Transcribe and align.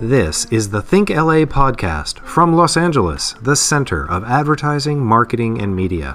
This 0.00 0.44
is 0.52 0.68
the 0.68 0.82
Think 0.82 1.08
LA 1.08 1.46
podcast 1.46 2.18
from 2.18 2.52
Los 2.52 2.76
Angeles, 2.76 3.32
the 3.40 3.56
center 3.56 4.06
of 4.06 4.22
advertising, 4.24 5.00
marketing, 5.00 5.62
and 5.62 5.74
media. 5.74 6.14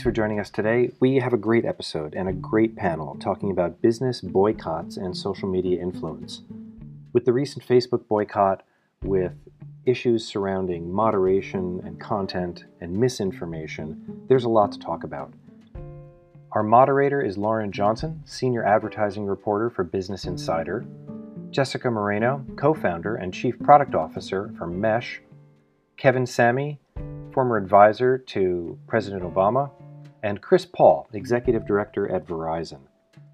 Thanks 0.00 0.06
for 0.06 0.12
joining 0.12 0.40
us 0.40 0.48
today. 0.48 0.92
We 0.98 1.16
have 1.16 1.34
a 1.34 1.36
great 1.36 1.66
episode 1.66 2.14
and 2.14 2.26
a 2.26 2.32
great 2.32 2.74
panel 2.74 3.18
talking 3.20 3.50
about 3.50 3.82
business 3.82 4.22
boycotts 4.22 4.96
and 4.96 5.14
social 5.14 5.46
media 5.46 5.78
influence. 5.78 6.40
With 7.12 7.26
the 7.26 7.34
recent 7.34 7.66
Facebook 7.66 8.08
boycott, 8.08 8.62
with 9.04 9.34
issues 9.84 10.26
surrounding 10.26 10.90
moderation 10.90 11.82
and 11.84 12.00
content 12.00 12.64
and 12.80 12.96
misinformation, 12.96 14.22
there's 14.26 14.44
a 14.44 14.48
lot 14.48 14.72
to 14.72 14.78
talk 14.78 15.04
about. 15.04 15.34
Our 16.52 16.62
moderator 16.62 17.20
is 17.20 17.36
Lauren 17.36 17.70
Johnson, 17.70 18.22
Senior 18.24 18.64
Advertising 18.64 19.26
Reporter 19.26 19.68
for 19.68 19.84
Business 19.84 20.24
Insider, 20.24 20.86
Jessica 21.50 21.90
Moreno, 21.90 22.42
co 22.56 22.72
founder 22.72 23.16
and 23.16 23.34
Chief 23.34 23.58
Product 23.58 23.94
Officer 23.94 24.50
for 24.56 24.66
Mesh, 24.66 25.20
Kevin 25.98 26.24
Sammy, 26.24 26.80
former 27.34 27.58
advisor 27.58 28.16
to 28.16 28.78
President 28.86 29.22
Obama, 29.22 29.70
and 30.22 30.40
Chris 30.42 30.66
Paul, 30.66 31.08
Executive 31.12 31.66
Director 31.66 32.10
at 32.10 32.26
Verizon. 32.26 32.80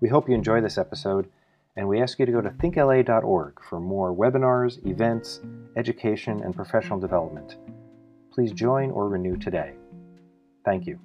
We 0.00 0.08
hope 0.08 0.28
you 0.28 0.34
enjoy 0.34 0.60
this 0.60 0.78
episode, 0.78 1.28
and 1.76 1.88
we 1.88 2.00
ask 2.00 2.18
you 2.18 2.26
to 2.26 2.32
go 2.32 2.40
to 2.40 2.50
thinkla.org 2.50 3.62
for 3.62 3.80
more 3.80 4.14
webinars, 4.14 4.84
events, 4.86 5.40
education, 5.76 6.42
and 6.42 6.54
professional 6.54 6.98
development. 6.98 7.56
Please 8.32 8.52
join 8.52 8.90
or 8.90 9.08
renew 9.08 9.36
today. 9.36 9.74
Thank 10.64 10.86
you. 10.86 11.00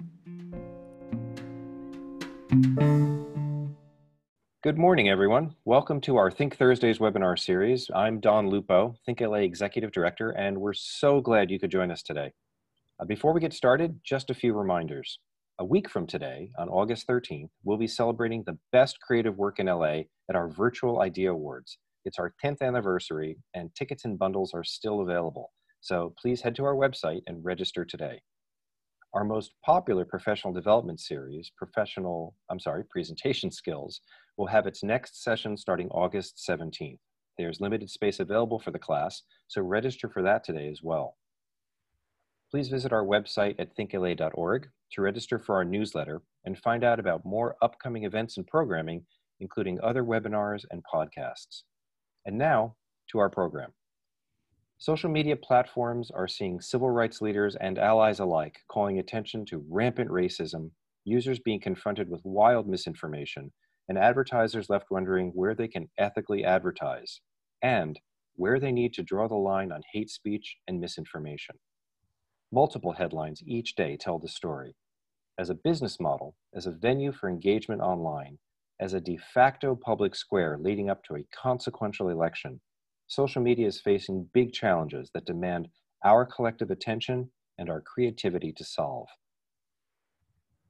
Good 4.62 4.78
morning, 4.78 5.08
everyone. 5.08 5.56
Welcome 5.64 6.00
to 6.02 6.16
our 6.16 6.30
Think 6.30 6.56
Thursdays 6.56 6.98
webinar 6.98 7.38
series. 7.38 7.90
I'm 7.94 8.20
Dawn 8.20 8.48
Lupul, 8.48 8.96
Think 9.04 9.20
LA 9.20 9.38
Executive 9.38 9.90
Director, 9.90 10.30
and 10.30 10.58
we're 10.58 10.72
so 10.72 11.20
glad 11.20 11.50
you 11.50 11.58
could 11.58 11.70
join 11.70 11.90
us 11.90 12.02
today. 12.02 12.32
Uh, 13.00 13.04
before 13.04 13.32
we 13.32 13.40
get 13.40 13.52
started, 13.52 13.98
just 14.04 14.30
a 14.30 14.34
few 14.34 14.54
reminders. 14.54 15.18
A 15.62 15.64
week 15.64 15.88
from 15.88 16.08
today, 16.08 16.50
on 16.58 16.68
August 16.68 17.06
13th, 17.06 17.50
we'll 17.62 17.76
be 17.76 17.86
celebrating 17.86 18.42
the 18.42 18.58
best 18.72 19.00
creative 19.00 19.38
work 19.38 19.60
in 19.60 19.66
LA 19.66 20.00
at 20.28 20.34
our 20.34 20.48
Virtual 20.48 21.00
Idea 21.00 21.30
Awards. 21.30 21.78
It's 22.04 22.18
our 22.18 22.34
10th 22.44 22.62
anniversary, 22.62 23.38
and 23.54 23.72
tickets 23.76 24.04
and 24.04 24.18
bundles 24.18 24.54
are 24.54 24.64
still 24.64 25.02
available. 25.02 25.52
So 25.80 26.14
please 26.20 26.40
head 26.40 26.56
to 26.56 26.64
our 26.64 26.74
website 26.74 27.20
and 27.28 27.44
register 27.44 27.84
today. 27.84 28.22
Our 29.14 29.22
most 29.22 29.52
popular 29.64 30.04
professional 30.04 30.52
development 30.52 30.98
series, 30.98 31.52
Professional, 31.56 32.34
I'm 32.50 32.58
sorry, 32.58 32.82
Presentation 32.90 33.52
Skills, 33.52 34.00
will 34.36 34.48
have 34.48 34.66
its 34.66 34.82
next 34.82 35.22
session 35.22 35.56
starting 35.56 35.88
August 35.90 36.44
17th. 36.44 36.98
There's 37.38 37.60
limited 37.60 37.88
space 37.88 38.18
available 38.18 38.58
for 38.58 38.72
the 38.72 38.80
class, 38.80 39.22
so 39.46 39.62
register 39.62 40.08
for 40.08 40.22
that 40.22 40.42
today 40.42 40.68
as 40.68 40.80
well 40.82 41.14
please 42.52 42.68
visit 42.68 42.92
our 42.92 43.04
website 43.04 43.54
at 43.58 43.74
thinkla.org 43.74 44.68
to 44.92 45.00
register 45.00 45.38
for 45.38 45.54
our 45.54 45.64
newsletter 45.64 46.20
and 46.44 46.58
find 46.58 46.84
out 46.84 47.00
about 47.00 47.24
more 47.24 47.56
upcoming 47.62 48.04
events 48.04 48.36
and 48.36 48.46
programming, 48.46 49.02
including 49.40 49.80
other 49.82 50.04
webinars 50.04 50.64
and 50.70 50.82
podcasts. 50.92 51.62
And 52.26 52.36
now 52.36 52.76
to 53.10 53.18
our 53.18 53.30
program. 53.30 53.72
Social 54.76 55.08
media 55.08 55.34
platforms 55.34 56.10
are 56.10 56.28
seeing 56.28 56.60
civil 56.60 56.90
rights 56.90 57.22
leaders 57.22 57.56
and 57.56 57.78
allies 57.78 58.20
alike 58.20 58.58
calling 58.70 58.98
attention 58.98 59.46
to 59.46 59.64
rampant 59.70 60.10
racism, 60.10 60.72
users 61.04 61.38
being 61.38 61.60
confronted 61.60 62.10
with 62.10 62.20
wild 62.22 62.68
misinformation, 62.68 63.50
and 63.88 63.96
advertisers 63.96 64.68
left 64.68 64.90
wondering 64.90 65.30
where 65.34 65.54
they 65.54 65.68
can 65.68 65.88
ethically 65.96 66.44
advertise, 66.44 67.22
and 67.62 67.98
where 68.34 68.60
they 68.60 68.72
need 68.72 68.92
to 68.92 69.02
draw 69.02 69.26
the 69.26 69.34
line 69.34 69.72
on 69.72 69.80
hate 69.94 70.10
speech 70.10 70.56
and 70.68 70.78
misinformation. 70.78 71.56
Multiple 72.54 72.92
headlines 72.92 73.42
each 73.46 73.76
day 73.76 73.96
tell 73.96 74.18
the 74.18 74.28
story. 74.28 74.76
As 75.38 75.48
a 75.48 75.54
business 75.54 75.98
model, 75.98 76.36
as 76.54 76.66
a 76.66 76.70
venue 76.70 77.10
for 77.10 77.30
engagement 77.30 77.80
online, 77.80 78.38
as 78.78 78.92
a 78.92 79.00
de 79.00 79.16
facto 79.16 79.74
public 79.74 80.14
square 80.14 80.58
leading 80.60 80.90
up 80.90 81.02
to 81.04 81.16
a 81.16 81.24
consequential 81.34 82.10
election, 82.10 82.60
social 83.06 83.40
media 83.40 83.66
is 83.66 83.80
facing 83.80 84.28
big 84.34 84.52
challenges 84.52 85.10
that 85.14 85.24
demand 85.24 85.68
our 86.04 86.26
collective 86.26 86.70
attention 86.70 87.30
and 87.56 87.70
our 87.70 87.80
creativity 87.80 88.52
to 88.52 88.64
solve. 88.64 89.08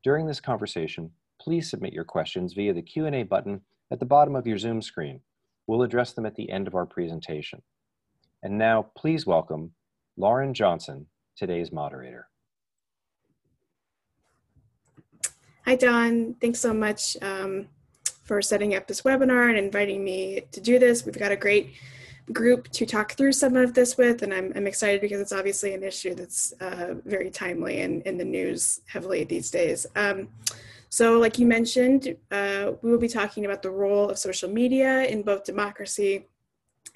During 0.04 0.26
this 0.26 0.40
conversation, 0.40 1.10
please 1.40 1.68
submit 1.68 1.92
your 1.92 2.04
questions 2.04 2.52
via 2.52 2.74
the 2.74 2.82
Q&A 2.82 3.24
button 3.24 3.60
at 3.90 3.98
the 3.98 4.06
bottom 4.06 4.36
of 4.36 4.46
your 4.46 4.58
Zoom 4.58 4.82
screen. 4.82 5.20
We'll 5.66 5.82
address 5.82 6.12
them 6.12 6.26
at 6.26 6.36
the 6.36 6.48
end 6.48 6.68
of 6.68 6.76
our 6.76 6.86
presentation. 6.86 7.60
And 8.40 8.56
now, 8.56 8.86
please 8.96 9.26
welcome 9.26 9.72
Lauren 10.16 10.54
Johnson, 10.54 11.06
today's 11.36 11.72
moderator. 11.72 12.28
Hi, 15.64 15.76
Dawn. 15.76 16.34
Thanks 16.40 16.58
so 16.58 16.74
much 16.74 17.16
um, 17.22 17.68
for 18.24 18.42
setting 18.42 18.74
up 18.74 18.86
this 18.86 19.02
webinar 19.02 19.48
and 19.48 19.58
inviting 19.58 20.04
me 20.04 20.42
to 20.50 20.60
do 20.60 20.78
this. 20.78 21.06
We've 21.06 21.18
got 21.18 21.32
a 21.32 21.36
great 21.36 21.74
group 22.32 22.68
to 22.70 22.86
talk 22.86 23.12
through 23.12 23.32
some 23.32 23.56
of 23.56 23.74
this 23.74 23.96
with, 23.96 24.22
and 24.22 24.32
I'm, 24.32 24.52
I'm 24.56 24.66
excited 24.66 25.00
because 25.00 25.20
it's 25.20 25.32
obviously 25.32 25.74
an 25.74 25.82
issue 25.82 26.14
that's 26.14 26.52
uh, 26.60 26.94
very 27.04 27.30
timely 27.30 27.80
and 27.82 28.02
in 28.02 28.18
the 28.18 28.24
news 28.24 28.80
heavily 28.86 29.24
these 29.24 29.50
days. 29.50 29.86
Um, 29.96 30.28
so 30.88 31.18
like 31.18 31.38
you 31.38 31.46
mentioned, 31.46 32.16
uh, 32.30 32.72
we 32.82 32.90
will 32.90 32.98
be 32.98 33.08
talking 33.08 33.44
about 33.44 33.62
the 33.62 33.70
role 33.70 34.10
of 34.10 34.18
social 34.18 34.50
media 34.50 35.04
in 35.04 35.22
both 35.22 35.44
democracy 35.44 36.28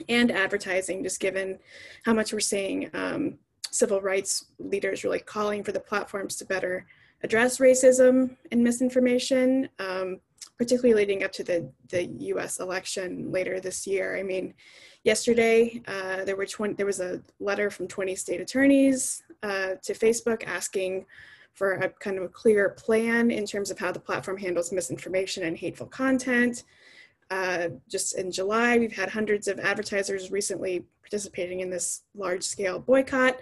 and 0.08 0.30
advertising, 0.30 1.02
just 1.02 1.20
given 1.20 1.58
how 2.04 2.12
much 2.12 2.32
we're 2.32 2.40
seeing 2.40 2.90
um, 2.94 3.38
civil 3.78 4.00
rights 4.00 4.46
leaders 4.58 5.04
really 5.04 5.20
calling 5.20 5.62
for 5.62 5.72
the 5.72 5.80
platforms 5.80 6.36
to 6.36 6.44
better 6.44 6.86
address 7.22 7.58
racism 7.58 8.36
and 8.52 8.62
misinformation, 8.62 9.68
um, 9.78 10.20
particularly 10.58 10.94
leading 10.94 11.24
up 11.24 11.32
to 11.32 11.44
the, 11.44 11.70
the 11.88 12.04
US 12.32 12.60
election 12.60 13.30
later 13.30 13.60
this 13.60 13.86
year. 13.86 14.16
I 14.16 14.22
mean, 14.22 14.54
yesterday 15.04 15.82
uh, 15.86 16.24
there, 16.24 16.36
were 16.36 16.46
20, 16.46 16.74
there 16.74 16.86
was 16.86 17.00
a 17.00 17.22
letter 17.40 17.70
from 17.70 17.88
20 17.88 18.14
state 18.14 18.40
attorneys 18.40 19.22
uh, 19.42 19.74
to 19.82 19.92
Facebook 19.92 20.44
asking 20.46 21.06
for 21.54 21.72
a 21.74 21.88
kind 21.88 22.18
of 22.18 22.24
a 22.24 22.28
clear 22.28 22.70
plan 22.70 23.30
in 23.30 23.46
terms 23.46 23.70
of 23.70 23.78
how 23.78 23.90
the 23.90 23.98
platform 23.98 24.36
handles 24.36 24.72
misinformation 24.72 25.44
and 25.44 25.56
hateful 25.56 25.86
content. 25.86 26.64
Uh, 27.30 27.68
just 27.88 28.16
in 28.16 28.30
July, 28.30 28.78
we've 28.78 28.94
had 28.94 29.08
hundreds 29.08 29.48
of 29.48 29.58
advertisers 29.58 30.30
recently 30.30 30.84
participating 31.02 31.60
in 31.60 31.70
this 31.70 32.02
large 32.14 32.42
scale 32.42 32.78
boycott 32.78 33.38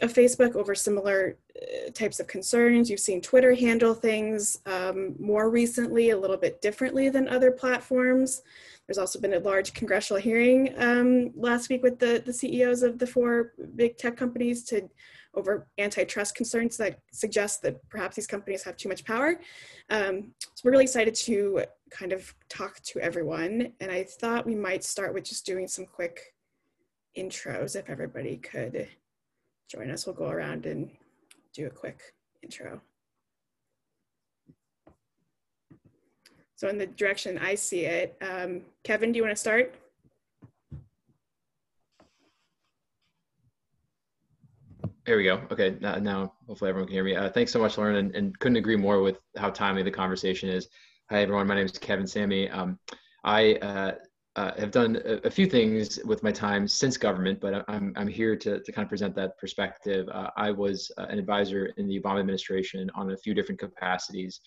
of 0.00 0.12
Facebook 0.12 0.54
over 0.54 0.74
similar 0.74 1.36
uh, 1.56 1.90
types 1.92 2.20
of 2.20 2.26
concerns. 2.26 2.90
You've 2.90 3.00
seen 3.00 3.20
Twitter 3.20 3.54
handle 3.54 3.94
things 3.94 4.58
um, 4.66 5.14
more 5.18 5.50
recently, 5.50 6.10
a 6.10 6.18
little 6.18 6.36
bit 6.36 6.60
differently 6.62 7.08
than 7.08 7.28
other 7.28 7.50
platforms. 7.50 8.42
There's 8.86 8.98
also 8.98 9.20
been 9.20 9.34
a 9.34 9.38
large 9.38 9.74
congressional 9.74 10.20
hearing 10.20 10.74
um, 10.78 11.30
last 11.34 11.68
week 11.68 11.82
with 11.82 11.98
the, 11.98 12.22
the 12.24 12.32
CEOs 12.32 12.82
of 12.82 12.98
the 12.98 13.06
four 13.06 13.52
big 13.76 13.96
tech 13.96 14.16
companies 14.16 14.64
to 14.64 14.88
over 15.34 15.66
antitrust 15.78 16.34
concerns 16.34 16.76
that 16.76 16.98
suggest 17.10 17.62
that 17.62 17.88
perhaps 17.88 18.16
these 18.16 18.26
companies 18.26 18.62
have 18.64 18.76
too 18.76 18.88
much 18.88 19.04
power. 19.04 19.40
Um, 19.88 20.32
so 20.40 20.62
we're 20.64 20.72
really 20.72 20.84
excited 20.84 21.14
to 21.14 21.64
kind 21.92 22.12
of 22.12 22.34
talk 22.48 22.80
to 22.80 22.98
everyone. 23.00 23.72
And 23.80 23.90
I 23.90 24.04
thought 24.04 24.46
we 24.46 24.54
might 24.54 24.82
start 24.84 25.14
with 25.14 25.24
just 25.24 25.46
doing 25.46 25.68
some 25.68 25.86
quick 25.86 26.34
intros 27.16 27.76
if 27.76 27.90
everybody 27.90 28.38
could 28.38 28.88
join 29.70 29.90
us. 29.90 30.06
We'll 30.06 30.14
go 30.14 30.28
around 30.28 30.66
and 30.66 30.90
do 31.54 31.66
a 31.66 31.70
quick 31.70 32.00
intro. 32.42 32.80
So 36.56 36.68
in 36.68 36.78
the 36.78 36.86
direction 36.86 37.38
I 37.38 37.56
see 37.56 37.86
it, 37.86 38.16
um, 38.22 38.62
Kevin, 38.84 39.12
do 39.12 39.16
you 39.16 39.24
want 39.24 39.36
to 39.36 39.40
start? 39.40 39.74
There 45.04 45.16
we 45.16 45.24
go. 45.24 45.42
Okay, 45.50 45.76
now, 45.80 45.96
now 45.96 46.32
hopefully 46.46 46.68
everyone 46.68 46.86
can 46.86 46.94
hear 46.94 47.02
me. 47.02 47.16
Uh, 47.16 47.28
thanks 47.28 47.50
so 47.50 47.58
much, 47.58 47.76
Lauren, 47.76 47.96
and, 47.96 48.14
and, 48.14 48.38
couldn't 48.38 48.56
agree 48.56 48.76
more 48.76 49.02
with 49.02 49.18
how 49.36 49.50
timely 49.50 49.82
the 49.82 49.90
conversation 49.90 50.48
is. 50.48 50.68
Hi, 51.12 51.20
everyone. 51.20 51.46
My 51.46 51.56
name 51.56 51.66
is 51.66 51.76
Kevin 51.76 52.06
Sammy. 52.06 52.48
Um, 52.48 52.78
I 53.22 53.56
uh, 53.56 53.92
uh, 54.36 54.52
have 54.58 54.70
done 54.70 54.98
a, 55.04 55.16
a, 55.26 55.30
few 55.30 55.44
things 55.44 55.98
with 56.06 56.22
my 56.22 56.32
time 56.32 56.66
since 56.66 56.96
government, 56.96 57.38
but 57.38 57.66
I'm, 57.68 57.92
I'm 57.96 58.08
here 58.08 58.34
to, 58.34 58.60
to 58.60 58.72
kind 58.72 58.82
of 58.82 58.88
present 58.88 59.14
that 59.16 59.36
perspective. 59.36 60.08
Uh, 60.08 60.30
I 60.38 60.50
was 60.52 60.90
uh, 60.96 61.04
an 61.10 61.18
advisor 61.18 61.66
in 61.76 61.86
the 61.86 62.00
Obama 62.00 62.20
administration 62.20 62.90
on 62.94 63.10
a 63.10 63.16
few 63.18 63.34
different 63.34 63.60
capacities. 63.60 64.40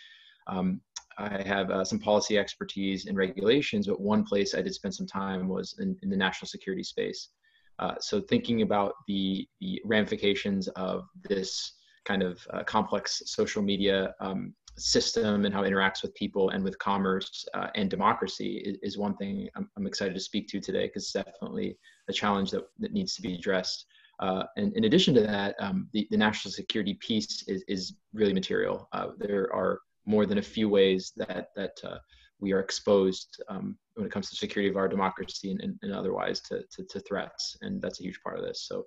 Um, 0.47 0.81
I 1.19 1.39
have 1.43 1.69
uh, 1.69 1.85
some 1.85 1.99
policy 1.99 2.39
expertise 2.39 3.05
in 3.05 3.15
regulations, 3.15 3.85
but 3.85 4.01
one 4.01 4.23
place 4.23 4.55
I 4.55 4.63
did 4.63 4.73
spend 4.73 4.95
some 4.95 5.05
time 5.05 5.47
was 5.47 5.75
in, 5.79 5.95
in 6.01 6.09
the 6.09 6.17
national 6.17 6.47
security 6.47 6.81
space. 6.81 7.29
Uh, 7.77 7.93
so 7.99 8.19
thinking 8.19 8.63
about 8.63 8.93
the, 9.07 9.47
the 9.61 9.79
ramifications 9.85 10.67
of 10.69 11.03
this 11.29 11.73
kind 12.05 12.23
of 12.23 12.39
complex 12.65 13.21
social 13.27 13.61
media 13.61 14.15
um, 14.19 14.55
system 14.77 15.45
and 15.45 15.53
how 15.53 15.63
it 15.63 15.71
interacts 15.71 16.01
with 16.01 16.13
people 16.15 16.49
and 16.49 16.63
with 16.63 16.77
commerce 16.79 17.45
uh, 17.53 17.67
and 17.75 17.89
democracy 17.89 18.57
is, 18.57 18.77
is 18.83 18.97
one 18.97 19.15
thing 19.15 19.47
I'm, 19.55 19.69
I'm, 19.77 19.87
excited 19.87 20.13
to 20.13 20.19
speak 20.19 20.47
to 20.49 20.59
today 20.59 20.87
because 20.87 21.03
it's 21.03 21.13
definitely 21.13 21.77
a 22.09 22.13
challenge 22.13 22.51
that, 22.51 22.67
that 22.79 22.91
needs 22.91 23.15
to 23.15 23.21
be 23.21 23.35
addressed. 23.35 23.85
Uh, 24.19 24.43
and 24.57 24.73
in 24.73 24.85
addition 24.85 25.13
to 25.13 25.21
that, 25.21 25.55
um, 25.59 25.87
the, 25.93 26.07
the 26.11 26.17
national 26.17 26.51
security 26.51 26.95
piece 26.95 27.43
is, 27.47 27.63
is 27.67 27.93
really 28.13 28.33
material. 28.33 28.87
Uh, 28.91 29.07
there 29.17 29.53
are 29.53 29.79
more 30.05 30.25
than 30.25 30.37
a 30.37 30.41
few 30.41 30.69
ways 30.69 31.13
that, 31.15 31.49
that 31.55 31.77
uh, 31.83 31.97
we 32.39 32.51
are 32.51 32.59
exposed 32.59 33.41
um, 33.49 33.77
when 33.95 34.05
it 34.05 34.11
comes 34.11 34.29
to 34.29 34.35
security 34.35 34.69
of 34.69 34.77
our 34.77 34.87
democracy 34.87 35.51
and, 35.51 35.61
and, 35.61 35.79
and 35.81 35.93
otherwise 35.93 36.41
to, 36.41 36.63
to, 36.71 36.83
to, 36.83 36.99
threats. 36.99 37.57
And 37.61 37.81
that's 37.81 37.99
a 37.99 38.03
huge 38.03 38.19
part 38.21 38.37
of 38.37 38.45
this. 38.45 38.65
So 38.67 38.85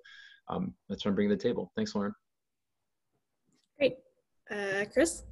um, 0.49 0.73
that's 0.87 1.03
what 1.03 1.09
I'm 1.09 1.15
bringing 1.15 1.31
to 1.31 1.35
the 1.35 1.49
table. 1.49 1.71
Thanks, 1.75 1.95
Lauren. 1.95 2.13
Great. 3.77 3.97
Uh, 4.49 4.85
Chris? 4.91 5.23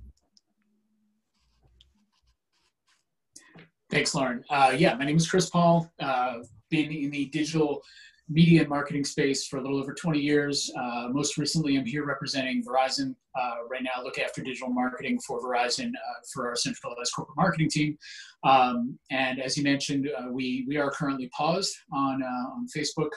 Thanks, 3.89 4.13
Lauren. 4.13 4.43
Uh, 4.49 4.75
yeah, 4.77 4.95
my 4.95 5.05
name 5.05 5.15
is 5.15 5.29
Chris 5.29 5.49
Paul. 5.49 5.89
Uh, 5.97 6.39
been 6.69 6.91
in 6.91 7.09
the 7.09 7.25
digital 7.25 7.81
media 8.27 8.59
and 8.59 8.69
marketing 8.69 9.05
space 9.05 9.47
for 9.47 9.57
a 9.57 9.61
little 9.61 9.79
over 9.79 9.93
20 9.93 10.19
years. 10.19 10.69
Uh, 10.77 11.07
most 11.09 11.37
recently, 11.37 11.77
I'm 11.77 11.85
here 11.85 12.05
representing 12.05 12.61
Verizon. 12.65 13.15
Uh, 13.39 13.55
right 13.69 13.81
now, 13.81 13.91
I 13.95 14.03
look 14.03 14.19
after 14.19 14.41
digital 14.41 14.67
marketing 14.67 15.19
for 15.25 15.41
Verizon 15.41 15.91
uh, 15.91 16.19
for 16.33 16.49
our 16.49 16.57
centralized 16.57 17.13
corporate 17.15 17.37
marketing 17.37 17.69
team. 17.69 17.97
Um, 18.43 18.99
and 19.09 19.39
as 19.39 19.55
you 19.55 19.63
mentioned, 19.63 20.09
uh, 20.19 20.29
we 20.33 20.65
we 20.67 20.75
are 20.75 20.91
currently 20.91 21.29
paused 21.29 21.73
on 21.93 22.21
on 22.21 22.67
Facebook 22.75 23.11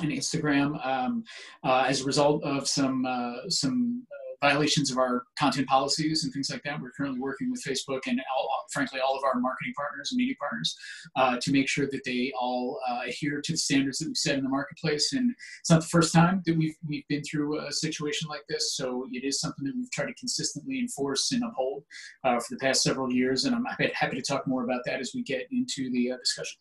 and 0.00 0.12
Instagram 0.12 0.86
um, 0.86 1.24
as 1.64 2.02
a 2.02 2.04
result 2.04 2.44
of 2.44 2.68
some 2.68 3.04
some 3.48 4.06
violations 4.40 4.90
of 4.90 4.98
our 4.98 5.24
content 5.38 5.66
policies 5.68 6.24
and 6.24 6.32
things 6.32 6.50
like 6.50 6.62
that. 6.62 6.80
We're 6.80 6.90
currently 6.92 7.20
working 7.20 7.50
with 7.50 7.62
Facebook 7.62 8.00
and 8.06 8.20
all, 8.36 8.48
frankly 8.72 9.00
all 9.00 9.16
of 9.16 9.24
our 9.24 9.38
marketing 9.38 9.74
partners 9.76 10.12
and 10.12 10.18
media 10.18 10.34
partners 10.38 10.76
uh, 11.16 11.36
to 11.40 11.52
make 11.52 11.68
sure 11.68 11.86
that 11.90 12.04
they 12.04 12.32
all 12.38 12.80
uh, 12.88 13.00
adhere 13.06 13.40
to 13.42 13.52
the 13.52 13.58
standards 13.58 13.98
that 13.98 14.08
we 14.08 14.14
set 14.14 14.38
in 14.38 14.44
the 14.44 14.50
marketplace. 14.50 15.12
And 15.12 15.34
it's 15.60 15.70
not 15.70 15.82
the 15.82 15.88
first 15.88 16.12
time 16.12 16.42
that 16.46 16.56
we've 16.56 16.76
we've 16.88 17.06
been 17.08 17.22
through 17.22 17.60
a 17.66 17.72
situation 17.72 18.28
like 18.28 18.44
this, 18.48 18.76
so 18.76 19.06
it 19.12 19.24
is 19.24 19.40
something 19.40 19.64
that 19.64 19.76
we've 19.76 19.90
tried 19.90 20.06
to 20.06 20.14
consistently 20.14 20.78
enforce 20.78 21.32
and 21.32 21.42
uphold 21.44 21.84
uh, 22.24 22.38
for 22.38 22.54
the 22.54 22.58
past 22.58 22.82
several 22.82 23.12
years. 23.12 23.44
And 23.44 23.54
I'm 23.54 23.66
happy 23.94 24.16
to 24.16 24.22
talk 24.22 24.46
more 24.46 24.64
about 24.64 24.80
that 24.86 25.00
as 25.00 25.12
we 25.14 25.22
get 25.22 25.46
into 25.52 25.90
the 25.90 26.12
uh, 26.12 26.16
discussion. 26.18 26.58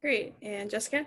Great, 0.00 0.34
and 0.42 0.70
Jessica. 0.70 1.06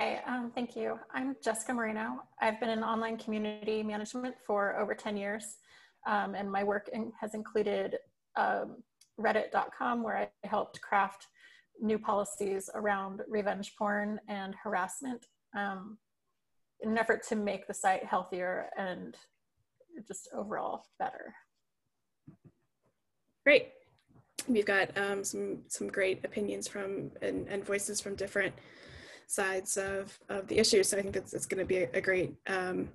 Hi, 0.00 0.22
um, 0.26 0.50
thank 0.54 0.76
you. 0.76 0.98
I'm 1.12 1.36
Jessica 1.44 1.74
Moreno. 1.74 2.22
I've 2.40 2.58
been 2.58 2.70
in 2.70 2.82
online 2.82 3.18
community 3.18 3.82
management 3.82 4.34
for 4.46 4.78
over 4.80 4.94
10 4.94 5.14
years, 5.14 5.58
um, 6.06 6.34
and 6.34 6.50
my 6.50 6.64
work 6.64 6.88
in, 6.94 7.12
has 7.20 7.34
included 7.34 7.96
um, 8.34 8.76
Reddit.com, 9.20 10.02
where 10.02 10.16
I 10.16 10.48
helped 10.48 10.80
craft 10.80 11.26
new 11.82 11.98
policies 11.98 12.70
around 12.74 13.20
revenge 13.28 13.74
porn 13.76 14.18
and 14.26 14.54
harassment 14.54 15.26
um, 15.54 15.98
in 16.80 16.92
an 16.92 16.96
effort 16.96 17.22
to 17.28 17.36
make 17.36 17.66
the 17.66 17.74
site 17.74 18.02
healthier 18.02 18.70
and 18.78 19.18
just 20.08 20.30
overall 20.34 20.86
better. 20.98 21.34
Great. 23.44 23.72
We've 24.48 24.64
got 24.64 24.96
um, 24.96 25.24
some 25.24 25.58
some 25.68 25.88
great 25.88 26.24
opinions 26.24 26.66
from 26.68 27.10
and, 27.20 27.46
and 27.48 27.62
voices 27.62 28.00
from 28.00 28.14
different 28.14 28.54
sides 29.30 29.76
of, 29.76 30.18
of 30.28 30.48
the 30.48 30.58
issue. 30.58 30.82
So 30.82 30.98
I 30.98 31.02
think 31.02 31.14
that's, 31.14 31.32
it's 31.34 31.46
going 31.46 31.60
to 31.60 31.64
be 31.64 31.78
a, 31.84 31.88
a 31.94 32.00
great, 32.00 32.34
um, 32.48 32.88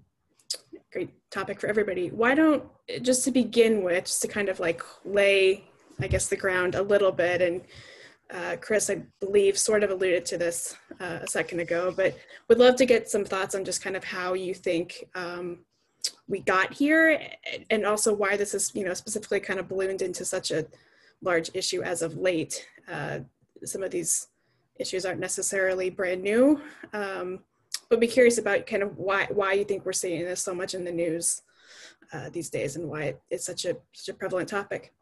great 0.91 1.11
topic 1.31 1.61
for 1.61 1.67
everybody. 1.67 2.09
Why 2.09 2.35
don't, 2.35 2.63
just 3.01 3.23
to 3.25 3.31
begin 3.31 3.83
with, 3.83 4.05
just 4.05 4.21
to 4.23 4.27
kind 4.27 4.49
of 4.49 4.59
like 4.59 4.81
lay, 5.05 5.63
I 6.01 6.07
guess, 6.07 6.27
the 6.27 6.35
ground 6.35 6.75
a 6.75 6.81
little 6.81 7.11
bit 7.11 7.41
and 7.41 7.61
uh, 8.33 8.55
Chris, 8.59 8.89
I 8.89 9.03
believe, 9.21 9.57
sort 9.57 9.83
of 9.83 9.91
alluded 9.91 10.25
to 10.25 10.37
this 10.37 10.75
uh, 10.99 11.19
a 11.21 11.27
second 11.27 11.59
ago, 11.59 11.93
but 11.95 12.17
would 12.49 12.57
love 12.57 12.75
to 12.77 12.85
get 12.85 13.09
some 13.09 13.23
thoughts 13.23 13.55
on 13.55 13.63
just 13.63 13.83
kind 13.83 13.95
of 13.95 14.03
how 14.03 14.33
you 14.33 14.53
think 14.53 15.05
um, 15.13 15.59
we 16.27 16.39
got 16.39 16.73
here, 16.73 17.21
and 17.69 17.85
also 17.85 18.13
why 18.13 18.35
this 18.35 18.55
is, 18.55 18.73
you 18.73 18.83
know, 18.83 18.95
specifically 18.95 19.39
kind 19.39 19.59
of 19.59 19.69
ballooned 19.69 20.01
into 20.01 20.25
such 20.25 20.49
a 20.49 20.65
large 21.21 21.51
issue 21.53 21.83
as 21.83 22.01
of 22.01 22.17
late. 22.17 22.67
Uh, 22.91 23.19
some 23.63 23.83
of 23.83 23.91
these 23.91 24.27
issues 24.79 25.05
aren't 25.05 25.19
necessarily 25.19 25.89
brand 25.89 26.21
new, 26.21 26.61
um, 26.93 27.39
but 27.89 27.99
be 27.99 28.07
curious 28.07 28.37
about 28.37 28.65
kind 28.65 28.83
of 28.83 28.97
why 28.97 29.27
why 29.31 29.53
you 29.53 29.63
think 29.63 29.85
we're 29.85 29.93
seeing 29.93 30.25
this 30.25 30.41
so 30.41 30.53
much 30.53 30.73
in 30.73 30.83
the 30.83 30.91
news 30.91 31.41
uh, 32.13 32.29
these 32.29 32.49
days 32.49 32.75
and 32.75 32.87
why 32.87 33.15
it's 33.29 33.45
such 33.45 33.65
a 33.65 33.77
such 33.93 34.13
a 34.13 34.17
prevalent 34.17 34.49
topic. 34.49 34.93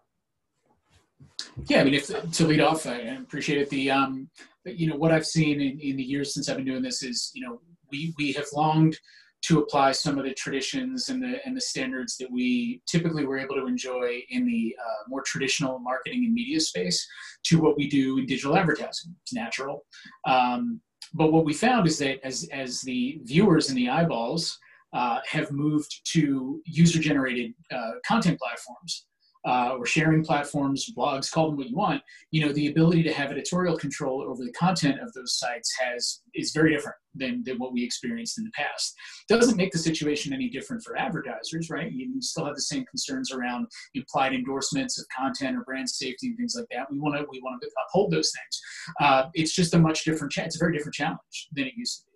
Yeah, 1.68 1.82
I 1.82 1.84
mean, 1.84 1.94
if 1.94 2.08
to 2.08 2.48
lead 2.48 2.60
off, 2.60 2.86
I 2.86 2.96
appreciate 2.96 3.62
it. 3.62 3.70
The 3.70 3.92
um, 3.92 4.30
you 4.66 4.88
know 4.88 4.96
what 4.96 5.12
I've 5.12 5.26
seen 5.26 5.62
in, 5.62 5.80
in 5.80 5.96
the 5.98 6.04
years 6.04 6.34
since 6.34 6.50
I've 6.50 6.58
been 6.58 6.66
doing 6.66 6.84
this 6.84 7.04
is 7.04 7.32
you 7.34 7.46
know 7.46 7.62
we 7.92 8.14
we 8.18 8.32
have 8.34 8.46
longed 8.54 8.98
to 9.44 9.60
apply 9.60 9.92
some 9.92 10.18
of 10.18 10.24
the 10.24 10.34
traditions 10.34 11.10
and 11.10 11.22
the 11.22 11.46
and 11.46 11.56
the 11.56 11.62
standards 11.62 12.18
that 12.18 12.32
we 12.32 12.82
typically 12.88 13.26
were 13.26 13.38
able 13.38 13.56
to 13.56 13.68
enjoy 13.68 14.22
in 14.30 14.46
the 14.46 14.76
uh, 14.80 15.04
more 15.08 15.22
traditional 15.24 15.80
marketing 15.80 16.26
and 16.26 16.34
media 16.34 16.60
space 16.60 17.06
to 17.44 17.60
what 17.60 17.78
we 17.78 17.90
do 17.90 18.18
in 18.18 18.26
digital 18.26 18.58
advertising. 18.58 19.16
It's 19.24 19.34
natural, 19.34 19.86
um, 20.26 20.82
but 21.14 21.32
what 21.32 21.46
we 21.46 21.54
found 21.54 21.88
is 21.88 21.98
that 22.00 22.26
as 22.26 22.48
as 22.52 22.82
the 22.82 23.20
viewers 23.24 23.70
and 23.70 23.78
the 23.78 23.90
eyeballs 23.90 24.58
uh, 24.94 25.20
have 25.28 25.52
moved 25.52 26.02
to 26.14 26.62
user 26.66 27.00
generated 27.00 27.54
uh, 27.72 27.94
content 28.06 28.40
platforms 28.40 29.08
uh, 29.46 29.76
or 29.78 29.86
sharing 29.86 30.24
platforms, 30.24 30.90
blogs, 30.96 31.32
call 31.32 31.48
them 31.48 31.58
what 31.58 31.70
you 31.70 31.76
want, 31.76 32.02
you 32.32 32.46
know, 32.46 32.54
the 32.54 32.68
ability 32.68 33.04
to 33.04 33.14
have 33.14 33.32
editorial 33.32 33.78
control 33.78 34.22
over 34.22 34.44
the 34.44 34.52
content 34.54 35.00
of 35.02 35.12
those 35.14 35.38
sites 35.38 35.74
has 35.80 36.22
is 36.34 36.52
very 36.52 36.74
different 36.74 36.96
than, 37.16 37.44
than 37.44 37.58
what 37.58 37.74
we 37.74 37.84
experienced 37.84 38.38
in 38.38 38.46
the 38.46 38.52
past. 38.52 38.96
Doesn't 39.28 39.58
make 39.58 39.72
the 39.72 39.78
situation 39.78 40.34
any 40.34 40.50
different 40.50 40.84
for 40.84 40.98
advertisers, 40.98 41.70
right? 41.70 41.92
You, 41.92 42.12
still 42.22 42.46
have 42.46 42.56
the 42.56 42.62
same 42.62 42.86
concerns 42.86 43.32
around 43.32 43.68
implied 43.96 44.34
endorsements 44.34 44.98
of 44.98 45.06
content 45.16 45.58
or 45.58 45.64
brand 45.66 45.90
safety 45.90 46.28
and 46.28 46.38
things 46.38 46.56
like 46.58 46.68
that. 46.72 46.90
We 46.90 47.00
want 47.00 47.16
to 47.18 47.26
we 47.30 47.42
want 47.42 47.62
to 47.62 47.70
uphold 47.88 48.12
those 48.12 48.32
things. 48.32 48.62
Uh, 49.02 49.30
it's 49.34 49.54
just 49.54 49.74
a 49.74 49.80
much 49.80 50.06
different. 50.06 50.34
It's 50.38 50.56
a 50.56 50.60
very 50.60 50.76
different 50.76 50.96
challenge 50.96 51.50
than 51.52 51.66
it 51.66 51.74
used 51.76 52.00
to 52.00 52.06
be. 52.06 52.13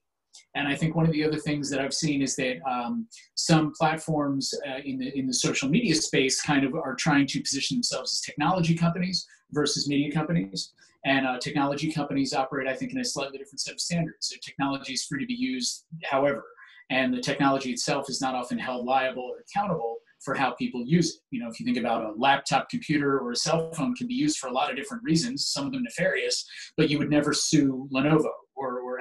And 0.55 0.67
I 0.67 0.75
think 0.75 0.95
one 0.95 1.05
of 1.05 1.11
the 1.11 1.23
other 1.23 1.37
things 1.37 1.69
that 1.69 1.79
I've 1.79 1.93
seen 1.93 2.21
is 2.21 2.35
that 2.35 2.57
um, 2.69 3.07
some 3.35 3.73
platforms 3.77 4.53
uh, 4.67 4.79
in 4.83 4.97
the 4.99 5.17
in 5.17 5.27
the 5.27 5.33
social 5.33 5.69
media 5.69 5.95
space 5.95 6.41
kind 6.41 6.65
of 6.65 6.73
are 6.73 6.95
trying 6.95 7.27
to 7.27 7.41
position 7.41 7.77
themselves 7.77 8.13
as 8.13 8.21
technology 8.21 8.75
companies 8.75 9.25
versus 9.51 9.87
media 9.87 10.11
companies. 10.11 10.73
And 11.05 11.25
uh, 11.25 11.39
technology 11.39 11.91
companies 11.91 12.33
operate, 12.33 12.67
I 12.67 12.73
think, 12.73 12.91
in 12.91 12.99
a 12.99 13.05
slightly 13.05 13.37
different 13.37 13.61
set 13.61 13.73
of 13.73 13.79
standards. 13.79 14.29
Their 14.29 14.39
technology 14.43 14.93
is 14.93 15.05
free 15.05 15.21
to 15.21 15.27
be 15.27 15.35
used, 15.35 15.85
however, 16.03 16.43
and 16.89 17.13
the 17.13 17.21
technology 17.21 17.71
itself 17.71 18.09
is 18.09 18.19
not 18.19 18.35
often 18.35 18.57
held 18.57 18.85
liable 18.85 19.23
or 19.23 19.37
accountable 19.39 19.97
for 20.19 20.33
how 20.33 20.51
people 20.51 20.83
use 20.85 21.15
it. 21.15 21.21
You 21.31 21.41
know, 21.41 21.49
if 21.49 21.59
you 21.59 21.65
think 21.65 21.77
about 21.77 22.03
a 22.03 22.11
laptop 22.17 22.69
computer 22.69 23.19
or 23.19 23.31
a 23.31 23.35
cell 23.35 23.71
phone 23.73 23.95
can 23.95 24.07
be 24.07 24.15
used 24.15 24.39
for 24.39 24.47
a 24.47 24.51
lot 24.51 24.69
of 24.69 24.75
different 24.75 25.03
reasons, 25.03 25.47
some 25.47 25.65
of 25.67 25.71
them 25.71 25.83
nefarious, 25.83 26.45
but 26.75 26.89
you 26.89 26.97
would 26.97 27.09
never 27.09 27.33
sue 27.33 27.87
Lenovo 27.93 28.31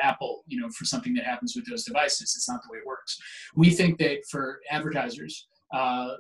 Apple, 0.03 0.43
you 0.47 0.61
know, 0.61 0.69
for 0.71 0.85
something 0.85 1.15
that 1.15 1.25
happens 1.25 1.55
with 1.55 1.67
those 1.69 1.85
devices. 1.85 2.35
It's 2.37 2.49
not 2.49 2.61
the 2.63 2.73
way 2.73 2.79
it 2.79 2.87
works. 2.87 3.19
We 3.55 3.71
think 3.71 3.99
that 3.99 4.19
for 4.31 4.61
advertisers, 4.71 5.47
uh, 5.75 6.15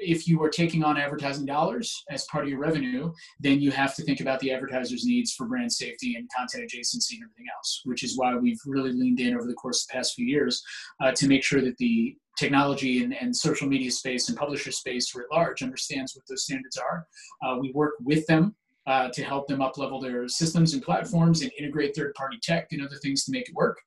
if 0.00 0.26
you 0.26 0.42
are 0.42 0.48
taking 0.48 0.82
on 0.82 0.96
advertising 0.96 1.44
dollars 1.44 2.04
as 2.10 2.24
part 2.26 2.44
of 2.44 2.50
your 2.50 2.58
revenue, 2.58 3.12
then 3.38 3.60
you 3.60 3.70
have 3.70 3.94
to 3.94 4.02
think 4.02 4.20
about 4.20 4.40
the 4.40 4.50
advertiser's 4.50 5.04
needs 5.04 5.34
for 5.34 5.46
brand 5.46 5.72
safety 5.72 6.16
and 6.16 6.28
content 6.36 6.64
adjacency 6.64 7.12
and 7.12 7.24
everything 7.24 7.46
else, 7.54 7.82
which 7.84 8.02
is 8.02 8.16
why 8.16 8.34
we've 8.34 8.60
really 8.66 8.92
leaned 8.92 9.20
in 9.20 9.34
over 9.34 9.46
the 9.46 9.54
course 9.54 9.82
of 9.82 9.88
the 9.88 9.98
past 9.98 10.14
few 10.14 10.26
years 10.26 10.62
uh, 11.02 11.12
to 11.12 11.28
make 11.28 11.44
sure 11.44 11.60
that 11.60 11.76
the 11.76 12.16
technology 12.38 13.04
and, 13.04 13.14
and 13.14 13.36
social 13.36 13.68
media 13.68 13.90
space 13.90 14.28
and 14.28 14.38
publisher 14.38 14.72
space 14.72 15.14
writ 15.14 15.26
large 15.30 15.62
understands 15.62 16.16
what 16.16 16.24
those 16.28 16.44
standards 16.44 16.78
are. 16.78 17.06
Uh, 17.44 17.58
we 17.58 17.70
work 17.72 17.94
with 18.00 18.26
them 18.26 18.54
uh, 18.86 19.08
to 19.10 19.22
help 19.22 19.46
them 19.46 19.60
up-level 19.60 20.00
their 20.00 20.26
systems 20.28 20.74
and 20.74 20.82
platforms 20.82 21.42
and 21.42 21.52
integrate 21.58 21.94
third-party 21.94 22.38
tech 22.42 22.68
and 22.72 22.84
other 22.84 22.96
things 22.96 23.24
to 23.24 23.32
make 23.32 23.48
it 23.48 23.54
work. 23.54 23.78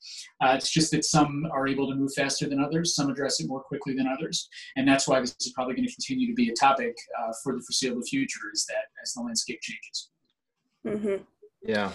Uh, 0.42 0.54
it's 0.58 0.72
just 0.72 0.92
that 0.92 1.04
some 1.04 1.48
are 1.52 1.68
able 1.68 1.88
to 1.88 1.96
move 1.96 2.14
faster 2.14 2.48
than 2.48 2.64
others, 2.64 2.96
some 2.96 3.10
address 3.10 3.40
it 3.40 3.48
more 3.48 3.62
quickly 3.62 3.94
than 3.94 4.08
others, 4.08 4.48
and 4.76 4.88
that's 4.88 5.08
why 5.08 5.20
this 5.20 5.36
is 5.40 5.52
probably 5.54 5.76
going 5.76 5.88
to 5.88 5.94
continue 5.94 6.28
to 6.28 6.36
be 6.36 6.50
a 6.50 6.54
topic 6.54 6.96
uh, 7.20 7.34
for 7.44 7.54
the 7.54 7.62
foreseeable 7.62 8.04
future. 8.04 8.40
Is 8.54 8.66
that 8.68 8.86
as 9.02 9.14
the 9.14 9.22
landscape 9.22 9.62
changes. 9.62 10.10
Mm-hmm. 10.86 11.24
Yeah. 11.66 11.92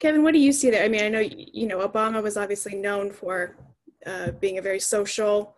Kevin, 0.00 0.22
what 0.22 0.32
do 0.32 0.38
you 0.38 0.52
see 0.52 0.70
there? 0.70 0.84
I 0.84 0.88
mean, 0.88 1.02
I 1.02 1.08
know 1.08 1.20
you 1.20 1.66
know 1.66 1.86
Obama 1.86 2.22
was 2.22 2.36
obviously 2.36 2.76
known 2.76 3.10
for 3.10 3.56
uh, 4.06 4.30
being 4.32 4.58
a 4.58 4.62
very 4.62 4.80
social 4.80 5.56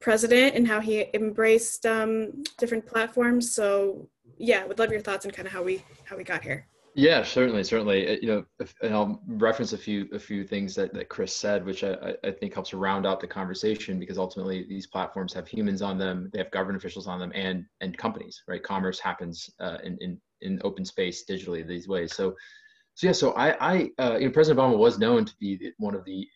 president 0.00 0.54
and 0.54 0.68
how 0.68 0.80
he 0.80 1.06
embraced 1.14 1.86
um, 1.86 2.44
different 2.58 2.86
platforms. 2.86 3.54
So 3.54 4.08
yeah, 4.38 4.64
would 4.64 4.78
love 4.78 4.90
your 4.90 5.00
thoughts 5.00 5.26
on 5.26 5.32
kind 5.32 5.46
of 5.46 5.52
how 5.52 5.62
we 5.62 5.82
how 6.04 6.16
we 6.16 6.24
got 6.24 6.42
here. 6.42 6.66
Yeah, 6.94 7.22
certainly, 7.22 7.62
certainly. 7.62 8.08
Uh, 8.08 8.16
you 8.20 8.26
know, 8.26 8.44
if, 8.58 8.74
and 8.82 8.92
I'll 8.92 9.22
reference 9.26 9.72
a 9.72 9.78
few 9.78 10.08
a 10.12 10.18
few 10.18 10.44
things 10.44 10.74
that, 10.74 10.92
that 10.94 11.08
Chris 11.08 11.34
said, 11.34 11.64
which 11.64 11.84
I, 11.84 12.14
I 12.24 12.30
think 12.32 12.54
helps 12.54 12.74
round 12.74 13.06
out 13.06 13.20
the 13.20 13.26
conversation 13.26 14.00
because 14.00 14.18
ultimately 14.18 14.64
these 14.68 14.86
platforms 14.86 15.32
have 15.34 15.46
humans 15.46 15.82
on 15.82 15.98
them, 15.98 16.28
they 16.32 16.38
have 16.38 16.50
government 16.50 16.78
officials 16.78 17.06
on 17.06 17.20
them, 17.20 17.30
and 17.34 17.64
and 17.80 17.96
companies. 17.96 18.42
Right, 18.48 18.62
commerce 18.62 18.98
happens 18.98 19.48
uh, 19.60 19.78
in 19.84 19.96
in 20.00 20.20
in 20.40 20.60
open 20.64 20.84
space 20.84 21.24
digitally 21.28 21.66
these 21.66 21.88
ways. 21.88 22.14
So, 22.14 22.34
so 22.94 23.06
yeah, 23.06 23.12
so 23.12 23.32
I 23.32 23.74
I 23.74 23.90
uh, 23.98 24.16
you 24.18 24.26
know 24.26 24.32
President 24.32 24.58
Obama 24.58 24.76
was 24.76 24.98
known 24.98 25.24
to 25.24 25.34
be 25.38 25.72
one 25.78 25.94
of 25.94 26.04
the 26.04 26.26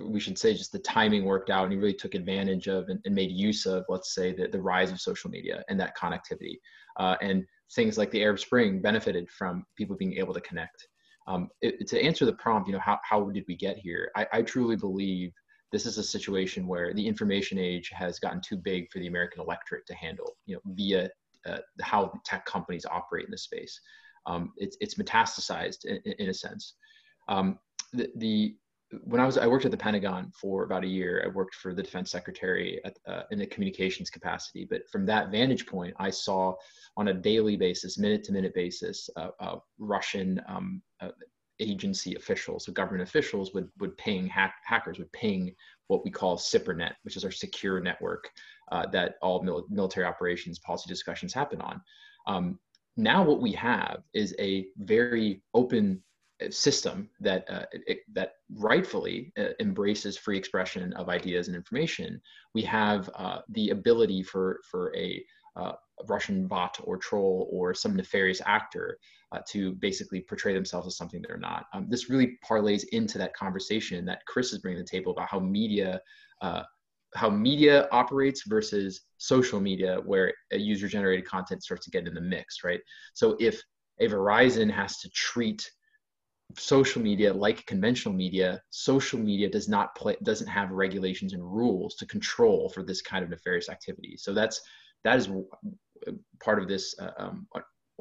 we 0.00 0.20
should 0.20 0.38
say 0.38 0.54
just 0.54 0.72
the 0.72 0.78
timing 0.80 1.24
worked 1.24 1.50
out 1.50 1.64
and 1.64 1.72
he 1.72 1.78
really 1.78 1.94
took 1.94 2.14
advantage 2.14 2.66
of 2.66 2.88
and, 2.88 3.00
and 3.04 3.14
made 3.14 3.30
use 3.30 3.64
of 3.66 3.84
let's 3.88 4.14
say 4.14 4.32
the, 4.32 4.48
the 4.48 4.60
rise 4.60 4.90
of 4.90 5.00
social 5.00 5.30
media 5.30 5.62
and 5.68 5.78
that 5.78 5.96
connectivity 5.96 6.58
uh, 6.98 7.16
and 7.20 7.44
things 7.74 7.98
like 7.98 8.10
the 8.10 8.22
arab 8.22 8.38
spring 8.38 8.80
benefited 8.80 9.28
from 9.30 9.64
people 9.76 9.96
being 9.96 10.14
able 10.14 10.34
to 10.34 10.40
connect. 10.40 10.88
Um, 11.26 11.50
it, 11.60 11.86
to 11.88 12.02
answer 12.02 12.24
the 12.24 12.32
prompt 12.32 12.68
you 12.68 12.74
know 12.74 12.80
how, 12.80 12.98
how 13.02 13.24
did 13.30 13.44
we 13.48 13.56
get 13.56 13.76
here? 13.76 14.10
I, 14.16 14.26
I 14.32 14.42
truly 14.42 14.76
believe 14.76 15.32
this 15.70 15.84
is 15.84 15.98
a 15.98 16.02
situation 16.02 16.66
where 16.66 16.94
the 16.94 17.06
information 17.06 17.58
age 17.58 17.90
has 17.92 18.18
gotten 18.18 18.40
too 18.40 18.56
big 18.56 18.90
for 18.90 18.98
the 18.98 19.06
american 19.06 19.42
electorate 19.42 19.86
to 19.86 19.94
handle 19.94 20.36
you 20.46 20.54
know 20.54 20.62
via 20.74 21.10
uh, 21.46 21.58
how 21.80 22.12
tech 22.24 22.44
companies 22.46 22.86
operate 22.86 23.24
in 23.26 23.30
this 23.30 23.44
space. 23.44 23.80
Um, 24.26 24.52
it's, 24.56 24.76
it's 24.80 24.94
metastasized 24.96 25.84
in, 25.84 25.98
in 26.18 26.28
a 26.28 26.34
sense. 26.34 26.74
Um, 27.28 27.58
the, 27.92 28.56
when 29.04 29.20
I 29.20 29.26
was 29.26 29.36
I 29.36 29.46
worked 29.46 29.64
at 29.64 29.70
the 29.70 29.76
Pentagon 29.76 30.32
for 30.34 30.64
about 30.64 30.84
a 30.84 30.88
year. 30.88 31.22
I 31.24 31.28
worked 31.28 31.54
for 31.54 31.74
the 31.74 31.82
defense 31.82 32.10
secretary 32.10 32.80
at, 32.84 32.98
uh, 33.06 33.22
in 33.30 33.38
the 33.38 33.46
communications 33.46 34.10
capacity. 34.10 34.66
But 34.68 34.88
from 34.88 35.04
that 35.06 35.30
vantage 35.30 35.66
point, 35.66 35.94
I 35.98 36.10
saw 36.10 36.54
on 36.96 37.08
a 37.08 37.14
daily 37.14 37.56
basis, 37.56 37.98
minute 37.98 38.24
to 38.24 38.32
minute 38.32 38.54
basis, 38.54 39.10
uh, 39.16 39.30
uh, 39.40 39.56
Russian 39.78 40.40
um, 40.48 40.82
uh, 41.00 41.10
agency 41.60 42.14
officials, 42.14 42.64
so 42.64 42.72
government 42.72 43.06
officials, 43.06 43.52
would 43.52 43.68
would 43.78 43.96
ping 43.98 44.26
hack, 44.26 44.54
hackers 44.64 44.98
would 44.98 45.12
ping 45.12 45.54
what 45.88 46.04
we 46.04 46.10
call 46.10 46.36
SIPRNet, 46.36 46.94
which 47.02 47.16
is 47.16 47.24
our 47.24 47.30
secure 47.30 47.80
network 47.80 48.30
uh, 48.72 48.86
that 48.86 49.16
all 49.20 49.42
mil- 49.42 49.66
military 49.68 50.06
operations 50.06 50.58
policy 50.58 50.88
discussions 50.88 51.34
happen 51.34 51.60
on. 51.60 51.80
Um, 52.26 52.58
now 52.96 53.22
what 53.22 53.40
we 53.40 53.52
have 53.52 54.02
is 54.12 54.34
a 54.38 54.66
very 54.78 55.42
open 55.54 56.02
system 56.50 57.08
that 57.20 57.44
uh, 57.50 57.64
it, 57.72 58.00
that 58.12 58.34
rightfully 58.54 59.32
uh, 59.38 59.48
embraces 59.60 60.16
free 60.16 60.38
expression 60.38 60.92
of 60.94 61.08
ideas 61.08 61.48
and 61.48 61.56
information, 61.56 62.20
we 62.54 62.62
have 62.62 63.10
uh, 63.14 63.40
the 63.50 63.70
ability 63.70 64.22
for 64.22 64.60
for 64.70 64.94
a, 64.96 65.24
uh, 65.56 65.72
Russian 66.06 66.46
bot 66.46 66.78
or 66.84 66.96
troll 66.96 67.48
or 67.50 67.74
some 67.74 67.96
nefarious 67.96 68.40
actor 68.46 68.98
uh, 69.32 69.40
to 69.48 69.72
basically 69.74 70.20
portray 70.20 70.54
themselves 70.54 70.86
as 70.86 70.96
something 70.96 71.20
they're 71.26 71.36
not. 71.36 71.66
Um, 71.74 71.86
this 71.88 72.08
really 72.08 72.38
parlays 72.48 72.84
into 72.92 73.18
that 73.18 73.34
conversation 73.34 74.04
that 74.04 74.24
Chris 74.26 74.52
is 74.52 74.60
bringing 74.60 74.78
to 74.78 74.84
the 74.84 74.88
table 74.88 75.12
about 75.12 75.28
how 75.28 75.40
media. 75.40 76.00
Uh, 76.40 76.62
how 77.14 77.30
media 77.30 77.88
operates 77.90 78.42
versus 78.46 79.00
social 79.16 79.60
media, 79.60 79.98
where 80.04 80.30
a 80.52 80.58
user-generated 80.58 81.24
content 81.24 81.62
starts 81.62 81.86
to 81.86 81.90
get 81.90 82.06
in 82.06 82.12
the 82.12 82.20
mix, 82.20 82.62
right? 82.62 82.80
So 83.14 83.34
if 83.40 83.62
a 83.98 84.06
Verizon 84.08 84.70
has 84.70 84.98
to 84.98 85.08
treat 85.10 85.70
social 86.56 87.02
media 87.02 87.32
like 87.32 87.66
conventional 87.66 88.14
media 88.14 88.62
social 88.70 89.18
media 89.18 89.50
does 89.50 89.68
not 89.68 89.94
play 89.94 90.16
doesn't 90.22 90.46
have 90.46 90.70
regulations 90.70 91.34
and 91.34 91.42
rules 91.42 91.94
to 91.96 92.06
control 92.06 92.70
for 92.70 92.82
this 92.82 93.02
kind 93.02 93.22
of 93.22 93.30
nefarious 93.30 93.68
activity. 93.68 94.16
So 94.16 94.32
that's 94.32 94.60
that 95.04 95.18
is 95.18 95.28
part 96.42 96.60
of 96.60 96.68
this 96.68 96.94
uh, 96.98 97.10
um, 97.18 97.46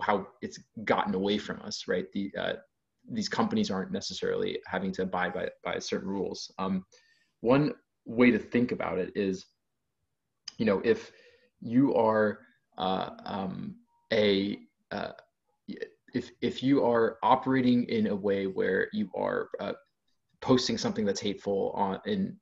how 0.01 0.27
it's 0.41 0.59
gotten 0.85 1.13
away 1.13 1.37
from 1.37 1.61
us 1.61 1.87
right? 1.87 2.05
The 2.13 2.31
uh, 2.39 2.53
these 3.09 3.29
companies 3.29 3.71
aren't 3.71 3.91
necessarily 3.91 4.59
having 4.65 4.91
to 4.93 5.03
abide 5.03 5.33
by 5.33 5.49
by 5.63 5.79
certain 5.79 6.07
rules. 6.07 6.51
Um, 6.57 6.85
one 7.41 7.73
way 8.05 8.31
to 8.31 8.39
think 8.39 8.71
about 8.71 8.97
it 8.97 9.11
is 9.15 9.45
you 10.57 10.65
know 10.65 10.81
if 10.85 11.11
you 11.59 11.93
are 11.95 12.39
uh, 12.77 13.09
um, 13.25 13.75
a 14.13 14.59
uh, 14.91 15.11
if 16.17 16.31
if 16.41 16.63
you 16.63 16.83
are 16.83 17.17
operating 17.21 17.83
in 17.86 18.07
a 18.07 18.15
way 18.15 18.47
where 18.47 18.89
you 18.91 19.09
are 19.15 19.50
uh, 19.59 19.74
posting 20.41 20.77
something 20.77 21.05
that's 21.05 21.19
hateful 21.19 21.71
on 21.75 22.00
in 22.05 22.36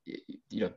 you 0.48 0.60
know 0.62 0.72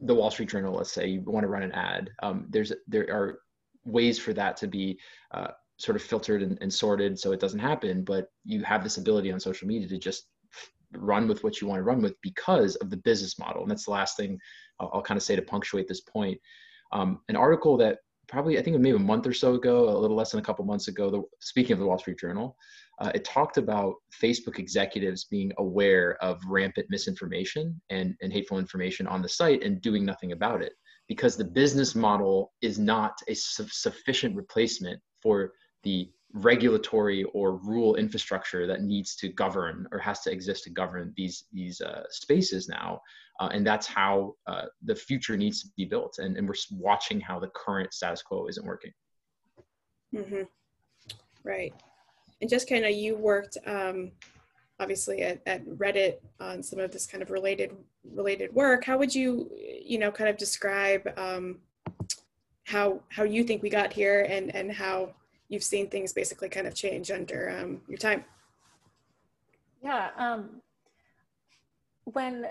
the 0.00 0.14
Wall 0.14 0.30
Street 0.30 0.48
Journal, 0.48 0.74
let's 0.74 0.92
say 0.92 1.06
you 1.06 1.22
want 1.22 1.44
to 1.44 1.48
run 1.48 1.62
an 1.62 1.72
ad, 1.72 2.10
um, 2.22 2.46
there's 2.48 2.72
there 2.86 3.04
are 3.10 3.40
ways 3.84 4.18
for 4.18 4.32
that 4.32 4.56
to 4.58 4.66
be 4.66 4.98
uh, 5.32 5.48
sort 5.76 5.96
of 5.96 6.02
filtered 6.02 6.42
and, 6.42 6.58
and, 6.60 6.72
sorted 6.72 7.18
so 7.18 7.32
it 7.32 7.40
doesn't 7.40 7.58
happen. 7.58 8.04
But 8.04 8.28
you 8.44 8.62
have 8.62 8.84
this 8.84 8.98
ability 8.98 9.32
on 9.32 9.40
social 9.40 9.66
media 9.66 9.88
to 9.88 9.98
just 9.98 10.26
run 10.92 11.26
with 11.26 11.42
what 11.42 11.60
you 11.60 11.66
want 11.66 11.78
to 11.80 11.84
run 11.84 12.02
with 12.02 12.14
because 12.22 12.76
of 12.76 12.90
the 12.90 12.96
business 12.98 13.38
model. 13.38 13.62
And 13.62 13.70
that's 13.70 13.86
the 13.86 13.90
last 13.90 14.16
thing 14.16 14.38
I'll, 14.78 14.90
I'll 14.94 15.02
kind 15.02 15.16
of 15.16 15.24
say 15.24 15.34
to 15.34 15.42
punctuate 15.42 15.88
this 15.88 16.02
point. 16.02 16.38
Um, 16.92 17.20
an 17.28 17.36
article 17.36 17.76
that 17.78 17.98
probably 18.32 18.58
I 18.58 18.62
think 18.62 18.78
maybe 18.78 18.96
a 18.96 18.98
month 18.98 19.26
or 19.26 19.34
so 19.34 19.54
ago, 19.54 19.90
a 19.90 19.98
little 19.98 20.16
less 20.16 20.30
than 20.30 20.40
a 20.40 20.42
couple 20.42 20.64
months 20.64 20.88
ago. 20.88 21.10
The, 21.10 21.22
speaking 21.40 21.74
of 21.74 21.78
the 21.78 21.86
Wall 21.86 21.98
Street 21.98 22.18
Journal, 22.18 22.56
uh, 22.98 23.12
it 23.14 23.24
talked 23.26 23.58
about 23.58 23.96
Facebook 24.22 24.58
executives 24.58 25.24
being 25.24 25.52
aware 25.58 26.16
of 26.22 26.40
rampant 26.48 26.86
misinformation 26.88 27.78
and, 27.90 28.14
and 28.22 28.32
hateful 28.32 28.58
information 28.58 29.06
on 29.06 29.20
the 29.20 29.28
site 29.28 29.62
and 29.62 29.82
doing 29.82 30.06
nothing 30.06 30.32
about 30.32 30.62
it 30.62 30.72
because 31.08 31.36
the 31.36 31.44
business 31.44 31.94
model 31.94 32.52
is 32.62 32.78
not 32.78 33.12
a 33.28 33.34
su- 33.34 33.68
sufficient 33.70 34.34
replacement 34.34 34.98
for 35.22 35.52
the 35.82 36.10
regulatory 36.34 37.24
or 37.34 37.56
rule 37.56 37.96
infrastructure 37.96 38.66
that 38.66 38.82
needs 38.82 39.14
to 39.16 39.28
govern 39.28 39.86
or 39.92 39.98
has 39.98 40.20
to 40.20 40.32
exist 40.32 40.64
to 40.64 40.70
govern 40.70 41.12
these 41.16 41.44
these 41.52 41.80
uh, 41.80 42.04
spaces 42.08 42.68
now 42.68 43.00
uh, 43.40 43.48
and 43.52 43.66
that's 43.66 43.86
how 43.86 44.34
uh, 44.46 44.66
the 44.84 44.94
future 44.94 45.36
needs 45.36 45.62
to 45.62 45.68
be 45.76 45.84
built 45.84 46.18
and, 46.18 46.36
and 46.36 46.48
we're 46.48 46.54
watching 46.70 47.20
how 47.20 47.40
the 47.40 47.48
current 47.48 47.92
status 47.92 48.22
quo 48.22 48.46
isn't 48.46 48.64
working. 48.64 48.92
Mm-hmm. 50.14 50.42
right. 51.42 51.74
And 52.40 52.50
just 52.50 52.68
kind 52.68 52.84
of 52.84 52.90
you 52.90 53.16
worked 53.16 53.56
um, 53.66 54.12
obviously 54.78 55.22
at, 55.22 55.40
at 55.46 55.66
reddit 55.66 56.16
on 56.38 56.62
some 56.62 56.78
of 56.78 56.92
this 56.92 57.06
kind 57.06 57.22
of 57.22 57.30
related 57.30 57.72
related 58.12 58.52
work. 58.52 58.84
How 58.84 58.98
would 58.98 59.14
you 59.14 59.50
you 59.56 59.98
know 59.98 60.10
kind 60.10 60.28
of 60.28 60.36
describe 60.36 61.12
um, 61.16 61.60
how 62.64 63.00
how 63.08 63.22
you 63.22 63.42
think 63.44 63.62
we 63.62 63.70
got 63.70 63.92
here 63.92 64.26
and 64.28 64.54
and 64.54 64.70
how 64.70 65.14
you've 65.52 65.62
seen 65.62 65.86
things 65.86 66.14
basically 66.14 66.48
kind 66.48 66.66
of 66.66 66.74
change 66.74 67.10
under 67.10 67.54
um, 67.60 67.82
your 67.86 67.98
time. 67.98 68.24
Yeah. 69.84 70.08
Um, 70.16 70.62
when 72.04 72.46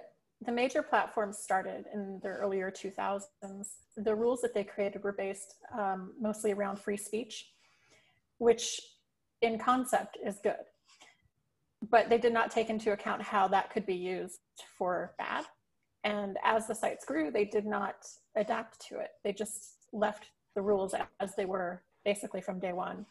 the 0.46 0.52
major 0.52 0.84
platforms 0.84 1.40
started 1.40 1.86
in 1.92 2.20
the 2.22 2.30
earlier 2.30 2.70
2000s, 2.72 3.70
the 3.98 4.16
rules 4.16 4.42
that 4.42 4.54
they 4.54 4.64
created 4.64 5.04
were 5.04 5.14
based 5.14 5.56
um, 5.78 6.12
mostly 6.22 6.52
around 6.52 6.78
free 6.80 6.96
speech, 6.96 7.48
which 8.38 8.80
in 9.42 9.58
concept 9.58 10.18
is 10.24 10.38
good. 10.44 10.64
But 11.90 12.08
they 12.08 12.20
did 12.20 12.34
not 12.34 12.52
take 12.52 12.70
into 12.70 12.92
account 12.92 13.24
how 13.24 13.48
that 13.48 13.72
could 13.72 13.88
be 13.88 13.96
used 13.96 14.42
for 14.78 15.16
bad. 15.18 15.46
And 16.04 16.38
as 16.44 16.68
the 16.68 16.76
sites 16.76 17.04
grew, 17.06 17.32
they 17.32 17.46
did 17.46 17.66
not 17.66 17.96
adapt 18.36 18.88
to 18.90 19.00
it. 19.00 19.10
They 19.24 19.34
just 19.34 19.88
left 19.92 20.28
the 20.54 20.62
rules 20.62 20.94
as 21.20 21.36
they 21.36 21.46
were 21.46 21.82
basically 22.04 22.42
from 22.42 22.60
day 22.60 22.74
one 22.74 23.06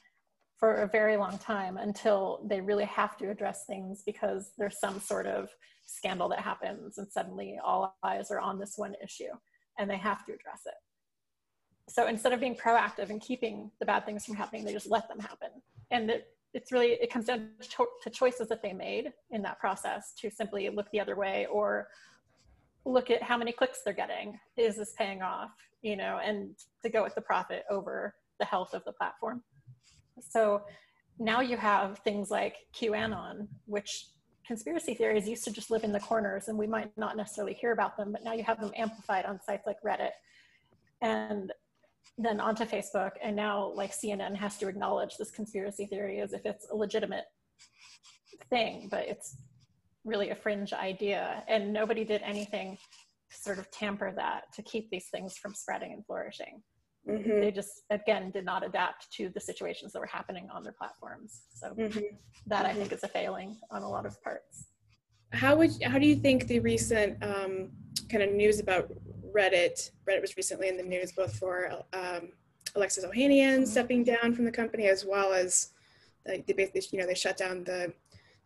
for 0.59 0.83
a 0.83 0.87
very 0.87 1.17
long 1.17 1.39
time 1.39 1.79
until 1.79 2.41
they 2.45 2.61
really 2.61 2.85
have 2.85 3.17
to 3.17 3.31
address 3.31 3.65
things 3.67 4.03
because 4.05 4.53
there's 4.59 4.79
some 4.79 5.01
sort 5.01 5.27
of 5.27 5.49
scandal 5.87 6.29
that 6.29 6.41
happens 6.41 6.99
and 6.99 7.11
suddenly 7.11 7.59
all 7.65 7.97
eyes 8.03 8.31
are 8.31 8.39
on 8.39 8.59
this 8.59 8.75
one 8.77 8.95
issue 9.03 9.33
and 9.79 9.91
they 9.91 9.97
have 9.97 10.25
to 10.27 10.33
address 10.33 10.61
it. 10.67 10.75
So 11.89 12.07
instead 12.07 12.33
of 12.33 12.41
being 12.41 12.55
proactive 12.55 13.11
and 13.11 13.21
keeping 13.21 13.71
the 13.81 13.87
bad 13.87 14.05
things 14.05 14.25
from 14.25 14.37
happening, 14.37 14.65
they 14.65 14.73
just 14.73 14.91
let 14.91 15.09
them 15.09 15.19
happen. 15.19 15.49
And 15.91 16.11
it, 16.11 16.29
it's 16.53 16.71
really, 16.71 16.93
it 16.93 17.11
comes 17.11 17.25
down 17.25 17.49
to, 17.61 17.87
to 18.03 18.11
choices 18.11 18.49
that 18.49 18.63
they 18.63 18.73
made 18.73 19.13
in 19.31 19.43
that 19.43 19.59
process 19.59 20.13
to 20.21 20.31
simply 20.31 20.69
look 20.69 20.87
the 20.93 21.01
other 21.01 21.17
way 21.17 21.47
or 21.51 21.89
look 22.85 23.11
at 23.11 23.23
how 23.23 23.37
many 23.37 23.51
clicks 23.51 23.81
they're 23.85 23.95
getting. 23.95 24.39
Is 24.57 24.77
this 24.77 24.93
paying 24.97 25.23
off? 25.23 25.51
You 25.83 25.97
know, 25.97 26.21
and 26.23 26.55
to 26.83 26.91
go 26.91 27.03
with 27.03 27.15
the 27.15 27.23
profit 27.23 27.65
over 27.71 28.15
the 28.41 28.45
health 28.45 28.75
of 28.75 28.85
the 28.85 28.93
platform. 28.93 29.43
So 30.21 30.63
now 31.21 31.41
you 31.41 31.57
have 31.57 31.99
things 31.99 32.31
like 32.31 32.57
QAnon, 32.75 33.47
which 33.67 34.07
conspiracy 34.47 34.95
theories 34.95 35.29
used 35.29 35.45
to 35.45 35.53
just 35.53 35.71
live 35.71 35.85
in 35.85 35.93
the 35.93 36.01
corners 36.01 36.49
and 36.49 36.59
we 36.59 36.67
might 36.67 36.91
not 36.97 37.17
necessarily 37.17 37.55
hear 37.55 37.71
about 37.71 37.97
them, 37.97 38.11
but 38.11 38.25
now 38.25 38.33
you 38.33 38.43
have 38.43 38.61
them 38.61 38.73
amplified 38.77 39.25
on 39.25 39.39
sites 39.41 39.65
like 39.67 39.77
Reddit 39.87 40.11
and 41.03 41.53
then 42.19 42.41
onto 42.41 42.65
Facebook. 42.65 43.13
And 43.23 43.37
now, 43.37 43.73
like, 43.75 43.93
CNN 43.93 44.37
has 44.37 44.59
to 44.59 44.69
acknowledge 44.69 45.17
this 45.17 45.31
conspiracy 45.31 45.87
theory 45.87 46.21
as 46.21 46.33
if 46.33 46.45
it's 46.45 46.67
a 46.71 46.75
legitimate 46.75 47.25
thing, 48.49 48.89
but 48.91 49.07
it's 49.07 49.37
really 50.05 50.31
a 50.31 50.35
fringe 50.35 50.73
idea. 50.73 51.45
And 51.49 51.73
nobody 51.73 52.05
did 52.05 52.23
anything 52.23 52.77
to 53.31 53.37
sort 53.37 53.59
of 53.59 53.71
tamper 53.71 54.13
that 54.17 54.53
to 54.55 54.63
keep 54.63 54.91
these 54.91 55.09
things 55.11 55.37
from 55.37 55.55
spreading 55.55 55.93
and 55.93 56.05
flourishing. 56.05 56.63
Mm-hmm. 57.09 57.41
They 57.41 57.51
just, 57.51 57.83
again, 57.91 58.31
did 58.31 58.45
not 58.45 58.65
adapt 58.65 59.11
to 59.13 59.31
the 59.31 59.41
situations 59.41 59.93
that 59.93 60.01
were 60.01 60.07
happening 60.07 60.49
on 60.53 60.63
their 60.63 60.73
platforms. 60.73 61.43
So 61.55 61.69
mm-hmm. 61.71 62.01
that 62.47 62.67
I 62.67 62.75
think 62.75 62.93
is 62.93 63.03
a 63.03 63.09
failing 63.09 63.57
on 63.71 63.83
a 63.83 63.89
lot 63.89 64.07
of 64.07 64.23
parts. 64.23 64.67
How 65.33 65.57
would 65.57 65.71
how 65.83 65.99
do 65.99 66.07
you 66.07 66.17
think 66.17 66.49
the 66.49 66.59
recent 66.59 67.23
um, 67.23 67.71
kind 68.09 68.23
of 68.23 68.33
news 68.33 68.59
about 68.59 68.91
Reddit? 69.33 69.91
Reddit 70.09 70.21
was 70.21 70.37
recently 70.37 70.69
in 70.69 70.77
the 70.77 70.83
news 70.83 71.13
both 71.13 71.37
for 71.37 71.71
um, 71.93 72.31
Alexis 72.75 73.05
Ohanian 73.05 73.67
stepping 73.67 74.03
down 74.03 74.35
from 74.35 74.45
the 74.45 74.51
company 74.51 74.89
as 74.89 75.05
well 75.05 75.33
as 75.33 75.71
they 76.27 76.41
basically 76.41 76.83
you 76.91 76.99
know 76.99 77.07
they 77.07 77.15
shut 77.15 77.37
down 77.37 77.63
the 77.63 77.93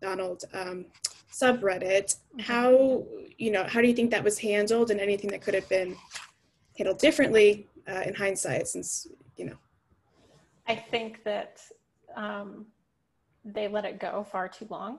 Donald 0.03 0.45
um, 0.53 0.87
subreddit. 1.33 2.17
Mm-hmm. 2.17 2.41
How 2.41 3.05
you 3.39 3.51
know 3.51 3.65
how 3.65 3.81
do 3.81 3.89
you 3.89 3.95
think 3.95 4.11
that 4.11 4.23
was 4.23 4.39
handled 4.39 4.91
and 4.91 5.01
anything 5.01 5.31
that 5.31 5.41
could 5.41 5.55
have 5.55 5.69
been 5.71 5.97
handled 6.77 6.99
differently 6.99 7.67
uh, 7.89 8.03
in 8.07 8.15
hindsight 8.15 8.69
since 8.69 9.07
you 9.37 9.47
know. 9.47 9.57
I 10.67 10.77
think 10.77 11.25
that 11.25 11.61
um, 12.17 12.67
they 13.45 13.69
let 13.69 13.85
it 13.85 14.01
go 14.01 14.25
far 14.31 14.49
too 14.49 14.67
long. 14.71 14.99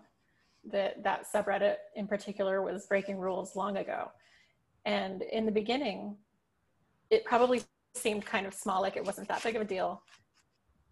That 0.72 1.04
that 1.04 1.26
subreddit 1.32 1.78
in 1.96 2.08
particular 2.08 2.62
was 2.62 2.86
breaking 2.88 3.18
rules 3.18 3.56
long 3.56 3.78
ago. 3.78 4.12
And 4.86 5.22
in 5.24 5.46
the 5.46 5.52
beginning 5.52 6.16
it 7.12 7.24
probably 7.24 7.62
seemed 7.94 8.26
kind 8.26 8.48
of 8.48 8.54
small 8.54 8.82
like 8.82 8.98
it 8.98 9.06
wasn't 9.06 9.28
that 9.28 9.44
big 9.44 9.56
of 9.56 9.62
a 9.62 9.66
deal. 9.66 10.02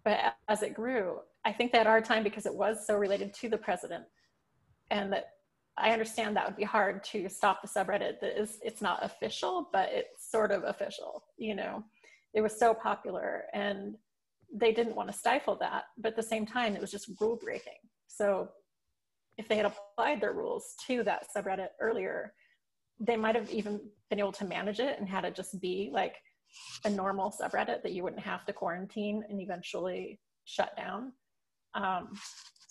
But 0.04 0.36
as 0.48 0.64
it 0.64 0.74
grew 0.74 1.20
i 1.46 1.52
think 1.52 1.72
they 1.72 1.78
had 1.78 1.88
a 1.88 1.90
hard 1.90 2.06
time 2.06 2.24
because 2.24 2.46
it 2.46 2.54
was 2.54 2.86
so 2.86 2.96
related 2.96 3.34
to 3.34 3.50
the 3.50 3.58
president 3.58 4.06
and 4.92 5.12
that 5.12 5.33
I 5.77 5.92
understand 5.92 6.36
that 6.36 6.46
would 6.46 6.58
be 6.58 6.63
hard 6.63 7.03
to 7.06 7.27
stop 7.30 7.62
the 7.62 7.68
subreddit 7.68 8.20
that 8.22 8.39
is 8.39 8.60
it's 8.62 8.82
not 8.82 9.03
official, 9.03 9.70
but 9.74 9.89
it's 9.92 10.30
sort 10.30 10.51
of 10.51 10.63
official, 10.63 11.24
you 11.38 11.56
know. 11.56 11.84
It 12.34 12.42
was 12.42 12.58
so 12.58 12.74
popular 12.74 13.46
and 13.53 13.96
they 14.53 14.72
didn't 14.72 14.96
want 14.96 15.12
to 15.12 15.18
stifle 15.18 15.56
that, 15.60 15.86
but 15.98 16.10
at 16.10 16.15
the 16.15 16.24
same 16.24 16.46
time 16.46 16.75
it 16.75 16.82
was 16.82 16.92
just 16.92 17.10
rule 17.20 17.39
breaking. 17.42 17.80
So 18.08 18.50
if 19.38 19.48
they 19.48 19.56
had 19.56 19.65
applied 19.65 20.22
their 20.22 20.34
rules 20.34 20.75
to 20.88 21.03
that 21.03 21.27
subreddit 21.36 21.70
earlier, 21.80 22.34
they 23.00 23.15
might 23.15 23.36
have 23.36 23.50
even 23.51 23.82
been 24.10 24.20
able 24.20 24.32
to 24.34 24.46
manage 24.46 24.80
it 24.80 25.00
and 25.00 25.10
had 25.10 25.25
it 25.25 25.36
just 25.36 25.60
be 25.60 25.89
like 25.92 26.15
a 26.86 26.89
normal 26.89 27.32
subreddit 27.32 27.82
that 27.82 27.94
you 27.94 28.03
wouldn't 28.03 28.22
have 28.22 28.46
to 28.46 28.53
quarantine 28.53 29.24
and 29.27 29.42
eventually 29.42 30.20
shut 30.46 30.75
down. 30.77 31.13
Um, 31.74 32.10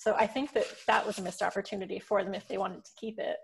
so 0.03 0.17
I 0.19 0.27
think 0.27 0.53
that 0.55 0.67
that 0.89 1.07
was 1.07 1.21
a 1.21 1.23
missed 1.23 1.43
opportunity 1.43 2.01
for 2.01 2.25
them 2.25 2.35
if 2.35 2.49
they 2.49 2.59
wanted 2.59 2.85
to 2.85 2.91
keep 2.99 3.21
it. 3.21 3.37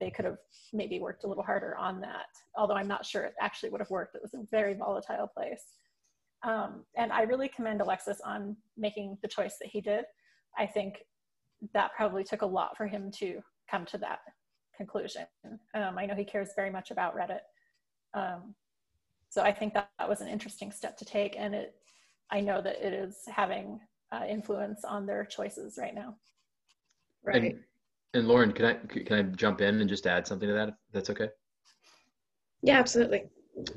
They 0.00 0.10
could 0.10 0.24
have 0.24 0.38
maybe 0.72 0.98
worked 0.98 1.24
a 1.24 1.26
little 1.26 1.42
harder 1.42 1.76
on 1.76 2.00
that, 2.00 2.24
although 2.56 2.72
I'm 2.72 2.88
not 2.88 3.04
sure 3.04 3.24
it 3.24 3.34
actually 3.38 3.68
would 3.68 3.82
have 3.82 3.90
worked. 3.90 4.14
It 4.14 4.22
was 4.22 4.32
a 4.32 4.46
very 4.50 4.72
volatile 4.72 5.26
place. 5.26 5.62
Um, 6.42 6.84
and 6.96 7.12
I 7.12 7.22
really 7.24 7.48
commend 7.48 7.82
Alexis 7.82 8.22
on 8.24 8.56
making 8.78 9.18
the 9.20 9.28
choice 9.28 9.56
that 9.60 9.68
he 9.68 9.82
did. 9.82 10.06
I 10.56 10.64
think 10.64 11.04
that 11.74 11.92
probably 11.94 12.24
took 12.24 12.40
a 12.40 12.46
lot 12.46 12.78
for 12.78 12.86
him 12.86 13.10
to 13.18 13.42
come 13.70 13.84
to 13.86 13.98
that 13.98 14.20
conclusion. 14.74 15.26
Um, 15.74 15.98
I 15.98 16.06
know 16.06 16.14
he 16.14 16.24
cares 16.24 16.48
very 16.56 16.70
much 16.70 16.92
about 16.92 17.14
Reddit. 17.14 17.40
Um, 18.14 18.54
so 19.28 19.42
I 19.42 19.52
think 19.52 19.74
that, 19.74 19.90
that 19.98 20.08
was 20.08 20.22
an 20.22 20.28
interesting 20.28 20.72
step 20.72 20.96
to 20.96 21.04
take. 21.04 21.36
And 21.38 21.54
it, 21.54 21.74
I 22.30 22.40
know 22.40 22.62
that 22.62 22.80
it 22.80 22.94
is 22.94 23.18
having 23.26 23.80
uh, 24.14 24.26
influence 24.26 24.84
on 24.84 25.06
their 25.06 25.24
choices 25.24 25.78
right 25.78 25.94
now. 25.94 26.16
Right. 27.24 27.42
And, 27.42 27.60
and 28.14 28.28
Lauren, 28.28 28.52
can 28.52 28.66
I 28.66 28.74
can 28.74 29.18
I 29.18 29.22
jump 29.22 29.60
in 29.60 29.80
and 29.80 29.88
just 29.88 30.06
add 30.06 30.26
something 30.26 30.48
to 30.48 30.54
that? 30.54 30.68
If 30.68 30.74
that's 30.92 31.10
okay. 31.10 31.28
Yeah, 32.62 32.78
absolutely. 32.78 33.24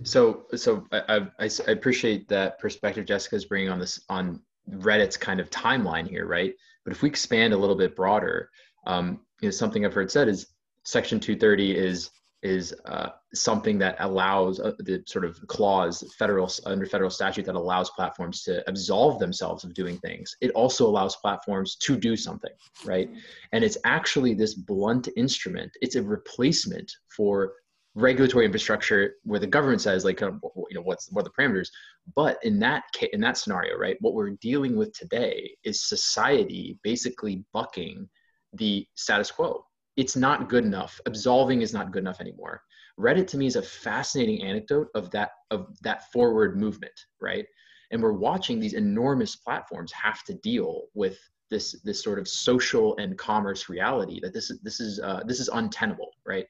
So 0.03 0.45
so 0.55 0.87
I, 0.91 1.27
I, 1.39 1.49
I 1.67 1.71
appreciate 1.71 2.27
that 2.29 2.59
perspective 2.59 3.05
Jessica's 3.05 3.45
bringing 3.45 3.69
on 3.69 3.79
this 3.79 3.99
on 4.09 4.41
Reddit's 4.69 5.17
kind 5.17 5.39
of 5.39 5.49
timeline 5.49 6.07
here, 6.07 6.25
right? 6.25 6.53
But 6.83 6.93
if 6.93 7.01
we 7.01 7.09
expand 7.09 7.53
a 7.53 7.57
little 7.57 7.75
bit 7.75 7.95
broader, 7.95 8.49
um, 8.85 9.21
you 9.41 9.47
know, 9.47 9.51
something 9.51 9.85
I've 9.85 9.93
heard 9.93 10.11
said 10.11 10.27
is 10.27 10.47
Section 10.83 11.19
230 11.19 11.75
is 11.75 12.11
is 12.43 12.73
uh, 12.85 13.09
something 13.33 13.79
that 13.79 13.95
allows 13.99 14.59
uh, 14.59 14.73
the 14.79 15.03
sort 15.07 15.25
of 15.25 15.39
clause 15.47 16.03
federal 16.17 16.51
under 16.65 16.85
federal 16.85 17.09
statute 17.09 17.45
that 17.45 17.55
allows 17.55 17.89
platforms 17.91 18.43
to 18.43 18.63
absolve 18.69 19.19
themselves 19.19 19.63
of 19.63 19.73
doing 19.73 19.97
things. 19.97 20.35
It 20.41 20.51
also 20.51 20.87
allows 20.87 21.15
platforms 21.15 21.75
to 21.77 21.97
do 21.97 22.15
something 22.15 22.51
right? 22.85 23.09
And 23.51 23.63
it's 23.63 23.77
actually 23.85 24.33
this 24.33 24.53
blunt 24.53 25.09
instrument. 25.15 25.71
It's 25.81 25.95
a 25.95 26.03
replacement 26.03 26.91
for 27.15 27.53
regulatory 27.95 28.45
infrastructure 28.45 29.15
where 29.23 29.39
the 29.39 29.47
government 29.47 29.81
says 29.81 30.05
like 30.05 30.21
you 30.21 30.39
know 30.71 30.81
what's 30.81 31.11
what 31.11 31.21
are 31.21 31.23
the 31.23 31.31
parameters. 31.31 31.69
But 32.15 32.37
in 32.43 32.59
that 32.59 32.83
in 33.13 33.21
that 33.21 33.37
scenario 33.37 33.75
right 33.77 33.97
what 34.01 34.13
we're 34.13 34.31
dealing 34.41 34.75
with 34.75 34.93
today 34.93 35.51
is 35.63 35.83
society 35.83 36.77
basically 36.83 37.43
bucking 37.53 38.07
the 38.53 38.87
status 38.95 39.31
quo 39.31 39.65
it's 39.97 40.15
not 40.15 40.47
good 40.47 40.63
enough. 40.63 41.01
Absolving 41.07 41.61
is 41.61 41.73
not 41.73 41.91
good 41.91 42.03
enough 42.03 42.21
anymore. 42.21 42.61
Reddit 42.99 43.27
to 43.27 43.37
me 43.37 43.47
is 43.47 43.55
a 43.55 43.61
fascinating 43.61 44.43
anecdote 44.43 44.87
of 44.95 45.11
that 45.11 45.31
of 45.51 45.75
that 45.81 46.11
forward 46.11 46.57
movement, 46.57 47.05
right? 47.19 47.45
And 47.91 48.01
we're 48.01 48.13
watching 48.13 48.59
these 48.59 48.73
enormous 48.73 49.35
platforms 49.35 49.91
have 49.91 50.23
to 50.25 50.33
deal 50.35 50.83
with 50.93 51.17
this 51.49 51.79
this 51.83 52.03
sort 52.03 52.19
of 52.19 52.27
social 52.27 52.95
and 52.97 53.17
commerce 53.17 53.69
reality 53.69 54.19
that 54.21 54.33
this 54.33 54.49
is 54.49 54.59
this 54.61 54.79
is 54.79 54.99
uh, 54.99 55.21
this 55.25 55.39
is 55.39 55.49
untenable, 55.49 56.11
right? 56.25 56.45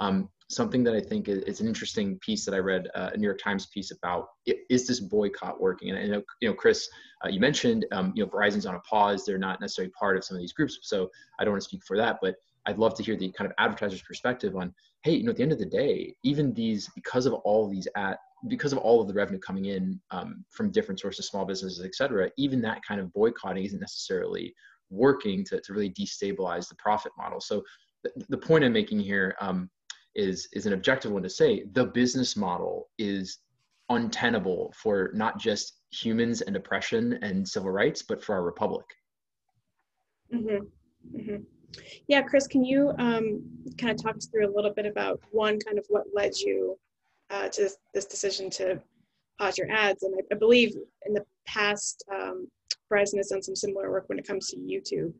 Um, 0.00 0.28
something 0.48 0.82
that 0.84 0.94
I 0.94 1.00
think 1.00 1.28
is, 1.28 1.42
is, 1.44 1.60
an 1.60 1.68
interesting 1.68 2.18
piece 2.18 2.44
that 2.44 2.54
I 2.54 2.58
read 2.58 2.88
uh, 2.94 3.10
a 3.12 3.16
New 3.16 3.26
York 3.26 3.38
Times 3.38 3.66
piece 3.66 3.90
about 3.92 4.28
is 4.46 4.86
this 4.86 5.00
boycott 5.00 5.60
working? 5.60 5.90
And 5.90 5.98
I 5.98 6.06
know 6.06 6.22
you 6.40 6.48
know 6.48 6.54
Chris, 6.54 6.88
uh, 7.24 7.28
you 7.28 7.40
mentioned 7.40 7.86
um, 7.92 8.12
you 8.14 8.24
know 8.24 8.30
Verizon's 8.30 8.66
on 8.66 8.74
a 8.74 8.80
pause; 8.80 9.24
they're 9.24 9.38
not 9.38 9.60
necessarily 9.60 9.92
part 9.92 10.16
of 10.16 10.24
some 10.24 10.36
of 10.36 10.40
these 10.40 10.52
groups, 10.52 10.78
so 10.82 11.10
I 11.38 11.44
don't 11.44 11.52
want 11.52 11.62
to 11.62 11.68
speak 11.68 11.84
for 11.84 11.96
that, 11.98 12.18
but 12.20 12.34
I'd 12.66 12.78
love 12.78 12.94
to 12.94 13.02
hear 13.02 13.16
the 13.16 13.30
kind 13.32 13.50
of 13.50 13.54
advertiser's 13.58 14.02
perspective 14.02 14.56
on, 14.56 14.72
hey, 15.02 15.14
you 15.14 15.24
know, 15.24 15.30
at 15.30 15.36
the 15.36 15.42
end 15.42 15.52
of 15.52 15.58
the 15.58 15.66
day, 15.66 16.14
even 16.22 16.54
these, 16.54 16.88
because 16.94 17.26
of 17.26 17.34
all 17.34 17.68
these 17.68 17.88
at, 17.96 18.18
because 18.48 18.72
of 18.72 18.78
all 18.78 19.00
of 19.00 19.08
the 19.08 19.14
revenue 19.14 19.38
coming 19.38 19.66
in 19.66 20.00
um, 20.10 20.44
from 20.50 20.70
different 20.70 20.98
sources, 21.00 21.28
small 21.28 21.44
businesses, 21.44 21.84
et 21.84 21.94
cetera, 21.94 22.30
even 22.36 22.60
that 22.60 22.80
kind 22.86 23.00
of 23.00 23.12
boycotting 23.12 23.64
isn't 23.64 23.80
necessarily 23.80 24.54
working 24.90 25.44
to, 25.44 25.60
to 25.60 25.72
really 25.72 25.90
destabilize 25.90 26.68
the 26.68 26.74
profit 26.76 27.12
model. 27.16 27.40
So 27.40 27.62
the, 28.02 28.10
the 28.28 28.38
point 28.38 28.64
I'm 28.64 28.72
making 28.72 29.00
here 29.00 29.36
um, 29.40 29.70
is 30.14 30.48
is 30.52 30.66
an 30.66 30.72
objective 30.72 31.10
one 31.12 31.22
to 31.22 31.30
say 31.30 31.64
the 31.72 31.86
business 31.86 32.36
model 32.36 32.90
is 32.98 33.38
untenable 33.88 34.72
for 34.76 35.10
not 35.14 35.38
just 35.38 35.78
humans 35.90 36.42
and 36.42 36.56
oppression 36.56 37.18
and 37.22 37.48
civil 37.48 37.70
rights, 37.70 38.02
but 38.02 38.22
for 38.22 38.34
our 38.34 38.42
republic. 38.42 38.84
Mm-hmm. 40.34 41.16
Mm-hmm. 41.16 41.42
Yeah, 42.08 42.22
Chris, 42.22 42.46
can 42.46 42.64
you 42.64 42.92
um, 42.98 43.42
kind 43.78 43.90
of 43.90 44.02
talk 44.02 44.16
us 44.16 44.26
through 44.26 44.48
a 44.48 44.54
little 44.54 44.72
bit 44.72 44.86
about 44.86 45.20
one, 45.30 45.58
kind 45.60 45.78
of 45.78 45.86
what 45.88 46.04
led 46.14 46.36
you 46.36 46.78
uh, 47.30 47.48
to 47.48 47.62
this, 47.62 47.76
this, 47.94 48.04
decision 48.04 48.50
to 48.50 48.80
pause 49.38 49.56
your 49.56 49.70
ads? 49.70 50.02
And 50.02 50.14
I, 50.16 50.34
I 50.34 50.38
believe 50.38 50.76
in 51.06 51.14
the 51.14 51.24
past, 51.46 52.04
um, 52.12 52.48
Verizon 52.90 53.16
has 53.16 53.28
done 53.28 53.42
some 53.42 53.56
similar 53.56 53.90
work 53.90 54.08
when 54.08 54.18
it 54.18 54.26
comes 54.26 54.48
to 54.48 54.56
YouTube. 54.56 55.12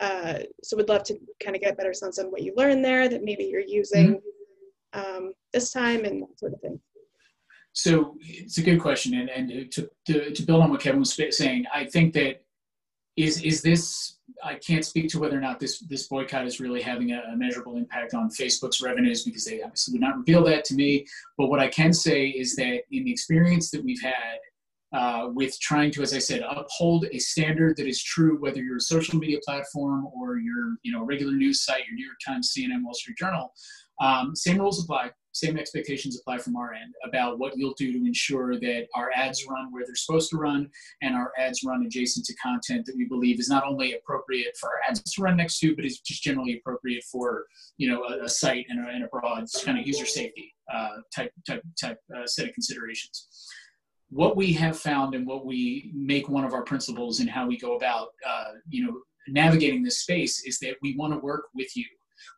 Uh, 0.00 0.40
so 0.62 0.76
we'd 0.76 0.88
love 0.88 1.02
to 1.04 1.18
kind 1.42 1.56
of 1.56 1.62
get 1.62 1.72
a 1.72 1.76
better 1.76 1.92
sense 1.92 2.18
on 2.18 2.26
what 2.26 2.42
you 2.42 2.54
learned 2.56 2.84
there 2.84 3.08
that 3.08 3.24
maybe 3.24 3.44
you're 3.44 3.60
using 3.60 4.20
mm-hmm. 4.94 5.16
um, 5.16 5.32
this 5.52 5.72
time 5.72 6.04
and 6.04 6.22
that 6.22 6.38
sort 6.38 6.52
of 6.52 6.60
thing. 6.60 6.80
So 7.72 8.16
it's 8.20 8.58
a 8.58 8.62
good 8.62 8.80
question, 8.80 9.14
and, 9.14 9.28
and 9.28 9.70
to, 9.72 9.88
to, 10.06 10.32
to 10.32 10.42
build 10.42 10.62
on 10.62 10.70
what 10.70 10.80
Kevin 10.80 11.00
was 11.00 11.16
saying, 11.30 11.64
I 11.72 11.84
think 11.84 12.12
that 12.14 12.42
is 13.18 13.42
is 13.42 13.62
this 13.62 14.18
I 14.44 14.54
can't 14.54 14.84
speak 14.84 15.08
to 15.10 15.18
whether 15.18 15.36
or 15.36 15.40
not 15.40 15.58
this 15.58 15.80
this 15.80 16.06
boycott 16.06 16.46
is 16.46 16.60
really 16.60 16.80
having 16.80 17.12
a, 17.12 17.36
measurable 17.36 17.76
impact 17.76 18.14
on 18.14 18.30
Facebook's 18.30 18.80
revenues 18.80 19.24
because 19.24 19.44
they 19.44 19.60
obviously 19.62 19.92
would 19.92 20.00
not 20.00 20.16
reveal 20.16 20.44
that 20.44 20.64
to 20.66 20.74
me. 20.74 21.06
But 21.36 21.48
what 21.48 21.60
I 21.60 21.68
can 21.68 21.92
say 21.92 22.28
is 22.28 22.54
that 22.56 22.82
in 22.92 23.04
the 23.04 23.12
experience 23.12 23.70
that 23.70 23.84
we've 23.84 24.00
had 24.00 24.38
uh, 24.92 25.28
with 25.34 25.58
trying 25.60 25.90
to, 25.92 26.02
as 26.02 26.14
I 26.14 26.18
said, 26.18 26.42
uphold 26.48 27.06
a 27.10 27.18
standard 27.18 27.76
that 27.76 27.86
is 27.86 28.02
true 28.02 28.40
whether 28.40 28.62
you're 28.62 28.76
a 28.76 28.80
social 28.80 29.18
media 29.18 29.38
platform 29.44 30.06
or 30.14 30.38
your 30.38 30.76
you 30.82 30.92
know 30.92 31.04
regular 31.04 31.32
news 31.32 31.64
site, 31.64 31.86
your 31.86 31.96
New 31.96 32.06
York 32.06 32.18
Times, 32.24 32.54
CNN, 32.56 32.84
Wall 32.84 32.94
Street 32.94 33.18
Journal, 33.18 33.52
um, 34.00 34.36
same 34.36 34.58
rules 34.58 34.82
apply. 34.82 35.10
Same 35.32 35.58
expectations 35.58 36.18
apply 36.18 36.38
from 36.38 36.56
our 36.56 36.72
end 36.72 36.94
about 37.04 37.38
what 37.38 37.56
you'll 37.56 37.74
do 37.74 37.92
to 37.92 38.06
ensure 38.06 38.58
that 38.58 38.86
our 38.94 39.10
ads 39.14 39.46
run 39.48 39.70
where 39.70 39.84
they're 39.86 39.94
supposed 39.94 40.30
to 40.30 40.36
run 40.36 40.68
and 41.02 41.14
our 41.14 41.32
ads 41.38 41.62
run 41.64 41.84
adjacent 41.84 42.24
to 42.26 42.34
content 42.34 42.86
that 42.86 42.96
we 42.96 43.06
believe 43.06 43.38
is 43.38 43.48
not 43.48 43.64
only 43.64 43.94
appropriate 43.94 44.56
for 44.58 44.68
our 44.68 44.80
ads 44.88 45.02
to 45.02 45.22
run 45.22 45.36
next 45.36 45.58
to, 45.60 45.74
but 45.76 45.84
is 45.84 46.00
just 46.00 46.22
generally 46.22 46.58
appropriate 46.58 47.04
for 47.04 47.46
you 47.76 47.88
know 47.88 48.04
a, 48.04 48.24
a 48.24 48.28
site 48.28 48.66
and 48.68 48.84
a, 48.84 48.90
and 48.90 49.04
a 49.04 49.08
broad 49.08 49.44
kind 49.64 49.78
of 49.78 49.86
user 49.86 50.06
safety 50.06 50.54
uh, 50.72 50.96
type 51.14 51.32
type 51.46 51.62
type 51.80 51.98
uh, 52.16 52.26
set 52.26 52.48
of 52.48 52.54
considerations. 52.54 53.28
What 54.10 54.36
we 54.36 54.52
have 54.54 54.78
found 54.78 55.14
and 55.14 55.26
what 55.26 55.44
we 55.44 55.92
make 55.94 56.28
one 56.28 56.44
of 56.44 56.54
our 56.54 56.62
principles 56.62 57.20
in 57.20 57.28
how 57.28 57.46
we 57.46 57.58
go 57.58 57.76
about 57.76 58.08
uh, 58.26 58.52
you 58.68 58.86
know 58.86 59.00
navigating 59.28 59.82
this 59.82 59.98
space 59.98 60.42
is 60.44 60.58
that 60.60 60.76
we 60.82 60.96
want 60.96 61.12
to 61.12 61.18
work 61.18 61.44
with 61.54 61.76
you. 61.76 61.84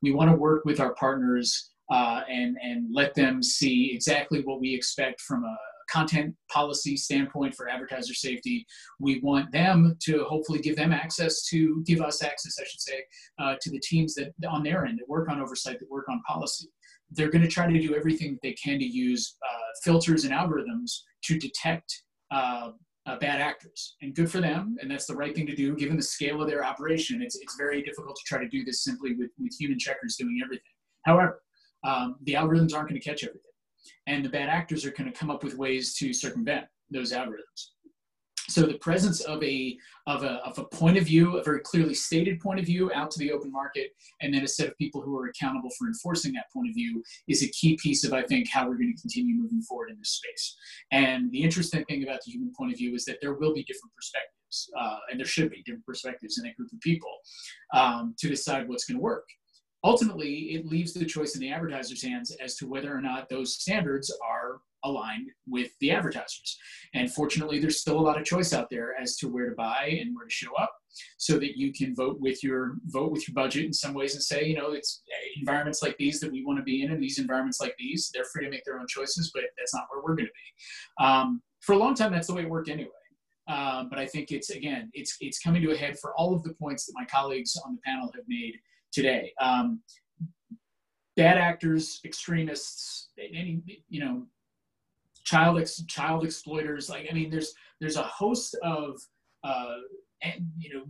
We 0.03 0.13
want 0.13 0.31
to 0.31 0.37
work 0.37 0.65
with 0.65 0.81
our 0.81 0.95
partners 0.95 1.70
uh, 1.91 2.23
and 2.29 2.57
and 2.63 2.89
let 2.93 3.15
them 3.15 3.43
see 3.43 3.93
exactly 3.93 4.43
what 4.43 4.61
we 4.61 4.75
expect 4.75 5.21
from 5.21 5.45
a 5.45 5.57
content 5.91 6.35
policy 6.53 6.97
standpoint 6.97 7.55
for 7.55 7.69
advertiser 7.69 8.15
safety. 8.15 8.65
We 9.01 9.21
want 9.21 9.51
them 9.53 9.97
to 10.05 10.25
hopefully 10.25 10.61
give 10.61 10.77
them 10.77 10.93
access 10.93 11.43
to 11.49 11.83
give 11.85 12.01
us 12.01 12.23
access, 12.23 12.57
I 12.61 12.65
should 12.65 12.81
say, 12.81 13.03
uh, 13.39 13.57
to 13.61 13.71
the 13.71 13.81
teams 13.81 14.15
that 14.15 14.33
on 14.49 14.63
their 14.63 14.87
end 14.87 14.99
that 14.99 15.09
work 15.09 15.29
on 15.29 15.41
oversight, 15.41 15.81
that 15.81 15.91
work 15.91 16.09
on 16.09 16.23
policy. 16.27 16.69
They're 17.11 17.31
going 17.31 17.43
to 17.43 17.49
try 17.49 17.71
to 17.71 17.81
do 17.81 17.97
everything 17.97 18.39
they 18.43 18.53
can 18.53 18.79
to 18.79 18.85
use 18.85 19.37
uh, 19.45 19.71
filters 19.83 20.25
and 20.25 20.33
algorithms 20.33 21.01
to 21.25 21.39
detect 21.39 22.05
uh, 22.31 22.71
uh, 23.07 23.19
bad 23.19 23.41
actors 23.41 23.97
and 24.03 24.15
good 24.15 24.31
for 24.31 24.41
them 24.41 24.77
and 24.81 24.91
that's 24.91 25.07
the 25.07 25.15
right 25.15 25.35
thing 25.35 25.47
to 25.47 25.57
do 25.57 25.75
given 25.75 25.97
the 25.97 26.03
scale 26.03 26.43
of 26.43 26.49
their 26.49 26.65
operation 26.65 27.23
it's, 27.23 27.35
it's 27.37 27.57
very 27.57 27.83
difficult 27.83 28.15
to 28.15 28.23
try 28.27 28.39
to 28.39 28.49
do 28.49 28.63
this 28.63 28.85
simply 28.85 29.15
with, 29.15 29.31
with 29.39 29.53
human 29.59 29.79
checkers 29.79 30.17
doing 30.17 30.39
everything 30.45 30.63
however 31.07 31.41
um, 31.85 32.17
the 32.23 32.35
algorithms 32.35 32.75
aren't 32.75 32.89
going 32.89 33.01
to 33.01 33.09
catch 33.09 33.25
everything. 33.25 33.43
And 34.07 34.25
the 34.25 34.29
bad 34.29 34.49
actors 34.49 34.85
are 34.85 34.91
going 34.91 35.11
to 35.11 35.19
come 35.19 35.31
up 35.31 35.43
with 35.43 35.57
ways 35.57 35.95
to 35.95 36.13
circumvent 36.13 36.67
those 36.91 37.13
algorithms. 37.13 37.71
So 38.49 38.63
the 38.63 38.79
presence 38.79 39.21
of 39.21 39.41
a, 39.45 39.77
of 40.09 40.25
a, 40.25 40.45
of 40.45 40.59
a 40.59 40.65
point 40.65 40.99
of 40.99 41.05
view, 41.05 41.37
a 41.37 41.45
very 41.45 41.61
clearly 41.61 41.95
stated 41.95 42.41
point 42.41 42.59
of 42.59 42.67
view 42.67 42.91
out 42.93 43.13
to 43.13 43.19
the 43.21 43.31
open 43.31 43.53
market, 43.53 43.91
and 44.21 44.35
then 44.35 44.43
a 44.43 44.49
set 44.49 44.67
of 44.67 44.77
people 44.77 45.01
who 45.01 45.17
are 45.17 45.29
accountable 45.29 45.71
for 45.79 45.87
enforcing 45.87 46.33
that 46.33 46.51
point 46.53 46.69
of 46.69 46.75
view 46.75 47.01
is 47.29 47.45
a 47.45 47.49
key 47.51 47.79
piece 47.81 48.03
of, 48.03 48.13
I 48.13 48.23
think, 48.25 48.49
how 48.51 48.69
we're 48.69 48.77
going 48.77 48.93
to 48.93 49.01
continue 49.01 49.37
moving 49.37 49.63
forward 49.63 49.91
in 49.91 49.99
this 49.99 50.21
space. 50.21 50.57
And 50.91 51.31
the 51.31 51.43
interesting 51.43 51.85
thing 51.85 52.03
about 52.03 52.21
the 52.27 52.33
human 52.33 52.53
point 52.59 52.73
of 52.73 52.79
view 52.79 52.93
is 52.95 53.05
that 53.05 53.19
there 53.23 53.35
will 53.35 53.55
be 53.55 53.63
different 53.63 53.95
perspectives, 53.95 54.71
uh, 54.77 54.99
and 55.11 55.21
there 55.21 55.27
should 55.27 55.51
be 55.51 55.63
different 55.65 55.87
perspectives 55.87 56.39
in 56.39 56.47
a 56.47 56.55
group 56.55 56.73
of 56.73 56.81
people 56.81 57.19
um, 57.73 58.17
to 58.19 58.29
decide 58.29 58.69
what's 58.69 58.85
going 58.85 58.99
to 58.99 59.03
work 59.03 59.29
ultimately 59.85 60.55
it 60.55 60.67
leaves 60.67 60.93
the 60.93 61.05
choice 61.05 61.35
in 61.35 61.41
the 61.41 61.51
advertiser's 61.51 62.03
hands 62.03 62.35
as 62.43 62.57
to 62.57 62.67
whether 62.67 62.95
or 62.95 63.01
not 63.01 63.29
those 63.29 63.55
standards 63.55 64.13
are 64.27 64.61
aligned 64.85 65.29
with 65.47 65.71
the 65.81 65.91
advertisers. 65.91 66.59
And 66.95 67.13
fortunately 67.13 67.59
there's 67.59 67.81
still 67.81 67.99
a 67.99 68.01
lot 68.01 68.19
of 68.19 68.25
choice 68.25 68.53
out 68.53 68.69
there 68.71 68.95
as 69.01 69.17
to 69.19 69.29
where 69.29 69.51
to 69.51 69.55
buy 69.55 69.99
and 70.01 70.15
where 70.15 70.27
to 70.27 70.31
show 70.31 70.55
up 70.55 70.75
so 71.19 71.39
that 71.39 71.59
you 71.59 71.73
can 71.73 71.95
vote 71.95 72.19
with 72.21 72.43
your 72.43 72.77
vote 72.87 73.13
with 73.13 73.27
your 73.29 73.35
budget 73.35 73.65
in 73.65 73.73
some 73.73 73.95
ways 73.95 74.15
and 74.15 74.23
say 74.23 74.45
you 74.45 74.57
know 74.57 74.73
it's 74.73 75.03
environments 75.39 75.83
like 75.83 75.97
these 75.99 76.19
that 76.19 76.33
we 76.33 76.45
want 76.45 76.59
to 76.59 76.65
be 76.65 76.83
in 76.83 76.91
and 76.91 77.01
these 77.01 77.19
environments 77.19 77.61
like 77.61 77.75
these 77.79 78.11
they're 78.13 78.25
free 78.33 78.45
to 78.45 78.51
make 78.51 78.65
their 78.65 78.81
own 78.81 78.87
choices 78.89 79.31
but 79.33 79.45
that's 79.57 79.73
not 79.73 79.87
where 79.91 80.03
we're 80.03 80.17
going 80.17 80.27
to 80.27 80.33
be. 80.33 81.05
Um, 81.05 81.43
for 81.61 81.75
a 81.75 81.79
long 81.79 81.95
time 81.95 82.13
that's 82.13 82.27
the 82.27 82.35
way 82.35 82.43
it 82.43 82.51
worked 82.51 82.69
anyway. 82.69 82.91
Um, 83.51 83.89
but 83.89 83.99
I 83.99 84.07
think 84.07 84.31
it's 84.31 84.51
again, 84.51 84.91
it's 84.93 85.17
it's 85.21 85.41
coming 85.41 85.63
to 85.63 85.73
a 85.73 85.77
head 85.77 85.99
for 85.99 86.15
all 86.15 86.35
of 86.35 86.43
the 86.45 86.55
points 86.55 86.87
that 86.87 86.93
my 86.95 87.05
colleagues 87.05 87.57
on 87.65 87.75
the 87.75 87.81
panel 87.85 88.11
have 88.15 88.25
made 88.29 88.55
today. 88.93 89.33
Um, 89.41 89.81
bad 91.17 91.39
actors, 91.39 92.01
extremists, 92.05 93.11
any 93.19 93.63
you 93.89 94.01
know, 94.01 94.27
child 95.25 95.61
ex- 95.61 95.85
child 95.87 96.25
exploiters. 96.25 96.89
Like 96.89 97.07
I 97.11 97.15
mean, 97.15 97.31
there's 97.31 97.55
there's 97.81 97.97
a 97.97 98.03
host 98.03 98.57
of 98.63 99.01
uh, 99.45 99.77
you 100.59 100.75
know 100.75 100.85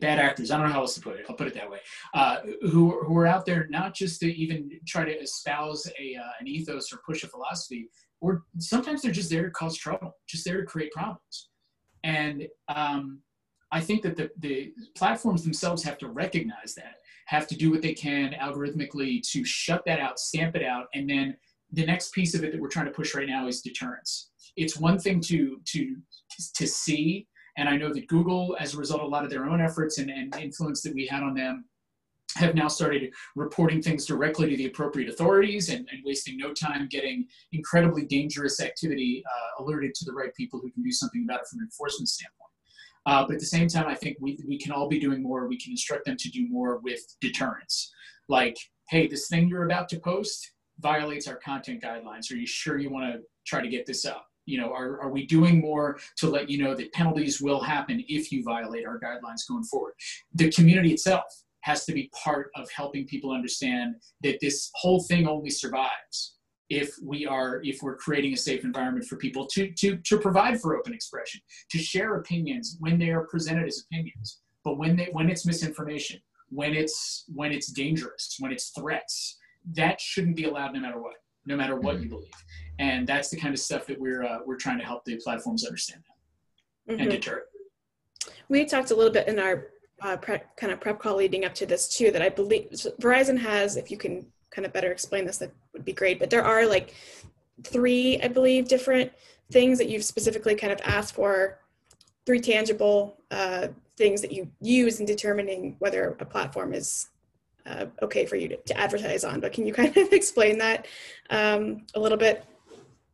bad 0.00 0.18
actors. 0.18 0.50
I 0.50 0.56
don't 0.56 0.66
know 0.66 0.72
how 0.72 0.80
else 0.80 0.94
to 0.94 1.00
put 1.00 1.16
it. 1.16 1.26
I'll 1.28 1.36
put 1.36 1.46
it 1.46 1.54
that 1.54 1.70
way. 1.70 1.78
Uh, 2.14 2.38
who 2.62 3.02
who 3.04 3.16
are 3.16 3.26
out 3.26 3.46
there 3.46 3.66
not 3.68 3.94
just 3.94 4.20
to 4.20 4.32
even 4.32 4.70
try 4.86 5.04
to 5.04 5.12
espouse 5.12 5.86
a 5.98 6.16
uh, 6.16 6.32
an 6.40 6.48
ethos 6.48 6.92
or 6.92 6.98
push 7.06 7.22
a 7.24 7.28
philosophy, 7.28 7.88
or 8.20 8.44
sometimes 8.58 9.02
they're 9.02 9.12
just 9.12 9.30
there 9.30 9.44
to 9.44 9.50
cause 9.50 9.76
trouble, 9.76 10.16
just 10.26 10.44
there 10.44 10.60
to 10.60 10.66
create 10.66 10.92
problems. 10.92 11.50
And 12.04 12.46
um, 12.68 13.20
I 13.70 13.80
think 13.80 14.02
that 14.02 14.16
the, 14.16 14.30
the 14.38 14.72
platforms 14.94 15.44
themselves 15.44 15.82
have 15.84 15.98
to 15.98 16.08
recognize 16.08 16.74
that, 16.76 16.96
have 17.26 17.46
to 17.48 17.56
do 17.56 17.70
what 17.70 17.82
they 17.82 17.94
can 17.94 18.34
algorithmically 18.40 19.22
to 19.30 19.44
shut 19.44 19.84
that 19.86 20.00
out, 20.00 20.18
stamp 20.18 20.56
it 20.56 20.62
out, 20.62 20.86
and 20.94 21.08
then 21.08 21.36
the 21.72 21.84
next 21.84 22.12
piece 22.12 22.34
of 22.34 22.44
it 22.44 22.52
that 22.52 22.60
we're 22.60 22.68
trying 22.68 22.86
to 22.86 22.92
push 22.92 23.14
right 23.14 23.28
now 23.28 23.46
is 23.46 23.60
deterrence. 23.60 24.30
It's 24.56 24.78
one 24.78 24.98
thing 24.98 25.20
to 25.22 25.60
to 25.66 25.96
to 26.54 26.66
see, 26.66 27.26
and 27.56 27.68
I 27.68 27.76
know 27.76 27.92
that 27.92 28.06
Google, 28.08 28.56
as 28.58 28.74
a 28.74 28.78
result 28.78 29.02
of 29.02 29.06
a 29.06 29.10
lot 29.10 29.24
of 29.24 29.30
their 29.30 29.44
own 29.44 29.60
efforts 29.60 29.98
and, 29.98 30.10
and 30.10 30.34
influence 30.36 30.82
that 30.82 30.94
we 30.94 31.06
had 31.06 31.22
on 31.22 31.34
them, 31.34 31.66
have 32.36 32.54
now 32.54 32.68
started 32.68 33.12
reporting 33.36 33.82
things 33.82 34.06
directly 34.06 34.48
to 34.50 34.56
the 34.56 34.66
appropriate 34.66 35.08
authorities 35.08 35.68
and, 35.68 35.88
and 35.90 36.02
wasting 36.04 36.36
no 36.36 36.52
time 36.52 36.88
getting 36.88 37.26
incredibly 37.52 38.04
dangerous 38.04 38.60
activity 38.60 39.22
uh, 39.26 39.62
alerted 39.62 39.94
to 39.94 40.04
the 40.04 40.12
right 40.12 40.34
people 40.34 40.60
who 40.60 40.70
can 40.70 40.82
do 40.82 40.92
something 40.92 41.24
about 41.24 41.40
it 41.40 41.46
from 41.48 41.60
an 41.60 41.64
enforcement 41.64 42.08
standpoint. 42.08 42.47
Uh, 43.06 43.24
but 43.26 43.34
at 43.34 43.40
the 43.40 43.46
same 43.46 43.68
time, 43.68 43.86
I 43.86 43.94
think 43.94 44.16
we, 44.20 44.38
we 44.46 44.58
can 44.58 44.72
all 44.72 44.88
be 44.88 44.98
doing 44.98 45.22
more. 45.22 45.48
We 45.48 45.58
can 45.58 45.72
instruct 45.72 46.04
them 46.04 46.16
to 46.18 46.30
do 46.30 46.48
more 46.48 46.78
with 46.78 47.00
deterrence. 47.20 47.92
Like, 48.28 48.56
hey, 48.90 49.06
this 49.06 49.28
thing 49.28 49.48
you're 49.48 49.64
about 49.64 49.88
to 49.90 50.00
post 50.00 50.52
violates 50.80 51.26
our 51.26 51.36
content 51.36 51.82
guidelines. 51.82 52.30
Are 52.30 52.36
you 52.36 52.46
sure 52.46 52.78
you 52.78 52.90
want 52.90 53.12
to 53.12 53.20
try 53.46 53.60
to 53.62 53.68
get 53.68 53.86
this 53.86 54.04
up? 54.04 54.26
You 54.46 54.60
know, 54.60 54.72
are, 54.72 55.00
are 55.02 55.10
we 55.10 55.26
doing 55.26 55.60
more 55.60 55.98
to 56.18 56.30
let 56.30 56.48
you 56.48 56.62
know 56.62 56.74
that 56.74 56.92
penalties 56.92 57.40
will 57.40 57.60
happen 57.60 58.02
if 58.08 58.32
you 58.32 58.42
violate 58.42 58.86
our 58.86 58.98
guidelines 58.98 59.46
going 59.48 59.64
forward? 59.64 59.92
The 60.34 60.50
community 60.50 60.92
itself 60.92 61.24
has 61.62 61.84
to 61.84 61.92
be 61.92 62.10
part 62.24 62.50
of 62.56 62.70
helping 62.70 63.06
people 63.06 63.30
understand 63.30 63.96
that 64.22 64.38
this 64.40 64.70
whole 64.74 65.02
thing 65.02 65.26
only 65.26 65.50
survives 65.50 66.37
if 66.70 66.94
we 67.02 67.26
are 67.26 67.60
if 67.62 67.82
we're 67.82 67.96
creating 67.96 68.32
a 68.32 68.36
safe 68.36 68.64
environment 68.64 69.06
for 69.06 69.16
people 69.16 69.46
to 69.46 69.70
to 69.72 69.96
to 69.98 70.18
provide 70.18 70.60
for 70.60 70.76
open 70.76 70.92
expression 70.92 71.40
to 71.70 71.78
share 71.78 72.16
opinions 72.16 72.76
when 72.80 72.98
they 72.98 73.10
are 73.10 73.26
presented 73.26 73.66
as 73.66 73.84
opinions 73.90 74.40
but 74.64 74.76
when 74.76 74.96
they 74.96 75.08
when 75.12 75.30
it's 75.30 75.46
misinformation 75.46 76.20
when 76.50 76.74
it's 76.74 77.24
when 77.34 77.52
it's 77.52 77.72
dangerous 77.72 78.36
when 78.38 78.52
it's 78.52 78.70
threats 78.70 79.38
that 79.72 80.00
shouldn't 80.00 80.36
be 80.36 80.44
allowed 80.44 80.72
no 80.74 80.80
matter 80.80 81.00
what 81.00 81.14
no 81.46 81.56
matter 81.56 81.76
what 81.76 81.94
mm-hmm. 81.94 82.04
you 82.04 82.08
believe 82.10 82.44
and 82.78 83.06
that's 83.06 83.30
the 83.30 83.36
kind 83.36 83.54
of 83.54 83.60
stuff 83.60 83.86
that 83.86 83.98
we're 83.98 84.22
uh, 84.22 84.38
we're 84.44 84.56
trying 84.56 84.78
to 84.78 84.84
help 84.84 85.04
the 85.04 85.16
platforms 85.16 85.64
understand 85.64 86.02
that 86.06 86.92
mm-hmm. 86.92 87.02
and 87.02 87.10
deter 87.10 87.44
we 88.48 88.64
talked 88.64 88.90
a 88.90 88.94
little 88.94 89.12
bit 89.12 89.28
in 89.28 89.38
our 89.38 89.68
uh, 90.02 90.16
prep, 90.16 90.56
kind 90.56 90.72
of 90.72 90.80
prep 90.80 90.98
call 90.98 91.16
leading 91.16 91.44
up 91.44 91.54
to 91.54 91.64
this 91.64 91.88
too 91.88 92.10
that 92.10 92.22
i 92.22 92.28
believe 92.28 92.68
verizon 93.00 93.38
has 93.38 93.76
if 93.76 93.90
you 93.90 93.96
can 93.96 94.24
kind 94.50 94.66
of 94.66 94.72
better 94.72 94.90
explain 94.90 95.24
this, 95.24 95.38
that 95.38 95.52
would 95.72 95.84
be 95.84 95.92
great. 95.92 96.18
But 96.18 96.30
there 96.30 96.44
are 96.44 96.66
like 96.66 96.94
three, 97.64 98.20
I 98.22 98.28
believe, 98.28 98.68
different 98.68 99.12
things 99.50 99.78
that 99.78 99.88
you've 99.88 100.04
specifically 100.04 100.54
kind 100.54 100.72
of 100.72 100.80
asked 100.84 101.14
for, 101.14 101.58
three 102.26 102.40
tangible 102.40 103.16
uh, 103.30 103.68
things 103.96 104.20
that 104.20 104.32
you 104.32 104.50
use 104.60 105.00
in 105.00 105.06
determining 105.06 105.76
whether 105.78 106.16
a 106.20 106.24
platform 106.24 106.74
is 106.74 107.08
uh, 107.66 107.86
okay 108.02 108.26
for 108.26 108.36
you 108.36 108.48
to, 108.48 108.56
to, 108.56 108.78
advertise 108.78 109.24
on. 109.24 109.40
But 109.40 109.52
can 109.52 109.66
you 109.66 109.72
kind 109.72 109.96
of 109.96 110.12
explain 110.12 110.58
that 110.58 110.86
um, 111.30 111.86
a 111.94 112.00
little 112.00 112.18
bit? 112.18 112.44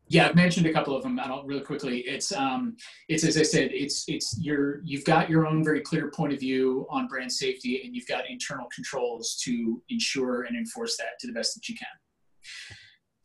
Yeah, 0.07 0.27
I've 0.27 0.35
mentioned 0.35 0.67
a 0.67 0.73
couple 0.73 0.95
of 0.95 1.01
them. 1.01 1.19
I 1.19 1.27
don't 1.27 1.47
really 1.47 1.61
quickly. 1.61 1.99
It's 2.01 2.31
um, 2.31 2.75
it's 3.09 3.23
as 3.23 3.37
I 3.37 3.43
said, 3.43 3.71
it's 3.73 4.05
it's 4.07 4.37
your 4.39 4.81
you've 4.83 5.03
got 5.03 5.29
your 5.29 5.47
own 5.47 5.63
very 5.63 5.81
clear 5.81 6.11
point 6.11 6.31
of 6.31 6.39
view 6.39 6.85
on 6.89 7.07
brand 7.07 7.31
safety, 7.31 7.81
and 7.83 7.95
you've 7.95 8.07
got 8.07 8.29
internal 8.29 8.67
controls 8.73 9.35
to 9.43 9.81
ensure 9.89 10.43
and 10.43 10.55
enforce 10.55 10.97
that 10.97 11.19
to 11.21 11.27
the 11.27 11.33
best 11.33 11.55
that 11.55 11.67
you 11.67 11.75
can. 11.75 11.87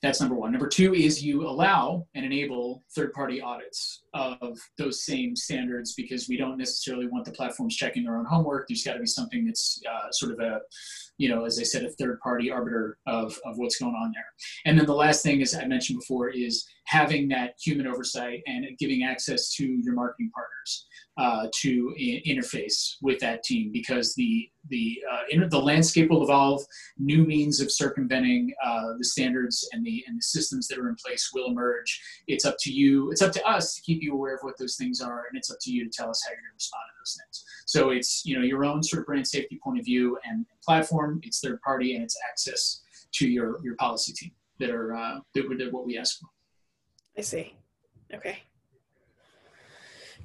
That's 0.02 0.20
number 0.20 0.34
one. 0.34 0.50
Number 0.50 0.68
two 0.68 0.94
is 0.94 1.22
you 1.22 1.46
allow 1.46 2.06
and 2.14 2.24
enable 2.24 2.82
third-party 2.94 3.42
audits 3.42 4.02
of 4.14 4.58
those 4.78 5.04
same 5.04 5.36
standards 5.36 5.92
because 5.94 6.26
we 6.26 6.38
don't 6.38 6.56
necessarily 6.56 7.06
want 7.06 7.26
the 7.26 7.32
platforms 7.32 7.76
checking 7.76 8.04
their 8.04 8.16
own 8.16 8.24
homework. 8.24 8.66
There's 8.66 8.82
got 8.82 8.94
to 8.94 9.00
be 9.00 9.06
something 9.06 9.44
that's 9.44 9.82
uh, 9.86 10.10
sort 10.10 10.32
of 10.32 10.40
a 10.40 10.60
you 11.20 11.28
know, 11.28 11.44
as 11.44 11.60
I 11.60 11.64
said, 11.64 11.84
a 11.84 11.90
third 11.90 12.18
party 12.20 12.50
arbiter 12.50 12.96
of, 13.06 13.38
of 13.44 13.58
what's 13.58 13.78
going 13.78 13.94
on 13.94 14.10
there. 14.14 14.24
And 14.64 14.78
then 14.78 14.86
the 14.86 14.94
last 14.94 15.22
thing, 15.22 15.42
as 15.42 15.54
I 15.54 15.66
mentioned 15.66 15.98
before, 15.98 16.30
is 16.30 16.66
having 16.90 17.28
that 17.28 17.54
human 17.62 17.86
oversight 17.86 18.42
and 18.48 18.66
giving 18.80 19.04
access 19.04 19.54
to 19.54 19.64
your 19.64 19.94
marketing 19.94 20.28
partners 20.34 20.86
uh, 21.18 21.46
to 21.54 21.94
I- 21.96 22.20
interface 22.26 22.96
with 23.00 23.20
that 23.20 23.44
team 23.44 23.70
because 23.72 24.14
the 24.16 24.50
the 24.70 25.00
uh, 25.10 25.20
inter- 25.30 25.48
the 25.48 25.60
landscape 25.60 26.10
will 26.10 26.24
evolve. 26.24 26.64
New 26.98 27.24
means 27.24 27.60
of 27.60 27.70
circumventing 27.70 28.52
uh, 28.64 28.94
the 28.98 29.04
standards 29.04 29.68
and 29.72 29.86
the 29.86 30.02
and 30.08 30.18
the 30.18 30.22
systems 30.22 30.66
that 30.66 30.78
are 30.78 30.88
in 30.88 30.96
place 30.96 31.30
will 31.32 31.46
emerge. 31.46 32.00
It's 32.26 32.44
up 32.44 32.56
to 32.60 32.72
you. 32.72 33.12
It's 33.12 33.22
up 33.22 33.32
to 33.34 33.48
us 33.48 33.76
to 33.76 33.82
keep 33.82 34.02
you 34.02 34.12
aware 34.12 34.34
of 34.34 34.40
what 34.42 34.58
those 34.58 34.74
things 34.74 35.00
are, 35.00 35.26
and 35.30 35.38
it's 35.38 35.50
up 35.50 35.58
to 35.60 35.70
you 35.70 35.84
to 35.84 35.90
tell 35.90 36.10
us 36.10 36.20
how 36.24 36.32
you're 36.32 36.40
going 36.40 36.50
to 36.50 36.54
respond 36.54 36.82
to 36.88 37.00
those 37.00 37.18
things. 37.22 37.44
So 37.66 37.90
it's 37.90 38.26
you 38.26 38.36
know 38.36 38.44
your 38.44 38.64
own 38.64 38.82
sort 38.82 39.00
of 39.00 39.06
brand 39.06 39.28
safety 39.28 39.60
point 39.62 39.78
of 39.78 39.84
view 39.84 40.18
and 40.24 40.44
platform. 40.64 41.20
It's 41.22 41.38
third 41.38 41.60
party 41.62 41.94
and 41.94 42.02
it's 42.02 42.16
access 42.28 42.80
to 43.12 43.28
your 43.28 43.60
your 43.62 43.76
policy 43.76 44.12
team 44.12 44.32
that 44.58 44.70
are 44.70 44.96
uh, 44.96 45.20
that, 45.34 45.48
that 45.58 45.72
what 45.72 45.86
we 45.86 45.96
ask 45.96 46.18
for. 46.18 46.26
I 47.16 47.22
see. 47.22 47.54
Okay. 48.12 48.38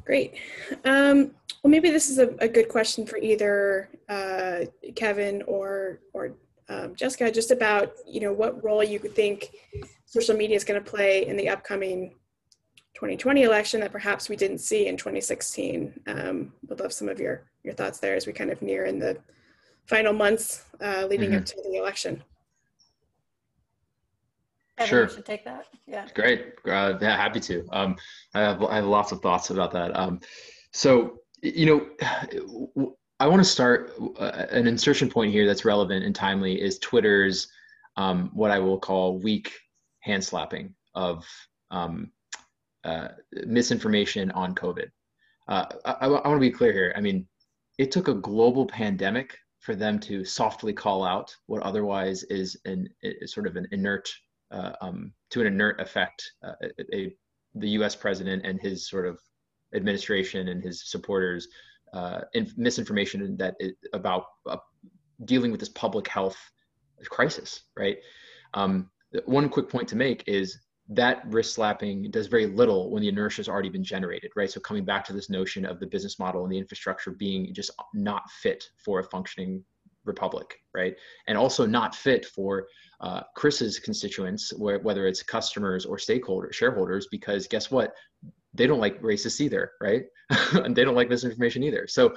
Great. 0.05 0.35
Um, 0.83 1.31
well, 1.63 1.71
maybe 1.71 1.89
this 1.89 2.09
is 2.09 2.19
a, 2.19 2.29
a 2.39 2.47
good 2.47 2.69
question 2.69 3.07
for 3.07 3.17
either 3.17 3.89
uh, 4.07 4.59
Kevin 4.95 5.41
or 5.47 5.99
or 6.13 6.35
um, 6.69 6.95
Jessica, 6.95 7.31
just 7.31 7.51
about 7.51 7.93
you 8.07 8.21
know 8.21 8.31
what 8.31 8.63
role 8.63 8.83
you 8.83 8.99
could 8.99 9.15
think 9.15 9.51
social 10.05 10.35
media 10.35 10.55
is 10.55 10.63
going 10.63 10.81
to 10.81 10.89
play 10.89 11.25
in 11.25 11.35
the 11.35 11.49
upcoming 11.49 12.11
2020 12.93 13.43
election 13.43 13.79
that 13.81 13.91
perhaps 13.91 14.29
we 14.29 14.35
didn't 14.35 14.59
see 14.59 14.87
in 14.87 14.95
2016. 14.95 15.93
Um, 16.07 16.53
would 16.67 16.79
love 16.79 16.93
some 16.93 17.09
of 17.09 17.19
your 17.19 17.43
your 17.63 17.73
thoughts 17.73 17.99
there 17.99 18.15
as 18.15 18.27
we 18.27 18.33
kind 18.33 18.51
of 18.51 18.61
near 18.61 18.85
in 18.85 18.99
the 18.99 19.17
final 19.87 20.13
months 20.13 20.65
uh, 20.81 21.07
leading 21.09 21.29
mm-hmm. 21.29 21.39
up 21.39 21.45
to 21.45 21.61
the 21.63 21.77
election. 21.77 22.23
Sure. 24.83 25.07
should 25.07 25.25
take 25.25 25.45
that. 25.45 25.67
Yeah. 25.87 26.05
Great. 26.13 26.55
Uh, 26.65 26.97
yeah, 26.99 27.15
happy 27.15 27.39
to. 27.41 27.65
Um, 27.71 27.95
I 28.33 28.41
have 28.41 28.61
I 28.63 28.75
have 28.75 28.85
lots 28.85 29.11
of 29.13 29.21
thoughts 29.21 29.49
about 29.49 29.71
that. 29.71 29.95
Um, 29.97 30.19
so 30.73 31.19
you 31.41 31.65
know, 31.65 32.91
I 33.19 33.27
want 33.27 33.39
to 33.39 33.49
start 33.49 33.93
uh, 34.19 34.45
an 34.51 34.67
insertion 34.67 35.09
point 35.09 35.31
here 35.31 35.45
that's 35.45 35.63
relevant 35.63 36.03
and 36.03 36.13
timely 36.13 36.61
is 36.61 36.79
Twitter's 36.79 37.47
um, 37.95 38.29
what 38.33 38.51
I 38.51 38.59
will 38.59 38.77
call 38.77 39.19
weak 39.19 39.53
hand 40.01 40.23
slapping 40.23 40.75
of 40.93 41.25
um, 41.71 42.11
uh, 42.83 43.09
misinformation 43.45 44.31
on 44.31 44.53
COVID. 44.53 44.89
Uh, 45.47 45.65
I, 45.85 45.93
I 45.93 46.07
want 46.07 46.25
to 46.25 46.39
be 46.39 46.51
clear 46.51 46.73
here. 46.73 46.93
I 46.97 47.01
mean, 47.01 47.25
it 47.77 47.91
took 47.91 48.09
a 48.09 48.13
global 48.13 48.65
pandemic 48.65 49.37
for 49.59 49.75
them 49.75 49.99
to 49.99 50.23
softly 50.25 50.73
call 50.73 51.03
out 51.03 51.35
what 51.47 51.63
otherwise 51.63 52.23
is 52.23 52.57
an 52.65 52.87
is 53.01 53.33
sort 53.33 53.47
of 53.47 53.55
an 53.55 53.67
inert 53.71 54.09
uh, 54.51 54.71
um, 54.81 55.13
to 55.31 55.41
an 55.41 55.47
inert 55.47 55.79
effect. 55.79 56.23
Uh, 56.43 56.53
a, 56.63 56.95
a, 56.95 57.15
the 57.55 57.69
U.S. 57.69 57.95
president 57.95 58.45
and 58.45 58.59
his 58.61 58.89
sort 58.89 59.07
of 59.07 59.19
administration 59.73 60.49
and 60.49 60.61
his 60.61 60.89
supporters 60.89 61.47
uh, 61.93 62.21
misinformation 62.57 63.37
that 63.37 63.55
it, 63.59 63.75
about 63.93 64.25
uh, 64.49 64.57
dealing 65.23 65.51
with 65.51 65.59
this 65.59 65.69
public 65.69 66.07
health 66.07 66.37
crisis, 67.09 67.63
right? 67.77 67.97
Um, 68.53 68.89
one 69.25 69.47
quick 69.47 69.69
point 69.69 69.87
to 69.89 69.95
make 69.95 70.23
is 70.27 70.59
that 70.89 71.23
wrist 71.27 71.53
slapping 71.53 72.11
does 72.11 72.27
very 72.27 72.45
little 72.45 72.91
when 72.91 73.01
the 73.01 73.07
inertia 73.07 73.37
has 73.37 73.49
already 73.49 73.69
been 73.69 73.83
generated, 73.83 74.31
right? 74.35 74.51
So 74.51 74.59
coming 74.59 74.85
back 74.85 75.03
to 75.05 75.13
this 75.13 75.29
notion 75.29 75.65
of 75.65 75.79
the 75.79 75.87
business 75.87 76.19
model 76.19 76.43
and 76.43 76.51
the 76.51 76.57
infrastructure 76.57 77.11
being 77.11 77.53
just 77.53 77.71
not 77.93 78.29
fit 78.29 78.69
for 78.83 78.99
a 78.99 79.03
functioning 79.03 79.63
republic, 80.05 80.55
right? 80.73 80.95
And 81.27 81.37
also 81.37 81.65
not 81.65 81.95
fit 81.95 82.25
for 82.25 82.67
uh, 83.01 83.21
Chris's 83.35 83.79
constituents, 83.79 84.53
where, 84.57 84.79
whether 84.79 85.07
it's 85.07 85.21
customers 85.21 85.85
or 85.85 85.97
stakeholders, 85.97 86.53
shareholders, 86.53 87.07
because 87.11 87.47
guess 87.47 87.69
what? 87.69 87.93
They 88.53 88.67
don't 88.67 88.79
like 88.79 89.01
racists 89.01 89.41
either, 89.41 89.71
right? 89.81 90.03
and 90.53 90.75
they 90.75 90.83
don't 90.83 90.95
like 90.95 91.09
misinformation 91.09 91.63
either. 91.63 91.87
So 91.87 92.15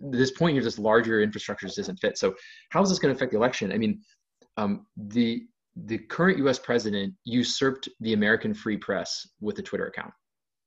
this 0.00 0.30
point 0.30 0.54
here, 0.54 0.62
this 0.62 0.78
larger 0.78 1.20
infrastructure 1.20 1.66
just 1.66 1.76
doesn't 1.76 1.98
fit. 1.98 2.18
So 2.18 2.34
how 2.70 2.82
is 2.82 2.88
this 2.88 2.98
going 2.98 3.14
to 3.14 3.16
affect 3.16 3.32
the 3.32 3.38
election? 3.38 3.72
I 3.72 3.78
mean, 3.78 4.00
um, 4.56 4.86
the 4.96 5.42
the 5.86 5.98
current 5.98 6.38
U.S. 6.38 6.56
president 6.56 7.12
usurped 7.24 7.88
the 7.98 8.12
American 8.12 8.54
free 8.54 8.76
press 8.76 9.26
with 9.40 9.58
a 9.58 9.62
Twitter 9.62 9.88
account 9.88 10.14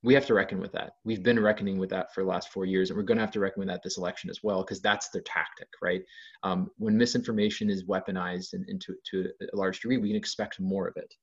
we 0.03 0.13
have 0.13 0.25
to 0.27 0.33
reckon 0.33 0.59
with 0.59 0.71
that. 0.73 0.93
We've 1.03 1.23
been 1.23 1.39
reckoning 1.39 1.77
with 1.77 1.89
that 1.89 2.13
for 2.13 2.23
the 2.23 2.29
last 2.29 2.49
four 2.49 2.65
years, 2.65 2.89
and 2.89 2.97
we're 2.97 3.03
going 3.03 3.17
to 3.17 3.23
have 3.23 3.31
to 3.31 3.39
reckon 3.39 3.61
with 3.61 3.69
that 3.69 3.81
this 3.83 3.97
election 3.97 4.29
as 4.29 4.43
well, 4.43 4.63
because 4.63 4.81
that's 4.81 5.09
their 5.09 5.23
tactic, 5.23 5.67
right? 5.81 6.01
Um, 6.43 6.69
when 6.77 6.97
misinformation 6.97 7.69
is 7.69 7.85
weaponized 7.85 8.53
and, 8.53 8.65
and 8.69 8.79
to, 8.81 8.95
to, 9.11 9.29
a 9.53 9.55
large 9.55 9.79
degree, 9.79 9.97
we 9.97 10.09
can 10.09 10.15
expect 10.15 10.59
more 10.59 10.87
of 10.87 10.95
it. 10.97 11.13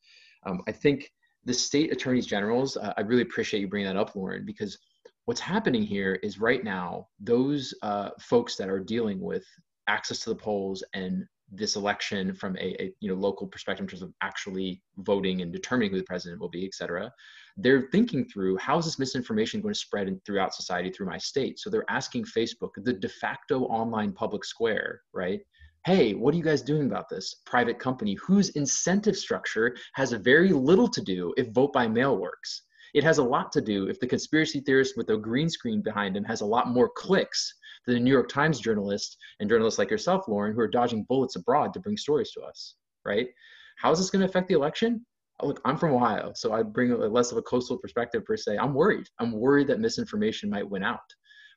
Um, 0.44 0.62
I 0.66 0.72
think 0.72 1.10
the 1.44 1.54
state 1.54 1.92
attorneys 1.92 2.26
generals, 2.26 2.76
uh, 2.76 2.92
I 2.96 3.02
really 3.02 3.22
appreciate 3.22 3.60
you 3.60 3.68
bringing 3.68 3.86
that 3.86 4.00
up, 4.00 4.16
Lauren, 4.16 4.44
because 4.44 4.78
what's 5.26 5.40
happening 5.40 5.82
here 5.82 6.18
is 6.22 6.40
right 6.40 6.64
now, 6.64 7.08
those 7.20 7.74
uh, 7.82 8.10
folks 8.18 8.56
that 8.56 8.68
are 8.68 8.80
dealing 8.80 9.20
with 9.20 9.44
access 9.86 10.20
to 10.20 10.30
the 10.30 10.36
polls 10.36 10.82
and 10.94 11.24
this 11.52 11.76
election 11.76 12.34
from 12.34 12.56
a, 12.56 12.82
a, 12.82 12.94
you 13.00 13.08
know 13.08 13.14
local 13.14 13.46
perspective 13.46 13.84
in 13.84 13.88
terms 13.88 14.02
of 14.02 14.12
actually 14.22 14.82
voting 14.98 15.42
and 15.42 15.52
determining 15.52 15.90
who 15.90 15.98
the 15.98 16.04
president 16.04 16.40
will 16.40 16.48
be, 16.48 16.64
et 16.64 16.74
cetera, 16.74 17.12
they're 17.56 17.88
thinking 17.92 18.24
through 18.24 18.56
how 18.56 18.78
is 18.78 18.84
this 18.84 18.98
misinformation 18.98 19.60
going 19.60 19.74
to 19.74 19.78
spread 19.78 20.08
in, 20.08 20.20
throughout 20.26 20.54
society 20.54 20.90
through 20.90 21.06
my 21.06 21.18
state. 21.18 21.58
So 21.58 21.70
they're 21.70 21.88
asking 21.88 22.24
Facebook, 22.24 22.70
the 22.76 22.92
de 22.92 23.08
facto 23.08 23.64
online 23.64 24.12
public 24.12 24.44
square, 24.44 25.02
right? 25.12 25.40
Hey, 25.86 26.14
what 26.14 26.34
are 26.34 26.36
you 26.36 26.42
guys 26.42 26.62
doing 26.62 26.86
about 26.86 27.08
this 27.08 27.42
private 27.46 27.78
company 27.78 28.14
whose 28.14 28.48
incentive 28.50 29.16
structure 29.16 29.76
has 29.94 30.12
very 30.12 30.50
little 30.50 30.88
to 30.88 31.02
do 31.02 31.34
if 31.36 31.48
vote 31.52 31.72
by 31.72 31.86
mail 31.86 32.16
works? 32.16 32.62
It 32.94 33.04
has 33.04 33.18
a 33.18 33.24
lot 33.24 33.52
to 33.52 33.60
do 33.60 33.88
if 33.88 34.00
the 34.00 34.06
conspiracy 34.06 34.60
theorist 34.60 34.96
with 34.96 35.10
a 35.10 35.16
green 35.16 35.48
screen 35.48 35.82
behind 35.82 36.16
him 36.16 36.24
has 36.24 36.40
a 36.40 36.46
lot 36.46 36.68
more 36.68 36.90
clicks 36.96 37.54
than 37.86 37.96
the 37.96 38.00
New 38.00 38.12
York 38.12 38.28
Times 38.28 38.60
journalist 38.60 39.16
and 39.40 39.48
journalists 39.48 39.78
like 39.78 39.90
yourself, 39.90 40.26
Lauren, 40.26 40.54
who 40.54 40.60
are 40.60 40.68
dodging 40.68 41.04
bullets 41.08 41.36
abroad 41.36 41.74
to 41.74 41.80
bring 41.80 41.96
stories 41.96 42.30
to 42.32 42.40
us, 42.42 42.76
right? 43.04 43.28
How 43.76 43.90
is 43.90 43.98
this 43.98 44.10
going 44.10 44.20
to 44.20 44.28
affect 44.28 44.48
the 44.48 44.54
election? 44.54 45.04
Look, 45.42 45.60
I'm 45.64 45.76
from 45.76 45.94
Ohio, 45.94 46.32
so 46.34 46.52
I 46.52 46.62
bring 46.62 46.92
a 46.92 46.96
less 46.96 47.32
of 47.32 47.38
a 47.38 47.42
coastal 47.42 47.78
perspective 47.78 48.24
per 48.24 48.36
se. 48.36 48.56
I'm 48.56 48.72
worried. 48.72 49.06
I'm 49.18 49.32
worried 49.32 49.66
that 49.66 49.80
misinformation 49.80 50.48
might 50.48 50.68
win 50.68 50.84
out. 50.84 51.00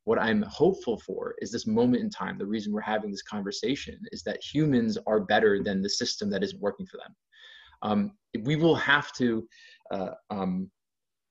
What 0.06 0.20
I'm 0.20 0.42
hopeful 0.44 1.00
for 1.00 1.36
is 1.42 1.52
this 1.52 1.68
moment 1.68 2.02
in 2.02 2.10
time. 2.10 2.38
The 2.38 2.46
reason 2.46 2.74
we're 2.74 2.82
having 2.82 3.12
this 3.12 3.22
conversation 3.22 4.00
is 4.12 4.24
that 4.24 4.40
humans 4.42 4.98
are 5.06 5.20
better 5.20 5.62
than 5.62 5.82
the 5.82 5.90
system 5.90 6.30
that 6.32 6.44
isn't 6.44 6.62
working 6.62 6.88
for 6.88 6.98
them. 6.98 7.16
Um, 7.84 8.12
we 8.44 8.56
will 8.56 8.76
have 8.76 9.12
to 9.13 9.48
uh, 9.92 10.12
um, 10.30 10.72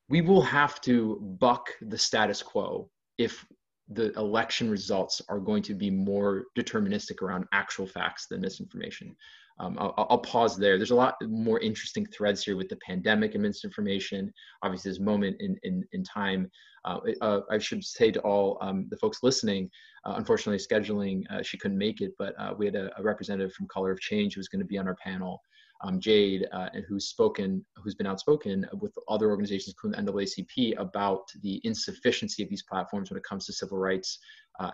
we 0.09 0.21
will 0.21 0.43
have 0.43 0.81
to 0.83 1.19
buck 1.41 1.69
the 1.81 1.99
status 1.99 2.43
quo 2.43 2.89
if 3.19 3.45
the 3.89 4.13
election 4.13 4.71
results 4.71 5.23
are 5.29 5.39
going 5.39 5.63
to 5.63 5.75
be 5.75 5.91
more 5.91 6.45
deterministic 6.57 7.23
around 7.23 7.45
actual 7.53 7.87
facts 7.87 8.27
than 8.29 8.41
misinformation. 8.41 9.17
Um, 9.59 9.77
I'll, 9.79 10.07
I'll, 10.11 10.19
pause 10.19 10.57
there. 10.57 10.77
There's 10.77 10.91
a 10.91 10.95
lot 10.95 11.15
more 11.23 11.59
interesting 11.61 12.05
threads 12.07 12.45
here 12.45 12.57
with 12.57 12.69
the 12.69 12.77
pandemic 12.77 13.35
and 13.35 13.43
misinformation. 13.43 14.33
Obviously, 14.63 14.91
this 14.91 15.01
moment 15.01 15.37
in, 15.41 15.57
in, 15.63 15.83
in 15.93 16.05
time. 16.05 16.51
Uh, 16.85 17.01
uh, 17.21 17.41
I 17.51 17.59
should 17.59 17.83
say 17.83 18.13
to 18.13 18.21
all 18.21 18.59
um, 18.61 18.87
the 18.91 18.97
folks 18.99 19.23
listening, 19.23 19.71
uh, 20.05 20.15
unfortunately, 20.17 20.65
scheduling, 20.65 21.25
uh, 21.31 21.43
she 21.43 21.59
couldn't 21.59 21.79
make 21.79 22.01
it, 22.01 22.13
but 22.19 22.35
uh, 22.39 22.55
we 22.57 22.67
had 22.67 22.77
a, 22.77 22.91
a, 22.99 23.03
representative 23.03 23.53
from 23.55 23.67
Color 23.67 23.91
of 23.91 24.01
Change 24.01 24.35
who 24.35 24.41
was 24.41 24.49
going 24.49 24.61
to 24.61 24.67
be 24.67 24.79
on 24.79 24.87
our 24.87 24.97
panel 24.97 25.43
um, 25.83 26.01
Jade, 26.01 26.47
uh, 26.53 26.69
and 26.73 26.85
who's 26.89 27.09
spoken, 27.09 27.65
who's 27.77 27.95
been 27.95 28.07
outspoken 28.07 28.67
with 28.81 28.97
other 29.09 29.29
organizations, 29.29 29.75
including 29.75 30.07
NAACP, 30.07 30.79
about 30.79 31.29
the 31.43 31.61
insufficiency 31.65 32.43
of 32.43 32.49
these 32.49 32.63
platforms 32.63 33.11
when 33.11 33.19
it 33.19 33.25
comes 33.25 33.45
to 33.45 33.53
civil 33.53 33.77
rights 33.77 34.19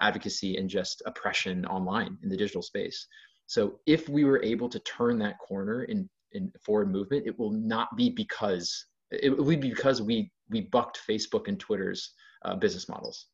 advocacy 0.01 0.59
and 0.59 0.71
just 0.71 1.03
oppression 1.07 1.67
online 1.67 2.17
in 2.23 2.29
the 2.29 2.37
digital 2.37 2.63
space. 2.63 3.09
So 3.53 3.81
if 3.85 4.09
we 4.09 4.25
were 4.25 4.43
able 4.43 4.71
to 4.71 4.79
turn 4.79 5.19
that 5.19 5.39
corner 5.39 5.83
in, 5.83 6.09
in 6.33 6.51
forward 6.65 6.91
movement, 6.91 7.27
it 7.27 7.39
will 7.39 7.51
not 7.51 7.95
be 7.99 8.09
because 8.09 8.87
it 9.11 9.29
will 9.29 9.45
be 9.45 9.57
because 9.57 10.01
we 10.01 10.33
we 10.49 10.63
bucked 10.63 11.03
Facebook 11.07 11.49
and 11.49 11.61
Twitter's 11.61 12.15
uh, 12.47 12.57
business 12.57 12.89
models. 12.89 13.27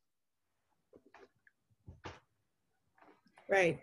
Right, 3.48 3.78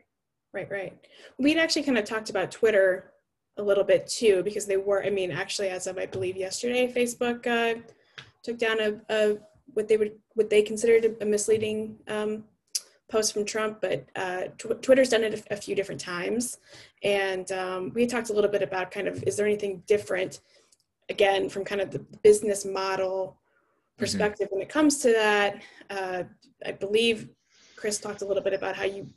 right, 0.53 0.69
right. 0.69 1.07
We'd 1.39 1.57
actually 1.57 1.83
kind 1.83 1.97
of 1.97 2.03
talked 2.03 2.29
about 2.29 2.51
Twitter 2.51 3.13
a 3.55 3.63
little 3.63 3.85
bit 3.85 4.05
too 4.05 4.43
because 4.43 4.65
they 4.65 4.75
were 4.75 5.01
i 5.05 5.09
mean 5.09 5.31
actually 5.31 5.69
as 5.69 5.87
of 5.87 5.97
i 5.97 6.05
believe 6.05 6.35
yesterday 6.35 6.91
facebook 6.91 7.47
uh, 7.47 7.79
took 8.43 8.57
down 8.57 8.81
a, 8.81 8.99
a, 9.09 9.37
what 9.75 9.87
they 9.87 9.95
would 9.95 10.11
what 10.33 10.49
they 10.49 10.61
considered 10.61 11.15
a 11.21 11.25
misleading 11.25 11.95
um, 12.09 12.43
post 13.09 13.33
from 13.33 13.45
trump 13.45 13.79
but 13.81 14.05
uh, 14.15 14.43
tw- 14.57 14.81
twitter's 14.81 15.09
done 15.09 15.23
it 15.23 15.33
a, 15.33 15.53
a, 15.53 15.57
few 15.57 15.75
different 15.75 16.01
times 16.01 16.57
and 17.03 17.51
um, 17.51 17.91
we 17.93 18.05
talked 18.05 18.29
a 18.29 18.33
little 18.33 18.49
bit 18.49 18.61
about 18.61 18.91
kind 18.91 19.07
of 19.07 19.23
is 19.23 19.37
there 19.37 19.45
anything 19.45 19.83
different 19.87 20.41
again 21.09 21.47
from 21.49 21.63
kind 21.63 21.81
of 21.81 21.91
the 21.91 21.99
business 22.23 22.65
model 22.65 23.27
mm-hmm. 23.27 23.99
perspective 23.99 24.47
mm-hmm. 24.47 24.55
when 24.55 24.63
it 24.63 24.69
comes 24.69 24.97
to 24.97 25.11
that 25.11 25.61
uh, 25.89 26.23
i 26.65 26.71
believe 26.71 27.29
chris 27.75 27.99
talked 27.99 28.21
a 28.21 28.25
little 28.25 28.43
bit 28.43 28.53
about 28.53 28.75
how 28.75 28.85
you 28.85 29.07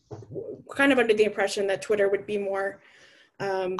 kind 0.74 0.92
of 0.92 0.98
under 0.98 1.14
the 1.14 1.24
impression 1.24 1.66
that 1.66 1.80
twitter 1.80 2.08
would 2.08 2.26
be 2.26 2.36
more 2.36 2.80
um, 3.40 3.76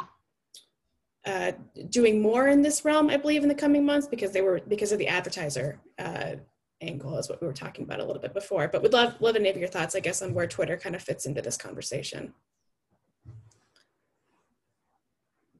uh, 1.25 1.51
doing 1.89 2.21
more 2.21 2.47
in 2.47 2.61
this 2.61 2.85
realm, 2.85 3.09
I 3.09 3.17
believe, 3.17 3.43
in 3.43 3.49
the 3.49 3.55
coming 3.55 3.85
months 3.85 4.07
because 4.07 4.31
they 4.31 4.41
were 4.41 4.61
because 4.67 4.91
of 4.91 4.99
the 4.99 5.07
advertiser 5.07 5.79
uh, 5.99 6.35
angle, 6.81 7.17
is 7.17 7.29
what 7.29 7.41
we 7.41 7.47
were 7.47 7.53
talking 7.53 7.83
about 7.83 7.99
a 7.99 8.05
little 8.05 8.21
bit 8.21 8.33
before. 8.33 8.67
But 8.67 8.81
would 8.81 8.93
love 8.93 9.15
love 9.19 9.35
any 9.35 9.49
of 9.49 9.57
your 9.57 9.67
thoughts, 9.67 9.95
I 9.95 9.99
guess, 9.99 10.21
on 10.21 10.33
where 10.33 10.47
Twitter 10.47 10.77
kind 10.77 10.95
of 10.95 11.01
fits 11.01 11.25
into 11.25 11.41
this 11.41 11.57
conversation. 11.57 12.33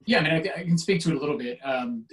Yeah, 0.05 0.19
I 0.19 0.23
mean, 0.23 0.31
I, 0.33 0.59
I 0.61 0.63
can 0.63 0.77
speak 0.77 1.01
to 1.01 1.09
it 1.09 1.15
a 1.15 1.19
little 1.19 1.37
bit, 1.37 1.59
um, 1.63 2.05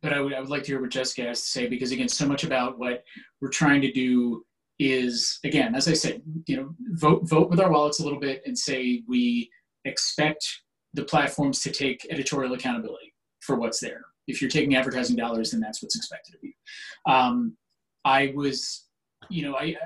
but 0.00 0.12
I 0.12 0.20
would 0.20 0.34
I 0.34 0.40
would 0.40 0.50
like 0.50 0.62
to 0.64 0.68
hear 0.68 0.80
what 0.80 0.90
Jessica 0.90 1.22
has 1.28 1.40
to 1.40 1.46
say 1.46 1.66
because 1.66 1.92
again, 1.92 2.08
so 2.08 2.26
much 2.26 2.44
about 2.44 2.78
what 2.78 3.04
we're 3.40 3.48
trying 3.48 3.80
to 3.82 3.92
do 3.92 4.44
is 4.78 5.38
again, 5.44 5.74
as 5.74 5.88
I 5.88 5.92
said, 5.92 6.22
you 6.46 6.56
know, 6.56 6.74
vote 6.92 7.28
vote 7.28 7.50
with 7.50 7.60
our 7.60 7.70
wallets 7.70 8.00
a 8.00 8.04
little 8.04 8.20
bit 8.20 8.42
and 8.46 8.58
say 8.58 9.02
we 9.08 9.50
expect 9.84 10.46
the 10.94 11.04
platforms 11.04 11.60
to 11.60 11.70
take 11.70 12.06
editorial 12.10 12.52
accountability 12.52 13.14
for 13.40 13.56
what's 13.56 13.80
there. 13.80 14.02
If 14.28 14.40
you're 14.40 14.50
taking 14.50 14.76
advertising 14.76 15.16
dollars, 15.16 15.50
then 15.50 15.60
that's 15.60 15.82
what's 15.82 15.96
expected 15.96 16.34
of 16.34 16.40
you. 16.42 16.52
Um, 17.06 17.56
I 18.04 18.32
was, 18.34 18.86
you 19.30 19.42
know, 19.42 19.56
I 19.56 19.76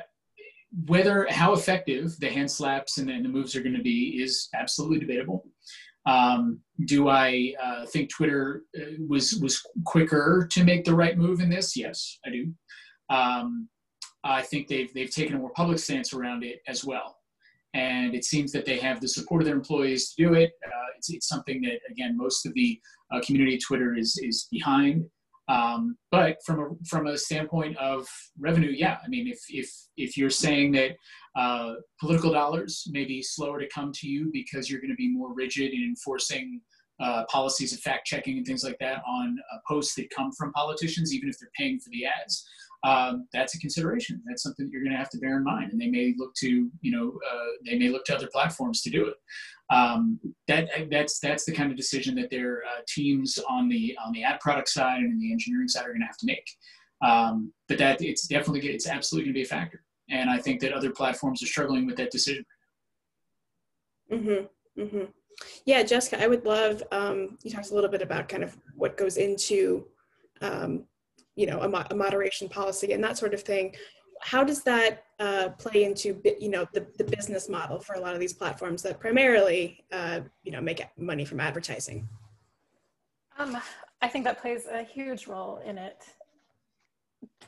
whether 0.86 1.26
how 1.30 1.52
effective 1.52 2.18
the 2.18 2.28
hand 2.28 2.50
slaps 2.50 2.98
and, 2.98 3.08
and 3.08 3.24
the 3.24 3.28
moves 3.28 3.56
are 3.56 3.62
going 3.62 3.76
to 3.76 3.82
be 3.82 4.20
is 4.22 4.48
absolutely 4.54 4.98
debatable. 4.98 5.46
Um, 6.06 6.60
do 6.84 7.08
I 7.08 7.54
uh, 7.62 7.86
think 7.86 8.10
Twitter 8.10 8.62
uh, 8.78 8.84
was 9.08 9.34
was 9.36 9.60
quicker 9.84 10.46
to 10.52 10.64
make 10.64 10.84
the 10.84 10.94
right 10.94 11.18
move 11.18 11.40
in 11.40 11.48
this? 11.48 11.76
Yes, 11.76 12.18
I 12.24 12.30
do. 12.30 12.54
Um, 13.10 13.68
I 14.22 14.42
think 14.42 14.68
they've 14.68 14.92
they've 14.94 15.10
taken 15.10 15.36
a 15.36 15.38
more 15.38 15.50
public 15.50 15.78
stance 15.78 16.12
around 16.12 16.44
it 16.44 16.60
as 16.68 16.84
well, 16.84 17.16
and 17.74 18.14
it 18.14 18.24
seems 18.24 18.52
that 18.52 18.64
they 18.64 18.78
have 18.78 19.00
the 19.00 19.08
support 19.08 19.42
of 19.42 19.46
their 19.46 19.56
employees 19.56 20.14
to 20.14 20.22
do 20.22 20.34
it. 20.34 20.52
Uh, 20.64 20.86
it's, 20.96 21.10
it's 21.10 21.28
something 21.28 21.60
that 21.62 21.80
again 21.90 22.16
most 22.16 22.46
of 22.46 22.54
the 22.54 22.80
uh, 23.12 23.20
community 23.24 23.58
Twitter 23.58 23.96
is 23.96 24.18
is 24.22 24.46
behind. 24.50 25.06
Um, 25.48 25.96
but 26.10 26.38
from 26.44 26.60
a 26.60 26.86
from 26.86 27.06
a 27.06 27.16
standpoint 27.16 27.76
of 27.76 28.08
revenue, 28.38 28.70
yeah, 28.70 28.98
I 29.04 29.08
mean, 29.08 29.28
if 29.28 29.38
if 29.48 29.70
if 29.96 30.16
you're 30.16 30.30
saying 30.30 30.72
that 30.72 30.92
uh, 31.36 31.74
political 32.00 32.32
dollars 32.32 32.84
may 32.90 33.04
be 33.04 33.22
slower 33.22 33.60
to 33.60 33.68
come 33.68 33.92
to 33.92 34.08
you 34.08 34.30
because 34.32 34.68
you're 34.68 34.80
going 34.80 34.90
to 34.90 34.96
be 34.96 35.08
more 35.08 35.32
rigid 35.34 35.72
in 35.72 35.82
enforcing 35.84 36.60
uh, 36.98 37.24
policies 37.30 37.72
of 37.72 37.78
fact 37.80 38.06
checking 38.06 38.38
and 38.38 38.46
things 38.46 38.64
like 38.64 38.78
that 38.80 39.02
on 39.06 39.36
uh, 39.52 39.58
posts 39.68 39.94
that 39.94 40.10
come 40.10 40.32
from 40.32 40.52
politicians, 40.52 41.14
even 41.14 41.28
if 41.28 41.38
they're 41.38 41.50
paying 41.56 41.78
for 41.78 41.90
the 41.90 42.06
ads. 42.06 42.44
Um, 42.84 43.26
that's 43.32 43.54
a 43.54 43.58
consideration. 43.58 44.22
That's 44.26 44.42
something 44.42 44.66
that 44.66 44.72
you're 44.72 44.82
going 44.82 44.92
to 44.92 44.98
have 44.98 45.10
to 45.10 45.18
bear 45.18 45.36
in 45.36 45.44
mind, 45.44 45.72
and 45.72 45.80
they 45.80 45.88
may 45.88 46.14
look 46.16 46.34
to, 46.36 46.70
you 46.80 46.92
know, 46.92 47.18
uh, 47.30 47.46
they 47.64 47.78
may 47.78 47.88
look 47.88 48.04
to 48.06 48.14
other 48.14 48.28
platforms 48.32 48.82
to 48.82 48.90
do 48.90 49.06
it 49.06 49.14
um, 49.70 50.20
that 50.48 50.68
that's 50.90 51.18
that's 51.18 51.44
the 51.44 51.52
kind 51.52 51.70
of 51.70 51.76
decision 51.76 52.14
that 52.16 52.30
their 52.30 52.62
uh, 52.64 52.82
teams 52.86 53.38
on 53.48 53.68
the 53.68 53.96
on 54.04 54.12
the 54.12 54.22
ad 54.22 54.40
product 54.40 54.68
side 54.68 54.98
and 54.98 55.12
in 55.12 55.18
the 55.18 55.32
engineering 55.32 55.68
side 55.68 55.84
are 55.84 55.90
going 55.90 56.00
to 56.00 56.06
have 56.06 56.18
to 56.18 56.26
make. 56.26 56.48
Um, 57.04 57.52
but 57.68 57.78
that 57.78 58.00
it's 58.00 58.26
definitely 58.26 58.68
it's 58.68 58.88
absolutely 58.88 59.26
going 59.26 59.34
to 59.34 59.38
be 59.38 59.44
a 59.44 59.48
factor, 59.48 59.82
and 60.10 60.30
I 60.30 60.38
think 60.38 60.60
that 60.60 60.72
other 60.72 60.90
platforms 60.90 61.42
are 61.42 61.46
struggling 61.46 61.86
with 61.86 61.96
that 61.96 62.10
decision. 62.10 62.44
Mm-hmm. 64.12 64.80
Mm-hmm. 64.80 65.04
Yeah, 65.66 65.82
Jessica, 65.82 66.22
I 66.22 66.28
would 66.28 66.44
love. 66.44 66.82
Um, 66.92 67.36
you 67.42 67.50
talked 67.50 67.70
a 67.70 67.74
little 67.74 67.90
bit 67.90 68.02
about 68.02 68.28
kind 68.28 68.44
of 68.44 68.56
what 68.74 68.96
goes 68.96 69.16
into, 69.18 69.86
um, 70.40 70.84
you 71.34 71.46
know, 71.46 71.60
a, 71.60 71.68
mo- 71.68 71.84
a 71.90 71.94
moderation 71.94 72.48
policy 72.48 72.92
and 72.92 73.04
that 73.04 73.18
sort 73.18 73.34
of 73.34 73.42
thing 73.42 73.74
how 74.20 74.44
does 74.44 74.62
that 74.64 75.04
uh, 75.18 75.50
play 75.58 75.84
into 75.84 76.20
you 76.40 76.48
know 76.48 76.66
the, 76.72 76.86
the 76.98 77.04
business 77.04 77.48
model 77.48 77.80
for 77.80 77.94
a 77.94 78.00
lot 78.00 78.14
of 78.14 78.20
these 78.20 78.34
platforms 78.34 78.82
that 78.82 79.00
primarily 79.00 79.84
uh, 79.92 80.20
you 80.42 80.52
know 80.52 80.60
make 80.60 80.82
money 80.98 81.24
from 81.24 81.40
advertising. 81.40 82.08
Um, 83.38 83.56
i 84.02 84.08
think 84.08 84.24
that 84.24 84.40
plays 84.40 84.66
a 84.70 84.82
huge 84.82 85.26
role 85.26 85.60
in 85.64 85.78
it. 85.78 86.04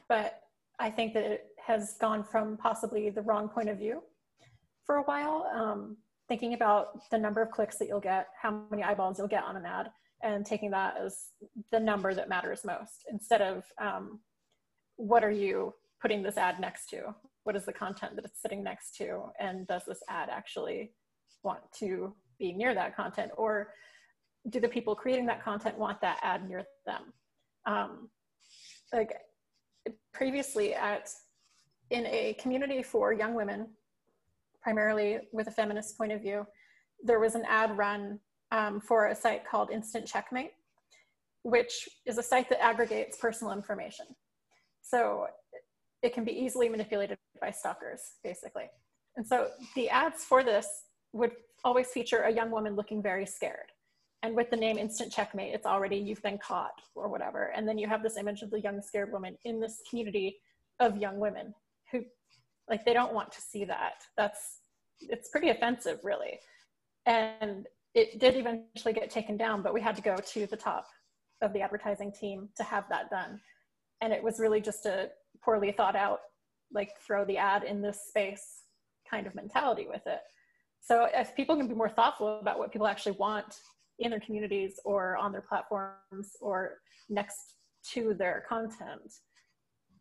But 0.09 0.43
i 0.79 0.91
think 0.91 1.15
that 1.15 1.25
it 1.25 1.47
has 1.67 1.97
gone 2.01 2.25
from 2.25 2.57
possibly 2.57 3.11
the 3.11 3.23
wrong 3.23 3.49
point 3.49 3.69
of 3.69 3.79
view 3.79 4.03
for 4.85 4.97
a 4.97 5.03
while. 5.03 5.47
Um, 5.55 5.97
thinking 6.29 6.53
about 6.55 7.11
the 7.11 7.19
number 7.19 7.41
of 7.41 7.51
clicks 7.51 7.79
that 7.79 7.89
you'll 7.89 8.01
get 8.01 8.29
how 8.41 8.63
many 8.71 8.83
eyeballs 8.83 9.19
you'll 9.19 9.29
get 9.29 9.45
on 9.45 9.57
an 9.57 9.65
ad 9.65 9.91
and 10.23 10.45
taking 10.45 10.71
that 10.71 10.97
as 10.99 11.29
the 11.71 11.81
number 11.81 12.13
that 12.13 12.29
matters 12.29 12.65
most 12.65 13.05
instead 13.11 13.41
of 13.41 13.65
um, 13.81 14.21
what 14.97 15.25
are 15.25 15.31
you 15.31 15.73
putting 16.03 16.23
this 16.23 16.37
ad 16.37 16.61
next 16.61 16.89
to? 16.91 17.15
What 17.49 17.57
is 17.57 17.65
the 17.65 17.73
content 17.73 18.15
that 18.17 18.27
it's 18.27 18.43
sitting 18.43 18.63
next 18.63 18.95
to? 18.97 19.23
And 19.41 19.67
does 19.67 19.81
this 19.87 20.03
ad 20.07 20.29
actually 20.29 20.93
want 21.43 21.61
to 21.79 22.15
be 22.39 22.53
near 22.53 22.75
that 22.75 22.95
content? 22.95 23.31
Or 23.39 23.73
do 24.51 24.61
the 24.61 24.69
people 24.69 24.95
creating 24.95 25.25
that 25.29 25.43
content 25.43 25.79
want 25.79 25.99
that 26.03 26.19
ad 26.23 26.47
near 26.47 26.65
them? 26.85 27.05
Um, 27.65 28.11
like 28.93 29.15
previously 30.13 30.75
at 30.75 31.09
in 31.89 32.05
a 32.05 32.37
community 32.39 32.83
for 32.83 33.15
young 33.15 33.33
women, 33.33 33.69
primarily 34.61 35.21
with 35.33 35.47
a 35.47 35.51
feminist 35.51 35.97
point 35.97 36.13
of 36.13 36.21
view, 36.21 36.47
there 37.03 37.19
was 37.19 37.35
an 37.35 37.45
ad 37.49 37.79
run 37.79 38.21
um, 38.53 38.79
for 38.79 39.07
a 39.07 39.17
site 39.17 39.49
called 39.49 39.71
Instant 39.71 40.07
Checkmate, 40.07 40.53
which 41.45 41.89
is 42.05 42.19
a 42.19 42.23
site 42.23 42.51
that 42.51 42.63
aggregates 42.63 43.17
personal 43.17 43.55
information. 43.55 44.05
So 44.83 45.29
it 46.03 46.15
can 46.15 46.25
be 46.25 46.33
easily 46.33 46.69
manipulated 46.69 47.19
by 47.41 47.51
stalkers, 47.51 48.01
basically. 48.23 48.65
And 49.17 49.27
so 49.27 49.49
the 49.75 49.89
ads 49.89 50.25
for 50.25 50.45
this 50.45 50.67
would 51.13 51.33
always 51.65 51.89
feature 51.89 52.23
a 52.23 52.33
young 52.33 52.51
woman 52.51 52.77
looking 52.77 53.03
very 53.03 53.27
scared. 53.27 53.73
And 54.23 54.35
with 54.35 54.51
the 54.51 54.57
name 54.57 54.79
Instant 54.79 55.13
Checkmate, 55.13 55.55
it's 55.55 55.67
already 55.67 55.97
you've 55.97 56.23
been 56.23 56.39
caught 56.39 56.81
or 56.95 57.09
whatever. 57.09 57.53
And 57.55 57.69
then 57.69 57.79
you 57.79 57.87
have 57.89 58.03
this 58.03 58.17
image 58.17 58.43
of 58.43 58.51
the 58.51 58.61
young 58.61 58.83
scared 58.83 59.13
woman 59.13 59.37
in 59.45 59.61
this 59.61 59.81
community 59.89 60.39
of 60.81 60.97
young 60.97 61.19
women 61.19 61.55
who, 61.93 62.03
like, 62.69 62.85
they 62.85 62.93
don't 62.93 63.15
want 63.15 63.31
to 63.33 63.41
see 63.41 63.65
that. 63.65 64.03
That's, 64.17 64.61
it's 65.01 65.29
pretty 65.29 65.51
offensive, 65.51 66.01
really. 66.03 66.41
And 67.07 67.67
it 67.95 68.19
did 68.19 68.37
eventually 68.37 68.93
get 68.93 69.11
taken 69.11 69.37
down, 69.37 69.63
but 69.63 69.73
we 69.73 69.81
had 69.81 69.97
to 69.97 70.03
go 70.03 70.17
to 70.17 70.47
the 70.47 70.57
top 70.57 70.87
of 71.41 71.53
the 71.53 71.61
advertising 71.61 72.13
team 72.13 72.49
to 72.57 72.65
have 72.65 72.85
that 72.91 73.11
done. 73.11 73.41
And 74.01 74.13
it 74.13 74.23
was 74.23 74.41
really 74.41 74.61
just 74.61 74.85
a 74.87 75.11
poorly 75.45 75.73
thought 75.73 75.97
out 75.97 76.21
like 76.73 76.93
throw 77.07 77.25
the 77.25 77.39
ad 77.39 77.65
in 77.65 77.81
this 77.81 78.01
space 78.09 78.63
kind 79.11 79.27
of 79.27 79.35
mentality 79.35 79.87
with 79.89 80.07
it. 80.07 80.21
So 80.81 81.09
if 81.13 81.35
people 81.35 81.57
can 81.57 81.69
be 81.69 81.75
more 81.75 81.89
thoughtful 81.89 82.41
about 82.41 82.59
what 82.59 82.73
people 82.73 82.87
actually 82.87 83.17
want 83.19 83.57
in 83.99 84.11
their 84.11 84.21
communities 84.21 84.79
or 84.85 85.17
on 85.17 85.33
their 85.33 85.43
platforms 85.43 86.37
or 86.41 86.79
next 87.09 87.55
to 87.93 88.15
their 88.15 88.45
content 88.49 89.13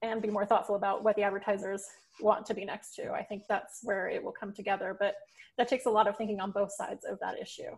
and 0.03 0.21
be 0.21 0.30
more 0.30 0.45
thoughtful 0.45 0.75
about 0.75 1.03
what 1.03 1.15
the 1.15 1.23
advertisers 1.23 1.84
want 2.21 2.45
to 2.45 2.53
be 2.53 2.65
next 2.65 2.95
to 2.95 3.12
i 3.12 3.23
think 3.23 3.43
that's 3.47 3.80
where 3.84 4.08
it 4.10 4.23
will 4.23 4.32
come 4.32 4.53
together. 4.53 4.95
But 4.99 5.15
that 5.58 5.67
takes 5.67 5.86
a 5.86 5.89
lot 5.89 6.08
of 6.08 6.15
thinking 6.15 6.39
on 6.39 6.51
both 6.51 6.71
sides 6.71 7.03
of 7.03 7.19
that 7.19 7.39
issue. 7.41 7.75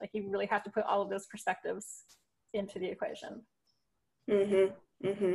Like 0.00 0.10
you 0.12 0.30
really 0.30 0.46
have 0.46 0.62
to 0.64 0.70
put 0.70 0.84
all 0.84 1.00
of 1.00 1.08
those 1.08 1.26
perspectives 1.26 2.02
into 2.52 2.78
the 2.78 2.86
equation. 2.86 3.42
Mm-hmm 4.30 5.08
mm-hmm 5.08 5.34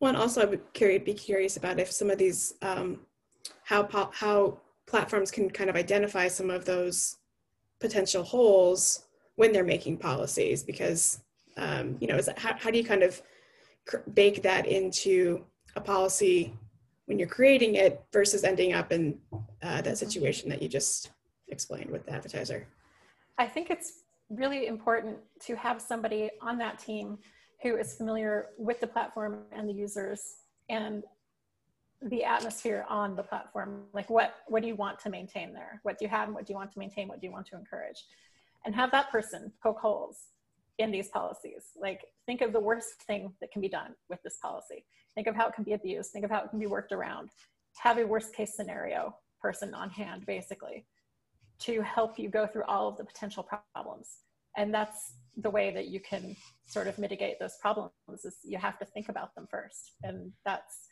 and 0.00 0.16
also 0.16 0.42
I 0.42 0.44
would 0.44 0.62
be 1.04 1.14
curious 1.14 1.56
about 1.56 1.80
if 1.80 1.90
some 1.90 2.10
of 2.10 2.18
these, 2.18 2.54
um, 2.62 3.00
how, 3.64 3.88
how 4.12 4.58
platforms 4.86 5.30
can 5.30 5.50
kind 5.50 5.70
of 5.70 5.76
identify 5.76 6.28
some 6.28 6.50
of 6.50 6.64
those 6.64 7.16
potential 7.80 8.22
holes 8.22 9.04
when 9.36 9.52
they're 9.52 9.64
making 9.64 9.96
policies, 9.96 10.62
because, 10.62 11.20
um, 11.56 11.96
you 12.00 12.06
know, 12.06 12.16
is 12.16 12.26
that, 12.26 12.38
how, 12.38 12.54
how 12.58 12.70
do 12.70 12.78
you 12.78 12.84
kind 12.84 13.02
of 13.02 13.22
bake 14.14 14.42
that 14.42 14.66
into 14.66 15.44
a 15.76 15.80
policy 15.80 16.52
when 17.06 17.18
you're 17.18 17.28
creating 17.28 17.76
it 17.76 18.02
versus 18.12 18.44
ending 18.44 18.72
up 18.72 18.92
in 18.92 19.18
uh, 19.62 19.80
that 19.82 19.98
situation 19.98 20.48
that 20.48 20.60
you 20.62 20.68
just 20.68 21.10
explained 21.48 21.90
with 21.90 22.04
the 22.04 22.12
advertiser? 22.12 22.66
I 23.38 23.46
think 23.46 23.70
it's 23.70 24.02
really 24.28 24.66
important 24.66 25.16
to 25.46 25.56
have 25.56 25.80
somebody 25.80 26.30
on 26.40 26.58
that 26.58 26.78
team 26.78 27.18
who 27.62 27.76
is 27.76 27.94
familiar 27.94 28.48
with 28.58 28.80
the 28.80 28.86
platform 28.86 29.40
and 29.52 29.68
the 29.68 29.72
users 29.72 30.36
and 30.68 31.04
the 32.02 32.24
atmosphere 32.24 32.86
on 32.88 33.14
the 33.14 33.22
platform. 33.22 33.82
Like 33.92 34.08
what 34.08 34.34
what 34.48 34.62
do 34.62 34.68
you 34.68 34.74
want 34.74 34.98
to 35.00 35.10
maintain 35.10 35.52
there? 35.52 35.80
What 35.82 35.98
do 35.98 36.04
you 36.04 36.08
have 36.08 36.28
and 36.28 36.34
what 36.34 36.46
do 36.46 36.52
you 36.52 36.56
want 36.56 36.72
to 36.72 36.78
maintain? 36.78 37.08
What 37.08 37.20
do 37.20 37.26
you 37.26 37.32
want 37.32 37.46
to 37.48 37.56
encourage? 37.56 38.04
And 38.64 38.74
have 38.74 38.90
that 38.92 39.10
person 39.10 39.52
poke 39.62 39.78
holes 39.78 40.18
in 40.78 40.90
these 40.90 41.08
policies. 41.08 41.72
Like 41.78 42.06
think 42.26 42.40
of 42.40 42.52
the 42.52 42.60
worst 42.60 43.02
thing 43.06 43.32
that 43.40 43.52
can 43.52 43.60
be 43.60 43.68
done 43.68 43.94
with 44.08 44.22
this 44.22 44.38
policy. 44.40 44.84
Think 45.14 45.26
of 45.26 45.34
how 45.34 45.48
it 45.48 45.54
can 45.54 45.64
be 45.64 45.74
abused. 45.74 46.10
Think 46.10 46.24
of 46.24 46.30
how 46.30 46.42
it 46.42 46.50
can 46.50 46.58
be 46.58 46.66
worked 46.66 46.92
around. 46.92 47.30
Have 47.78 47.98
a 47.98 48.06
worst 48.06 48.34
case 48.34 48.54
scenario 48.56 49.14
person 49.42 49.74
on 49.74 49.90
hand 49.90 50.24
basically 50.26 50.86
to 51.60 51.82
help 51.82 52.18
you 52.18 52.30
go 52.30 52.46
through 52.46 52.64
all 52.64 52.88
of 52.88 52.96
the 52.96 53.04
potential 53.04 53.46
problems. 53.74 54.20
And 54.56 54.72
that's 54.72 55.12
the 55.36 55.50
way 55.50 55.72
that 55.72 55.88
you 55.88 56.00
can 56.00 56.36
sort 56.66 56.86
of 56.86 56.98
mitigate 56.98 57.38
those 57.38 57.56
problems 57.60 57.90
is 58.24 58.36
you 58.44 58.58
have 58.58 58.78
to 58.78 58.84
think 58.84 59.08
about 59.08 59.34
them 59.34 59.46
first. 59.50 59.92
And 60.02 60.32
that's 60.44 60.88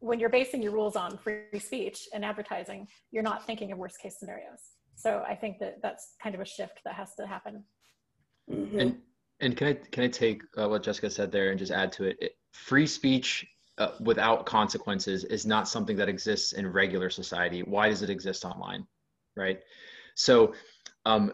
when 0.00 0.20
you're 0.20 0.28
basing 0.28 0.62
your 0.62 0.72
rules 0.72 0.96
on 0.96 1.18
free 1.18 1.58
speech 1.58 2.08
and 2.14 2.24
advertising 2.24 2.86
you're 3.10 3.22
not 3.22 3.44
thinking 3.44 3.72
of 3.72 3.78
worst 3.78 4.00
case 4.00 4.18
scenarios. 4.18 4.60
So 4.94 5.22
i 5.28 5.34
think 5.34 5.58
that 5.58 5.82
that's 5.82 6.14
kind 6.22 6.34
of 6.34 6.40
a 6.40 6.44
shift 6.44 6.80
that 6.84 6.94
has 6.94 7.14
to 7.16 7.26
happen. 7.26 7.64
Mm-hmm. 8.50 8.78
and 8.78 8.96
and 9.40 9.56
can 9.56 9.66
i 9.66 9.72
can 9.74 10.04
i 10.04 10.08
take 10.08 10.42
uh, 10.56 10.66
what 10.68 10.82
jessica 10.82 11.10
said 11.10 11.30
there 11.30 11.50
and 11.50 11.58
just 11.58 11.70
add 11.70 11.92
to 11.92 12.04
it, 12.04 12.16
it 12.18 12.32
free 12.52 12.86
speech 12.86 13.46
uh, 13.76 13.90
without 14.00 14.46
consequences 14.46 15.24
is 15.24 15.44
not 15.44 15.68
something 15.68 15.96
that 15.96 16.08
exists 16.08 16.52
in 16.52 16.66
regular 16.66 17.10
society. 17.10 17.60
Why 17.62 17.88
does 17.88 18.02
it 18.02 18.10
exist 18.10 18.44
online 18.44 18.86
right? 19.38 19.60
So 20.16 20.52
um, 21.06 21.32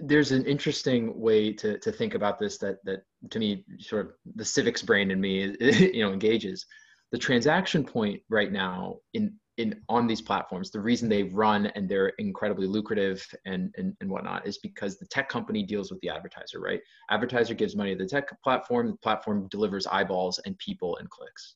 there's 0.00 0.32
an 0.32 0.44
interesting 0.44 1.18
way 1.18 1.52
to, 1.52 1.78
to 1.78 1.90
think 1.90 2.14
about 2.14 2.38
this 2.38 2.58
that, 2.58 2.76
that 2.84 3.00
to 3.30 3.38
me 3.38 3.64
sort 3.78 4.06
of 4.06 4.12
the 4.34 4.44
civics 4.44 4.82
brain 4.82 5.10
in 5.10 5.20
me 5.20 5.56
you 5.60 6.04
know 6.04 6.12
engages 6.12 6.66
the 7.12 7.18
transaction 7.18 7.84
point 7.84 8.20
right 8.28 8.52
now 8.52 8.96
in 9.14 9.32
in 9.56 9.80
on 9.88 10.06
these 10.06 10.20
platforms, 10.20 10.70
the 10.70 10.80
reason 10.80 11.08
they 11.08 11.22
run 11.22 11.66
and 11.66 11.88
they're 11.88 12.12
incredibly 12.18 12.66
lucrative 12.66 13.24
and, 13.46 13.72
and 13.76 13.94
and 14.00 14.10
whatnot 14.10 14.46
is 14.46 14.58
because 14.58 14.98
the 14.98 15.06
tech 15.06 15.28
company 15.28 15.62
deals 15.62 15.90
with 15.90 16.00
the 16.00 16.08
advertiser, 16.08 16.60
right? 16.60 16.80
Advertiser 17.10 17.54
gives 17.54 17.76
money 17.76 17.94
to 17.94 18.02
the 18.02 18.08
tech 18.08 18.28
platform, 18.42 18.88
the 18.88 18.96
platform 18.96 19.46
delivers 19.50 19.86
eyeballs 19.86 20.40
and 20.44 20.58
people 20.58 20.96
and 20.96 21.08
clicks. 21.10 21.54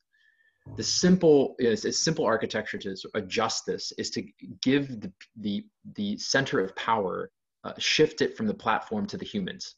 The 0.77 0.83
simple 0.83 1.57
is 1.59 1.87
a 1.87 1.93
simple 1.93 2.25
architecture 2.25 2.79
to 2.79 2.97
adjust 3.15 3.65
this 3.67 3.93
is 3.99 4.11
to 4.11 4.23
give 4.63 5.01
the 5.01 5.13
the 5.41 5.65
the 5.97 6.19
center 6.19 6.61
of 6.61 6.77
power, 6.77 7.31
uh, 7.69 7.73
shift 7.79 8.21
it 8.21 8.37
from 8.37 8.47
the 8.47 8.55
platform 8.55 9.07
to 9.07 9.16
the 9.16 9.25
humans, 9.25 9.77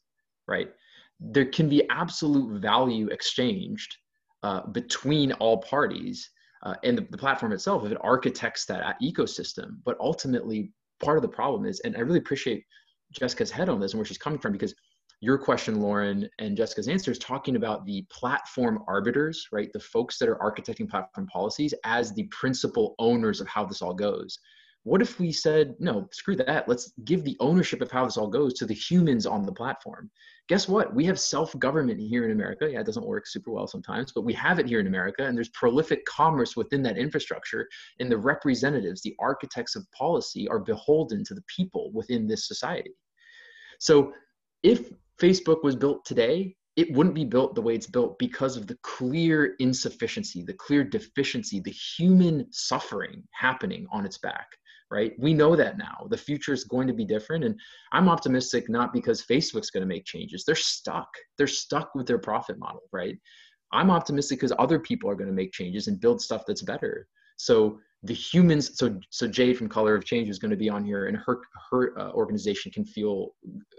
right? 0.49 0.69
There 1.19 1.47
can 1.47 1.69
be 1.69 1.89
absolute 1.91 2.61
value 2.61 3.09
exchanged 3.09 3.97
uh, 4.43 4.67
between 4.69 5.33
all 5.35 5.59
parties 5.59 6.31
uh, 6.63 6.75
and 6.85 6.97
the, 6.97 7.07
the, 7.11 7.19
platform 7.19 7.53
itself 7.53 7.85
if 7.85 7.93
it 7.93 7.99
architects 8.01 8.65
that 8.67 8.97
ecosystem. 9.03 9.77
But 9.85 9.97
ultimately 10.01 10.73
part 11.01 11.17
of 11.17 11.23
the 11.23 11.29
problem 11.29 11.65
is 11.65 11.81
and 11.81 11.97
i 11.97 12.01
really 12.01 12.19
appreciate 12.19 12.65
jessica's 13.13 13.51
head 13.51 13.69
on 13.69 13.81
this 13.81 13.93
and 13.93 13.99
where 13.99 14.07
she's 14.07 14.19
coming 14.19 14.39
from 14.39 14.53
because 14.53 14.75
your 15.21 15.37
question 15.37 15.81
lauren 15.81 16.29
and 16.39 16.57
jessica's 16.57 16.89
answer 16.89 17.11
is 17.11 17.19
talking 17.19 17.57
about 17.57 17.85
the 17.87 18.07
platform 18.11 18.83
arbiters 18.87 19.49
right? 19.51 19.71
The 19.73 19.81
folks 19.81 20.19
that 20.19 20.29
are 20.29 20.37
architecting 20.37 20.89
platform 20.89 21.27
policies 21.27 21.75
as 21.85 22.13
the 22.13 22.25
principal 22.25 22.95
owners 22.99 23.41
of 23.41 23.49
how 23.49 23.65
this 23.65 23.83
all 23.83 23.95
goes 23.95 24.39
what 24.85 25.03
if 25.03 25.21
we 25.21 25.31
said 25.31 25.75
no 25.79 26.09
screw 26.11 26.35
that 26.37 26.69
let's 26.69 26.93
give 27.05 27.23
the 27.25 27.37
ownership 27.41 27.81
of 27.81 27.91
how 27.91 28.05
this 28.05 28.17
all 28.17 28.29
goes 28.29 28.55
to 28.55 28.67
the 28.67 28.75
humans 28.75 29.27
on 29.27 29.45
the 29.45 29.53
platform 29.53 30.11
guess 30.51 30.67
what? 30.67 30.93
We 30.93 31.05
have 31.05 31.21
self 31.21 31.57
government 31.61 32.01
here 32.01 32.25
in 32.25 32.33
America. 32.33 32.69
Yeah, 32.69 32.81
it 32.81 32.87
doesn't 32.87 33.07
work 33.07 33.25
super 33.29 33.53
well 33.53 33.69
sometimes, 33.69 34.11
but 34.13 34.25
we 34.25 34.33
have 34.33 34.59
it 34.59 34.67
here 34.67 34.81
in 34.81 34.89
America, 34.89 35.25
and 35.25 35.37
there's 35.37 35.51
prolific 35.51 36.05
commerce 36.07 36.57
within 36.57 36.83
that 36.83 36.99
infrastructure. 36.99 37.69
And 38.01 38.11
the 38.11 38.19
representatives, 38.19 39.01
the 39.01 39.15
architects 39.21 39.77
of 39.77 39.87
policy, 39.93 40.49
are 40.49 40.59
beholden 40.59 41.23
to 41.27 41.35
the 41.35 41.45
people 41.47 41.93
within 41.95 42.27
this 42.27 42.49
society. 42.49 42.91
So 43.79 44.13
if 44.65 44.91
Facebook 45.23 45.63
was 45.63 45.77
built 45.77 46.05
today, 46.05 46.57
it 46.75 46.93
wouldn't 46.95 47.15
be 47.15 47.25
built 47.25 47.55
the 47.55 47.63
way 47.63 47.77
it's 47.77 47.87
built 47.87 48.19
because 48.19 48.57
of 48.57 48.67
the 48.67 48.79
clear 48.83 49.55
insufficiency, 49.61 50.43
the 50.43 50.55
clear 50.55 50.83
deficiency, 50.83 51.61
the 51.61 51.71
human 51.71 52.49
suffering 52.51 53.23
happening 53.31 53.87
on 53.93 54.05
its 54.05 54.19
back 54.19 54.49
right? 54.91 55.13
We 55.19 55.33
know 55.33 55.55
that 55.57 55.79
now. 55.79 56.07
The 56.09 56.17
future 56.17 56.53
is 56.53 56.65
going 56.65 56.87
to 56.89 56.93
be 56.93 57.05
different. 57.05 57.45
And 57.45 57.59
I'm 57.93 58.09
optimistic 58.09 58.69
not 58.69 58.93
because 58.93 59.25
Facebook's 59.25 59.71
going 59.71 59.83
to 59.83 59.87
make 59.87 60.05
changes. 60.05 60.45
They're 60.45 60.55
stuck. 60.57 61.09
They're 61.39 61.47
stuck 61.47 61.95
with 61.95 62.07
their 62.07 62.19
profit 62.19 62.59
model, 62.59 62.83
right? 62.93 63.17
I'm 63.73 63.91
optimistic 63.91 64.39
because 64.39 64.53
other 64.59 64.81
people 64.81 65.09
are 65.09 65.15
going 65.15 65.29
to 65.29 65.35
make 65.35 65.53
changes 65.53 65.87
and 65.87 66.01
build 66.01 66.21
stuff 66.21 66.43
that's 66.47 66.63
better. 66.63 67.07
So 67.37 67.79
the 68.03 68.15
humans, 68.15 68.79
so 68.79 68.99
so 69.11 69.29
Jade 69.29 69.57
from 69.57 69.69
Color 69.69 69.95
of 69.95 70.05
Change 70.05 70.29
is 70.29 70.39
going 70.39 70.51
to 70.51 70.57
be 70.57 70.69
on 70.69 70.85
here, 70.85 71.07
and 71.07 71.17
her 71.19 71.41
her 71.71 71.99
uh, 71.99 72.11
organization 72.13 72.73
can 72.73 72.85
feel 72.85 73.35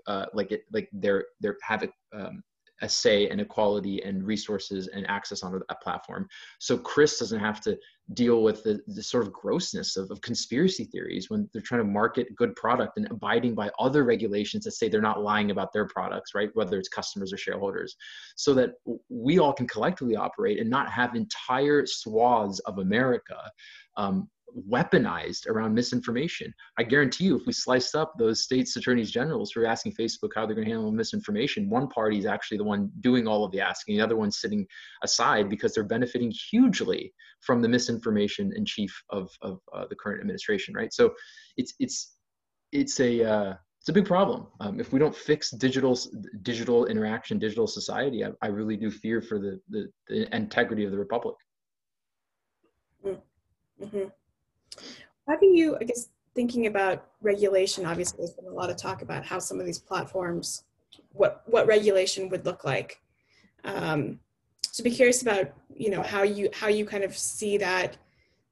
uh, 0.07 0.28
like 0.34 0.51
it 0.51 0.64
like 0.72 0.89
they're 0.93 1.26
they're 1.41 1.57
have 1.64 1.88
um, 2.14 2.43
a 2.82 2.89
say 2.89 3.29
and 3.29 3.39
equality 3.39 4.01
and 4.03 4.23
resources 4.25 4.88
and 4.88 5.07
access 5.07 5.43
onto 5.43 5.59
that 5.67 5.82
platform. 5.82 6.27
So 6.59 6.77
Chris 6.77 7.19
doesn't 7.19 7.39
have 7.39 7.61
to 7.61 7.77
deal 8.13 8.43
with 8.43 8.63
the, 8.63 8.79
the 8.88 9.03
sort 9.03 9.25
of 9.25 9.32
grossness 9.32 9.95
of, 9.95 10.11
of 10.11 10.19
conspiracy 10.21 10.86
theories 10.86 11.29
when 11.29 11.49
they're 11.53 11.61
trying 11.61 11.82
to 11.82 11.88
market 11.88 12.36
good 12.36 12.55
product 12.55 12.97
and 12.97 13.09
abiding 13.09 13.55
by 13.55 13.69
other 13.79 14.03
regulations 14.03 14.65
that 14.65 14.71
say 14.71 14.89
they're 14.89 15.01
not 15.01 15.21
lying 15.21 15.51
about 15.51 15.71
their 15.71 15.88
products, 15.88 16.34
right? 16.36 16.49
Whether 16.53 16.77
it's 16.77 16.89
customers 16.89 17.32
or 17.32 17.38
shareholders, 17.38 17.95
so 18.36 18.53
that 18.55 18.71
we 19.09 19.39
all 19.39 19.53
can 19.53 19.67
collectively 19.67 20.15
operate 20.15 20.59
and 20.59 20.69
not 20.69 20.91
have 20.91 21.15
entire 21.15 21.86
swaths 21.86 22.59
of 22.59 22.79
America 22.79 23.38
um, 23.97 24.29
weaponized 24.70 25.47
around 25.47 25.74
misinformation. 25.74 26.54
I 26.78 26.84
guarantee 26.84 27.26
you, 27.26 27.36
if 27.36 27.45
we 27.45 27.54
sliced 27.54 27.95
up 27.95 28.14
those 28.18 28.43
states' 28.43 28.76
attorneys 28.76 29.12
generals 29.12 29.52
who 29.52 29.62
are 29.62 29.68
asking 29.68 29.93
Facebook 29.93 30.30
how 30.36 30.45
they're 30.45 30.56
going 30.56 30.68
to 30.68 30.74
handle 30.74 30.91
misinformation, 30.91 31.70
one 31.70 31.88
party 31.88 32.18
is 32.18 32.26
actually 32.26 32.58
the 32.58 32.64
one 32.64 32.89
doing 32.99 33.28
all 33.28 33.43
of 33.43 33.52
the 33.52 33.62
asking, 33.62 33.97
the 33.97 34.04
other 34.04 34.18
one's 34.18 34.39
sitting 34.39 34.66
aside 35.04 35.49
because 35.49 35.74
they're 35.74 35.84
benefiting 35.84 36.32
hugely 36.49 37.14
from 37.41 37.62
the 37.62 37.70
misinformation 37.70 38.52
in 38.56 38.66
chief 38.66 38.93
of, 39.10 39.30
of 39.41 39.60
uh, 39.74 39.86
the 39.89 39.95
current 39.95 40.22
administration, 40.22 40.74
right? 40.74 40.93
So 40.93 41.14
it's 41.58 41.74
it's 41.80 42.16
it's 42.72 42.99
a 42.99 43.24
uh, 43.24 43.54
it's 43.82 43.89
a 43.89 43.93
big 43.93 44.06
problem. 44.06 44.47
Um, 44.60 44.80
if 44.80 44.93
we 44.93 44.99
don't 44.99 45.16
fix 45.16 45.49
digital 45.49 45.97
digital 46.43 46.86
interaction, 46.86 47.39
digital 47.39 47.66
society, 47.68 48.24
I, 48.24 48.30
I 48.41 48.47
really 48.47 48.78
do 48.78 48.91
fear 48.91 49.22
for 49.22 49.39
the, 49.39 49.60
the, 49.70 49.88
the 50.08 50.36
integrity 50.36 50.86
of 50.86 50.91
the 50.91 50.99
republic. 50.99 51.36
Mm-hmm. 53.06 54.08
How 55.28 55.38
do 55.38 55.45
you, 55.45 55.78
I 55.80 55.84
guess, 55.84 56.09
thinking 56.36 56.67
about 56.67 57.05
regulation, 57.22 57.86
obviously 57.86 58.17
there's 58.19 58.34
been 58.34 58.45
a 58.45 58.53
lot 58.53 58.69
of 58.69 58.78
talk 58.78 59.01
about 59.01 59.26
how 59.26 59.39
some 59.39 59.59
of 59.59 59.65
these 59.65 59.80
platforms, 59.80 60.63
what, 61.11 61.43
what 61.45 61.67
regulation 61.67 62.30
would 62.30 62.45
look 62.45 62.63
like. 62.63 62.99
Um, 63.63 64.19
so 64.63 64.84
be 64.84 64.91
curious 64.91 65.22
about, 65.22 65.51
you 65.76 65.89
know, 65.89 66.01
how 66.01 66.24
you, 66.24 66.49
how 66.53 66.67
you 66.67 66.86
kind 66.86 67.03
of 67.03 67.17
see 67.17 67.57
that 67.57 67.97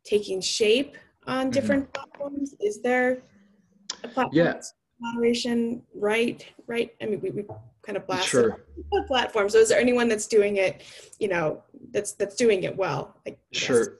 taking 0.04 0.42
shape 0.42 0.98
on 1.26 1.46
mm-hmm. 1.46 1.52
different 1.52 1.94
mm-hmm. 1.94 2.04
platforms. 2.04 2.56
Is 2.60 2.82
there 2.82 3.24
a 4.04 4.08
platform 4.08 4.30
yeah. 4.34 4.62
moderation 5.00 5.82
right, 5.96 6.46
right? 6.68 6.94
I 7.02 7.06
mean, 7.06 7.22
we, 7.22 7.32
we 7.32 7.46
kind 7.82 7.98
of 7.98 8.06
blasted 8.06 8.30
sure. 8.30 8.60
platforms. 9.08 9.54
So 9.54 9.60
is 9.60 9.70
there 9.70 9.80
anyone 9.80 10.10
that's 10.10 10.28
doing 10.28 10.58
it, 10.58 10.84
you 11.20 11.30
know, 11.30 11.64
that's, 11.92 12.12
that's 12.14 12.36
doing 12.36 12.64
it 12.64 12.76
well? 12.76 13.16
sure. 13.52 14.00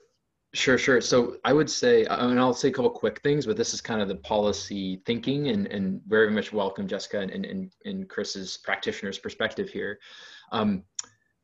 Sure, 0.52 0.78
sure. 0.78 1.00
So 1.00 1.36
I 1.44 1.52
would 1.52 1.70
say, 1.70 2.04
uh, 2.06 2.26
and 2.28 2.40
I'll 2.40 2.52
say 2.52 2.68
a 2.68 2.72
couple 2.72 2.90
quick 2.90 3.20
things, 3.22 3.46
but 3.46 3.56
this 3.56 3.72
is 3.72 3.80
kind 3.80 4.02
of 4.02 4.08
the 4.08 4.16
policy 4.16 5.00
thinking 5.06 5.48
and, 5.48 5.68
and 5.68 6.00
very 6.08 6.30
much 6.30 6.52
welcome 6.52 6.88
Jessica 6.88 7.20
and, 7.20 7.30
and, 7.46 7.72
and 7.84 8.08
Chris's 8.08 8.56
practitioner's 8.56 9.18
perspective 9.18 9.68
here. 9.68 10.00
Um, 10.50 10.82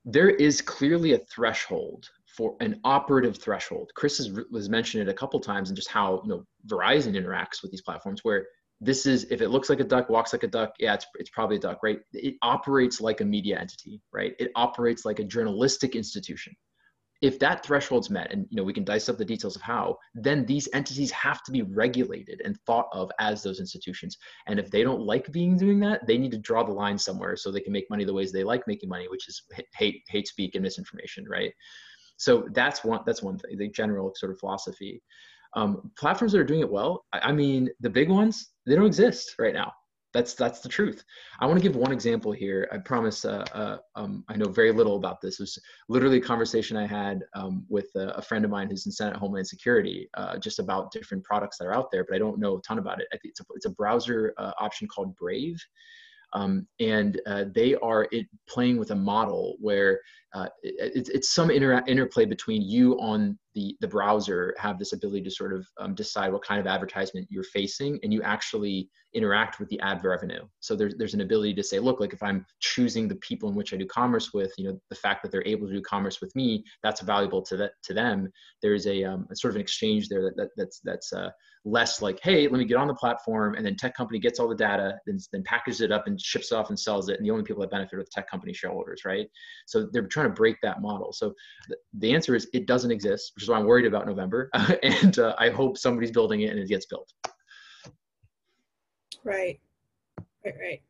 there 0.05 0.31
is 0.31 0.61
clearly 0.61 1.13
a 1.13 1.19
threshold 1.19 2.11
for 2.27 2.57
an 2.61 2.81
operative 2.83 3.39
threshold. 3.39 3.93
Chris 3.95 4.19
has, 4.19 4.31
was 4.51 4.69
mentioned 4.69 5.03
it 5.03 5.11
a 5.11 5.15
couple 5.15 5.39
times 5.39 5.71
and 5.71 5.77
just 5.77 5.89
how 5.89 6.21
you 6.25 6.29
know 6.29 6.45
Verizon 6.67 7.15
interacts 7.17 7.63
with 7.63 7.71
these 7.71 7.83
platforms 7.83 8.25
where 8.25 8.47
this 8.81 9.07
is 9.07 9.25
if 9.31 9.41
it 9.41 9.49
looks 9.49 9.71
like 9.71 9.81
a 9.81 9.85
duck 9.85 10.11
walks 10.11 10.33
like 10.33 10.43
a 10.43 10.49
duck 10.49 10.75
yeah 10.79 10.95
it's, 10.95 11.07
it's 11.15 11.31
probably 11.31 11.57
a 11.57 11.61
duck 11.61 11.79
right 11.83 12.01
it 12.13 12.35
operates 12.43 13.01
like 13.01 13.23
a 13.23 13.25
media 13.25 13.59
entity 13.59 14.03
right 14.13 14.35
it 14.39 14.51
operates 14.55 15.07
like 15.07 15.19
a 15.19 15.25
journalistic 15.25 15.97
institution 15.97 16.55
if 17.23 17.39
that 17.39 17.65
threshold's 17.65 18.11
met 18.11 18.33
and 18.33 18.47
you 18.51 18.57
know 18.57 18.63
we 18.63 18.73
can 18.73 18.85
dice 18.85 19.09
up 19.09 19.19
the 19.19 19.25
details 19.25 19.57
of 19.57 19.63
how 19.63 19.97
then 20.15 20.45
these 20.47 20.69
entities 20.75 21.11
have 21.11 21.43
to 21.43 21.53
be 21.53 21.63
regulated 21.63 22.41
and 22.45 22.59
thought 22.67 22.87
of 22.93 23.11
as 23.19 23.43
those 23.43 23.61
institutions. 23.61 24.17
And 24.47 24.59
if 24.59 24.71
they 24.71 24.83
don't 24.83 25.01
like 25.01 25.31
being 25.33 25.57
doing 25.57 25.81
that 25.81 26.07
they 26.07 26.19
need 26.19 26.33
to 26.33 26.39
draw 26.39 26.63
the 26.63 26.73
line 26.73 26.99
somewhere 26.99 27.37
so 27.37 27.51
they 27.51 27.61
can 27.61 27.73
make 27.73 27.89
money 27.91 28.05
the 28.05 28.15
ways 28.15 28.33
they 28.33 28.45
like 28.45 28.63
making 28.67 28.89
money 28.89 29.07
which 29.09 29.29
is 29.29 29.43
hate 29.75 30.03
hate 30.09 30.29
speak 30.29 30.55
and 30.55 30.63
misinformation 30.63 31.25
right? 31.29 31.53
So 32.19 32.49
that's 32.53 32.85
one 32.85 33.01
that's 33.07 33.23
one 33.23 33.39
thing 33.39 33.57
the 33.57 33.69
general 33.69 34.13
sort 34.17 34.33
of 34.33 34.39
philosophy. 34.39 35.03
Um, 35.55 35.91
platforms 35.97 36.33
that 36.33 36.41
are 36.41 36.45
doing 36.45 36.61
it 36.61 36.71
well 36.71 37.05
I, 37.13 37.21
I 37.21 37.33
mean 37.33 37.71
the 37.81 37.91
big 37.91 38.11
ones 38.11 38.51
they 38.67 38.75
don't 38.75 38.85
exist 38.87 39.35
right 39.39 39.55
now 39.55 39.73
that's 40.17 40.33
that's 40.33 40.61
the 40.61 40.69
truth. 40.69 41.05
I 41.41 41.47
want 41.47 41.59
to 41.59 41.63
give 41.63 41.77
one 41.77 41.93
example 41.93 42.33
here. 42.33 42.69
I 42.73 42.79
promise. 42.79 43.25
Uh, 43.27 43.45
uh, 43.53 43.77
um, 43.97 44.25
I 44.29 44.37
know 44.37 44.49
very 44.49 44.73
little 44.73 44.97
about 44.97 45.21
this. 45.21 45.39
It 45.39 45.43
was 45.43 45.59
literally 45.91 46.17
a 46.17 46.23
conversation 46.23 46.77
I 46.77 46.87
had 46.87 47.21
um, 47.35 47.67
with 47.69 47.89
a, 47.97 48.09
a, 48.17 48.23
friend 48.23 48.43
of 48.45 48.51
mine 48.51 48.71
who's 48.71 48.87
in 48.87 48.93
Senate 48.93 49.17
Homeland 49.17 49.47
Security, 49.47 50.09
uh, 50.15 50.39
just 50.39 50.59
about 50.59 50.91
different 50.91 51.23
products 51.23 51.59
that 51.59 51.67
are 51.67 51.75
out 51.75 51.91
there. 51.91 52.05
But 52.09 52.17
I 52.17 52.19
don't 52.19 52.39
know 52.39 52.57
a 52.57 52.63
ton 52.63 52.79
about 52.79 53.01
it. 53.03 53.09
It's 53.25 53.41
a, 53.41 53.45
it's 53.55 53.67
a 53.67 53.71
browser 53.71 54.33
uh, 54.39 54.53
option 54.59 54.89
called 54.89 55.15
Brave. 55.17 55.63
Um, 56.33 56.67
and 56.81 57.21
uh, 57.27 57.45
they 57.55 57.75
are 57.77 58.09
it, 58.11 58.27
playing 58.49 58.79
with 58.79 58.91
a 58.93 58.97
model 58.97 59.57
where 59.61 60.01
uh, 60.37 60.49
it, 60.63 61.09
it's 61.15 61.35
some 61.35 61.51
inter- 61.51 61.83
interplay 61.87 62.27
between 62.27 62.61
you 62.61 62.93
on 63.01 63.39
the, 63.55 63.75
the 63.81 63.89
browser 63.89 64.55
have 64.59 64.79
this 64.79 64.93
ability 64.93 65.23
to 65.23 65.31
sort 65.31 65.55
of 65.55 65.67
um, 65.81 65.95
decide 65.95 66.31
what 66.31 66.45
kind 66.45 66.61
of 66.61 66.67
advertisement 66.67 67.27
you're 67.31 67.43
facing 67.43 67.99
and 68.03 68.13
you 68.13 68.23
actually 68.23 68.91
interact 69.15 69.59
with 69.59 69.71
the 69.71 69.81
ad 69.81 70.05
revenue. 70.05 70.43
So 70.61 70.77
there's, 70.77 70.95
there's 70.97 71.15
an 71.15 71.23
ability 71.23 71.55
to 71.55 71.63
say 71.63 71.79
look 71.79 72.01
like 72.01 72.13
if 72.13 72.23
i'm 72.23 72.45
choosing 72.61 73.09
the 73.09 73.15
people 73.17 73.49
in 73.49 73.55
which 73.55 73.73
i 73.73 73.77
do 73.79 73.87
commerce 73.87 74.35
with 74.35 74.53
you 74.59 74.69
know 74.69 74.79
the 74.91 74.97
fact 74.97 75.23
that 75.23 75.33
they're 75.33 75.47
able 75.47 75.67
to 75.67 75.73
do 75.73 75.81
commerce 75.81 76.21
with 76.21 76.37
me 76.37 76.63
that's 76.83 77.01
valuable 77.01 77.41
to 77.43 77.57
that 77.57 77.73
to 77.85 77.95
them. 77.95 78.31
There's 78.63 78.87
a, 78.87 79.05
um, 79.05 79.27
a 79.31 79.37
sort 79.37 79.53
of 79.53 79.57
an 79.57 79.63
exchange 79.63 80.09
there 80.09 80.23
that, 80.23 80.37
that 80.37 80.49
that's 80.57 80.81
that's 80.85 81.13
uh, 81.13 81.31
less 81.65 82.03
like 82.03 82.21
hey 82.23 82.43
let 82.47 82.59
me 82.59 82.65
get 82.65 82.77
on 82.77 82.87
the 82.87 82.95
platform 82.95 83.55
and 83.55 83.65
then 83.65 83.77
tech 83.77 83.97
company 83.97 84.19
gets 84.19 84.39
all 84.39 84.49
the 84.49 84.55
data 84.55 84.99
then, 85.07 85.19
then 85.33 85.43
packages 85.43 85.81
it 85.81 85.91
up 85.91 86.07
and 86.07 86.21
ships 86.21 86.53
off 86.53 86.69
and 86.69 86.79
sells 86.79 87.09
it 87.09 87.17
and 87.17 87.27
the 87.27 87.31
only 87.31 87.43
people 87.43 87.61
that 87.61 87.71
benefit 87.71 87.99
are 87.99 88.03
the 88.03 88.11
tech 88.13 88.31
company 88.31 88.53
shareholders 88.53 89.03
right? 89.05 89.27
So 89.67 89.89
they're 89.93 90.07
trying 90.07 90.26
to 90.27 90.35
break 90.35 90.57
that 90.63 90.81
model. 90.81 91.13
So 91.13 91.35
th- 91.69 91.79
the 91.95 92.15
answer 92.15 92.35
is 92.35 92.49
it 92.53 92.67
doesn't 92.67 92.91
exist 92.91 93.33
which 93.35 93.45
is 93.45 93.49
why 93.49 93.59
i'm 93.59 93.67
worried 93.67 93.87
about 93.87 94.07
november. 94.07 94.51
And 94.83 95.19
uh, 95.19 95.35
i 95.39 95.51
hope 95.51 95.79
somebody's 95.79 96.11
building 96.11 96.43
it 96.43 96.51
and 96.51 96.59
it 96.59 96.69
gets 96.69 96.87
built. 96.87 97.13
Right. 99.25 99.59
Right 100.45 100.55
right. 100.61 100.83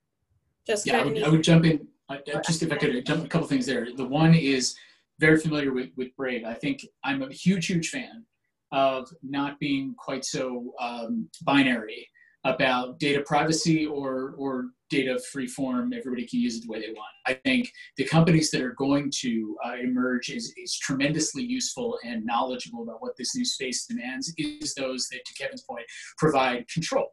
Just 0.67 0.87
yeah 0.87 1.01
I 1.01 1.05
would, 1.05 1.23
I 1.23 1.29
would, 1.29 1.43
jump 1.43 1.65
in 1.65 1.87
uh, 2.09 2.19
just 2.45 2.63
if 2.63 2.73
i 2.73 2.77
could 2.77 3.05
jump 3.07 3.25
a 3.25 3.29
couple 3.29 3.47
things 3.47 3.67
there. 3.67 3.89
The 3.95 4.05
one 4.05 4.35
is 4.35 4.77
very 5.19 5.39
familiar 5.39 5.73
with, 5.73 5.91
with 5.97 6.15
brave 6.17 6.45
i 6.45 6.55
think 6.55 6.87
i'm 7.05 7.23
a 7.23 7.33
huge 7.33 7.67
huge 7.67 7.89
fan 7.89 8.25
of 8.73 9.09
not 9.23 9.59
being 9.59 9.95
quite 9.97 10.25
so 10.25 10.75
um, 10.81 11.29
binary 11.43 12.09
about 12.47 12.99
data 12.99 13.23
privacy 13.27 13.87
or 13.87 14.35
or 14.39 14.67
data 14.89 15.19
free 15.33 15.49
form. 15.49 15.93
Everybody 15.93 16.27
can 16.27 16.41
use 16.41 16.57
it 16.57 16.63
the 16.63 16.73
way 16.73 16.81
they 16.81 16.93
want. 16.93 17.11
I 17.27 17.35
think 17.35 17.71
the 17.97 18.05
companies 18.05 18.51
that 18.53 18.63
are 18.63 18.75
going 18.75 19.11
to 19.23 19.57
uh, 19.67 19.75
emerge 19.83 20.29
is, 20.29 20.55
is 20.57 20.79
tremendously 20.79 21.43
useful 21.43 21.99
and 22.05 22.25
knowledgeable 22.25 22.85
about 22.85 23.03
what 23.03 23.17
this 23.19 23.35
new 23.35 23.45
space 23.45 23.85
demands 23.87 24.33
is 24.39 24.75
those 24.75 25.09
that 25.09 25.25
to 25.27 25.35
kevin's 25.35 25.63
point 25.63 25.85
provide 26.19 26.69
control. 26.69 27.09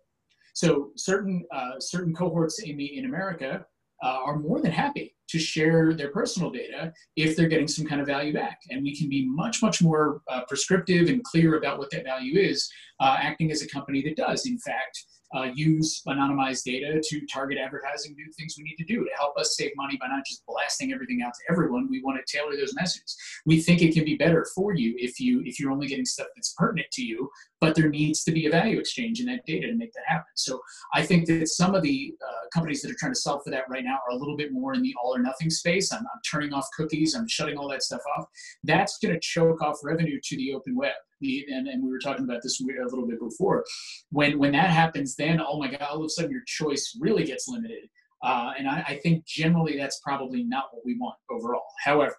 So 0.54 0.92
certain 0.96 1.46
uh, 1.54 1.80
certain 1.80 2.14
cohorts 2.14 2.60
in 2.60 2.78
the 2.78 2.98
in 2.98 3.06
america 3.06 3.66
uh, 4.04 4.20
are 4.26 4.38
more 4.38 4.60
than 4.62 4.72
happy 4.72 5.16
to 5.30 5.40
share 5.40 5.94
their 5.94 6.12
personal 6.12 6.52
data 6.52 6.94
if 7.16 7.36
they're 7.36 7.48
getting 7.48 7.68
some 7.68 7.86
kind 7.86 8.02
of 8.02 8.08
value 8.08 8.34
back. 8.34 8.60
And 8.70 8.84
we 8.84 8.96
can 8.96 9.10
be 9.10 9.28
much, 9.28 9.64
much 9.64 9.82
more 9.82 10.22
uh, 10.30 10.42
prescriptive 10.48 11.08
and 11.08 11.24
clear 11.24 11.58
about 11.58 11.80
what 11.80 11.90
that 11.92 12.04
value 12.04 12.40
is, 12.40 12.70
uh, 13.00 13.16
acting 13.20 13.50
as 13.50 13.62
a 13.62 13.68
company 13.68 14.04
that 14.04 14.18
does, 14.18 14.46
in 14.46 14.60
fact, 14.60 15.04
uh, 15.36 15.50
use 15.54 16.02
anonymized 16.08 16.64
data 16.64 17.02
to 17.04 17.26
target 17.26 17.58
advertising, 17.58 18.16
do 18.16 18.32
things 18.38 18.56
we 18.58 18.64
need 18.64 18.76
to 18.76 18.86
do 18.86 19.04
to 19.04 19.10
help 19.18 19.38
us 19.38 19.56
save 19.58 19.72
money 19.76 19.98
by 20.00 20.08
not 20.08 20.26
just 20.26 20.44
blasting 20.48 20.94
everything 20.94 21.22
out 21.22 21.34
to 21.34 21.52
everyone. 21.52 21.88
We 21.90 22.02
want 22.04 22.20
to 22.24 22.38
tailor 22.38 22.56
those 22.56 22.74
messages. 22.76 23.18
We 23.46 23.62
think 23.62 23.82
it 23.82 23.94
can 23.94 24.06
be 24.06 24.16
better 24.16 24.46
for 24.56 24.74
you 24.74 24.96
if 24.98 25.20
you 25.20 25.42
if 25.46 25.60
you're 25.60 25.72
only 25.72 25.88
getting 25.88 26.06
stuff 26.06 26.28
that's 26.36 26.54
pertinent 26.58 26.88
to 26.92 27.04
you, 27.04 27.30
but 27.60 27.76
there 27.76 27.90
needs 27.90 28.24
to 28.26 28.32
be 28.32 28.46
a 28.46 28.52
value 28.52 28.80
exchange 28.80 29.20
in 29.20 29.26
that 29.28 29.46
data 29.46 29.68
to 29.68 29.76
make 29.76 29.94
that 29.94 30.04
happen. 30.06 30.32
So 30.36 30.60
I 30.94 31.04
think 31.04 31.28
that 31.28 31.48
some 31.48 31.76
of 31.76 31.82
the 31.82 32.14
uh, 32.22 32.48
companies 32.54 32.82
that 32.82 32.92
are 32.92 32.98
trying 33.00 33.14
to 33.14 33.20
solve 33.20 33.42
for 33.44 33.52
that 33.52 33.70
right 33.70 33.84
now 33.84 34.00
are 34.08 34.16
a 34.16 34.18
little 34.18 34.38
bit 34.38 34.52
more 34.52 34.74
in 34.74 34.82
the 34.82 34.94
all 35.02 35.16
or 35.16 35.20
nothing 35.20 35.50
space. 35.50 35.92
I'm, 35.92 36.00
I'm 36.00 36.22
turning 36.30 36.54
off 36.54 36.68
cookies. 36.76 37.16
I'm 37.16 37.28
shutting 37.28 37.58
all 37.58 37.70
that 37.70 37.84
stuff 37.84 38.02
off. 38.18 38.26
That's 38.64 38.98
going 39.00 39.14
to 39.14 39.20
choke 39.20 39.62
off 39.62 39.78
revenue 39.84 40.20
to 40.24 40.38
the 40.38 40.54
open 40.54 40.76
web 40.76 40.94
and, 41.24 41.68
and 41.68 41.84
we 41.84 41.90
were 41.90 42.00
talking 42.00 42.26
about 42.26 42.42
this 42.44 42.62
a 42.62 42.66
little 42.66 43.08
bit 43.08 43.20
before. 43.20 43.64
When 44.12 44.40
when 44.40 44.52
that 44.54 44.70
happens, 44.70 45.16
then 45.16 45.42
oh 45.42 45.60
my 45.60 45.70
god, 45.70 45.82
all 45.82 46.00
of 46.00 46.06
a 46.06 46.10
sudden 46.10 46.32
your 46.32 46.44
choice 46.46 46.98
really 47.00 47.24
gets 47.24 47.48
limited. 47.48 47.90
Uh, 48.24 48.54
and 48.58 48.70
I, 48.70 48.84
I, 48.88 49.00
think 49.04 49.26
generally 49.26 49.76
that's 49.78 50.00
probably 50.00 50.46
not 50.46 50.68
what 50.72 50.86
we 50.86 50.98
want 50.98 51.16
overall. 51.30 51.66
However, 51.84 52.16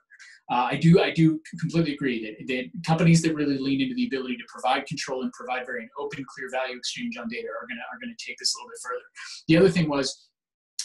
uh, 0.50 0.68
I 0.70 0.76
do 0.76 1.00
I 1.00 1.10
do 1.10 1.40
completely 1.58 1.94
agree 1.94 2.22
that, 2.26 2.46
that 2.48 2.84
companies 2.86 3.22
that 3.22 3.34
really 3.34 3.56
lean 3.56 3.80
into 3.80 3.94
the 3.94 4.06
ability 4.06 4.36
to 4.36 4.44
provide 4.48 4.84
control 4.84 5.22
and 5.22 5.32
provide 5.32 5.64
very 5.64 5.88
open, 5.98 6.22
clear 6.34 6.50
value 6.50 6.76
exchange 6.76 7.16
on 7.16 7.28
data 7.28 7.48
are 7.48 7.66
gonna 7.66 7.80
are 7.90 7.98
gonna 7.98 8.12
take 8.18 8.36
this 8.38 8.54
a 8.54 8.58
little 8.58 8.68
bit 8.68 8.80
further. 8.82 9.04
The 9.48 9.56
other 9.56 9.70
thing 9.70 9.88
was 9.88 10.28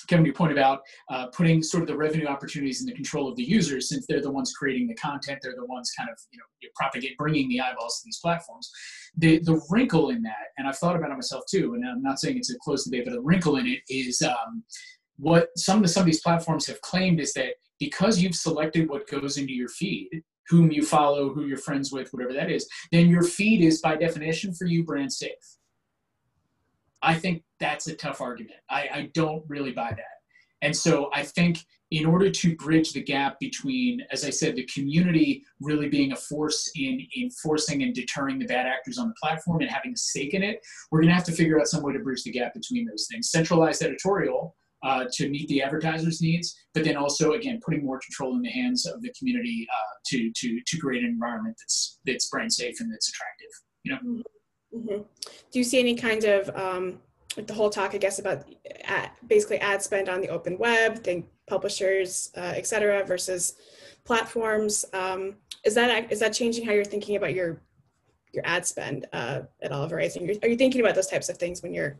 Kevin, 0.09 0.25
your 0.25 0.33
point 0.33 0.51
about 0.51 0.81
uh, 1.09 1.27
putting 1.27 1.61
sort 1.61 1.83
of 1.83 1.87
the 1.87 1.95
revenue 1.95 2.25
opportunities 2.25 2.81
in 2.81 2.87
the 2.87 2.93
control 2.93 3.29
of 3.29 3.35
the 3.35 3.43
users, 3.43 3.89
since 3.89 4.05
they're 4.07 4.21
the 4.21 4.31
ones 4.31 4.51
creating 4.57 4.87
the 4.87 4.95
content, 4.95 5.39
they're 5.41 5.55
the 5.55 5.65
ones 5.65 5.91
kind 5.97 6.09
of 6.09 6.17
you 6.31 6.39
know 6.39 6.69
propagate, 6.75 7.17
bringing 7.17 7.47
the 7.47 7.61
eyeballs 7.61 7.99
to 7.99 8.05
these 8.05 8.19
platforms. 8.19 8.71
The 9.17 9.39
the 9.39 9.61
wrinkle 9.69 10.09
in 10.09 10.21
that, 10.23 10.47
and 10.57 10.67
I've 10.67 10.77
thought 10.77 10.95
about 10.95 11.11
it 11.11 11.15
myself 11.15 11.43
too, 11.49 11.75
and 11.75 11.85
I'm 11.87 12.01
not 12.01 12.19
saying 12.19 12.37
it's 12.37 12.51
a 12.51 12.57
closed 12.59 12.85
debate, 12.89 13.05
but 13.05 13.13
the 13.13 13.21
wrinkle 13.21 13.57
in 13.57 13.67
it 13.67 13.79
is 13.87 14.21
um, 14.21 14.63
what 15.17 15.49
some 15.55 15.83
of 15.83 15.89
some 15.89 16.01
of 16.01 16.07
these 16.07 16.21
platforms 16.21 16.65
have 16.67 16.81
claimed 16.81 17.19
is 17.19 17.33
that 17.33 17.53
because 17.79 18.19
you've 18.19 18.35
selected 18.35 18.89
what 18.89 19.07
goes 19.07 19.37
into 19.37 19.53
your 19.53 19.69
feed, 19.69 20.09
whom 20.47 20.71
you 20.71 20.83
follow, 20.83 21.33
who 21.33 21.45
you're 21.45 21.57
friends 21.57 21.91
with, 21.91 22.09
whatever 22.11 22.33
that 22.33 22.49
is, 22.49 22.67
then 22.91 23.09
your 23.09 23.23
feed 23.23 23.63
is 23.63 23.81
by 23.81 23.95
definition 23.95 24.53
for 24.53 24.65
you 24.65 24.83
brand 24.83 25.13
safe. 25.13 25.58
I 27.01 27.15
think 27.15 27.43
that's 27.59 27.87
a 27.87 27.95
tough 27.95 28.21
argument. 28.21 28.59
I, 28.69 28.89
I 28.93 29.11
don't 29.13 29.43
really 29.47 29.71
buy 29.71 29.91
that. 29.91 30.19
And 30.61 30.75
so 30.75 31.09
I 31.13 31.23
think 31.23 31.59
in 31.91 32.05
order 32.05 32.29
to 32.29 32.55
bridge 32.57 32.93
the 32.93 33.01
gap 33.01 33.39
between, 33.39 34.01
as 34.11 34.23
I 34.23 34.29
said, 34.29 34.55
the 34.55 34.65
community 34.65 35.43
really 35.59 35.89
being 35.89 36.11
a 36.11 36.15
force 36.15 36.69
in 36.75 37.05
enforcing 37.19 37.81
and 37.81 37.95
deterring 37.95 38.37
the 38.37 38.45
bad 38.45 38.67
actors 38.67 38.97
on 38.97 39.07
the 39.07 39.15
platform 39.21 39.61
and 39.61 39.69
having 39.69 39.93
a 39.93 39.97
stake 39.97 40.33
in 40.33 40.43
it, 40.43 40.59
we're 40.91 40.99
going 40.99 41.09
to 41.09 41.15
have 41.15 41.23
to 41.25 41.31
figure 41.31 41.59
out 41.59 41.67
some 41.67 41.81
way 41.81 41.93
to 41.93 41.99
bridge 41.99 42.23
the 42.23 42.31
gap 42.31 42.53
between 42.53 42.85
those 42.85 43.07
things. 43.09 43.31
Centralized 43.31 43.81
editorial 43.81 44.55
uh, 44.83 45.05
to 45.13 45.29
meet 45.29 45.47
the 45.47 45.61
advertisers' 45.61 46.21
needs, 46.21 46.55
but 46.73 46.83
then 46.83 46.95
also, 46.95 47.33
again, 47.33 47.59
putting 47.65 47.83
more 47.83 47.99
control 47.99 48.35
in 48.35 48.41
the 48.41 48.49
hands 48.49 48.85
of 48.85 49.01
the 49.01 49.11
community 49.17 49.67
uh, 49.69 49.93
to 50.05 50.31
to 50.35 50.59
to 50.65 50.77
create 50.77 51.03
an 51.03 51.09
environment 51.09 51.55
that's 51.59 51.99
that's 52.05 52.29
brand 52.29 52.53
safe 52.53 52.79
and 52.79 52.91
that's 52.91 53.09
attractive. 53.09 53.49
You 53.83 53.93
know. 53.93 54.23
Mm-hmm. 54.75 55.01
Do 55.51 55.59
you 55.59 55.63
see 55.63 55.79
any 55.79 55.95
kind 55.95 56.23
of 56.23 56.49
um 56.55 56.99
the 57.35 57.53
whole 57.53 57.69
talk, 57.69 57.93
I 57.93 57.97
guess, 57.97 58.19
about 58.19 58.43
ad, 58.83 59.11
basically 59.27 59.59
ad 59.59 59.81
spend 59.81 60.09
on 60.09 60.21
the 60.21 60.29
open 60.29 60.57
web, 60.57 61.03
think 61.03 61.27
publishers, 61.47 62.31
uh, 62.35 62.53
et 62.55 62.67
cetera, 62.67 63.03
versus 63.03 63.55
platforms. 64.03 64.85
Um, 64.93 65.35
is 65.63 65.75
that 65.75 66.11
is 66.11 66.19
that 66.19 66.33
changing 66.33 66.65
how 66.65 66.71
you're 66.71 66.85
thinking 66.85 67.15
about 67.15 67.33
your 67.33 67.61
your 68.33 68.45
ad 68.45 68.65
spend 68.65 69.07
uh, 69.13 69.41
at 69.61 69.71
all, 69.71 69.89
Verizon? 69.89 70.43
Are 70.43 70.47
you 70.47 70.55
thinking 70.55 70.81
about 70.81 70.95
those 70.95 71.07
types 71.07 71.29
of 71.29 71.37
things 71.37 71.61
when 71.61 71.73
you're 71.73 71.97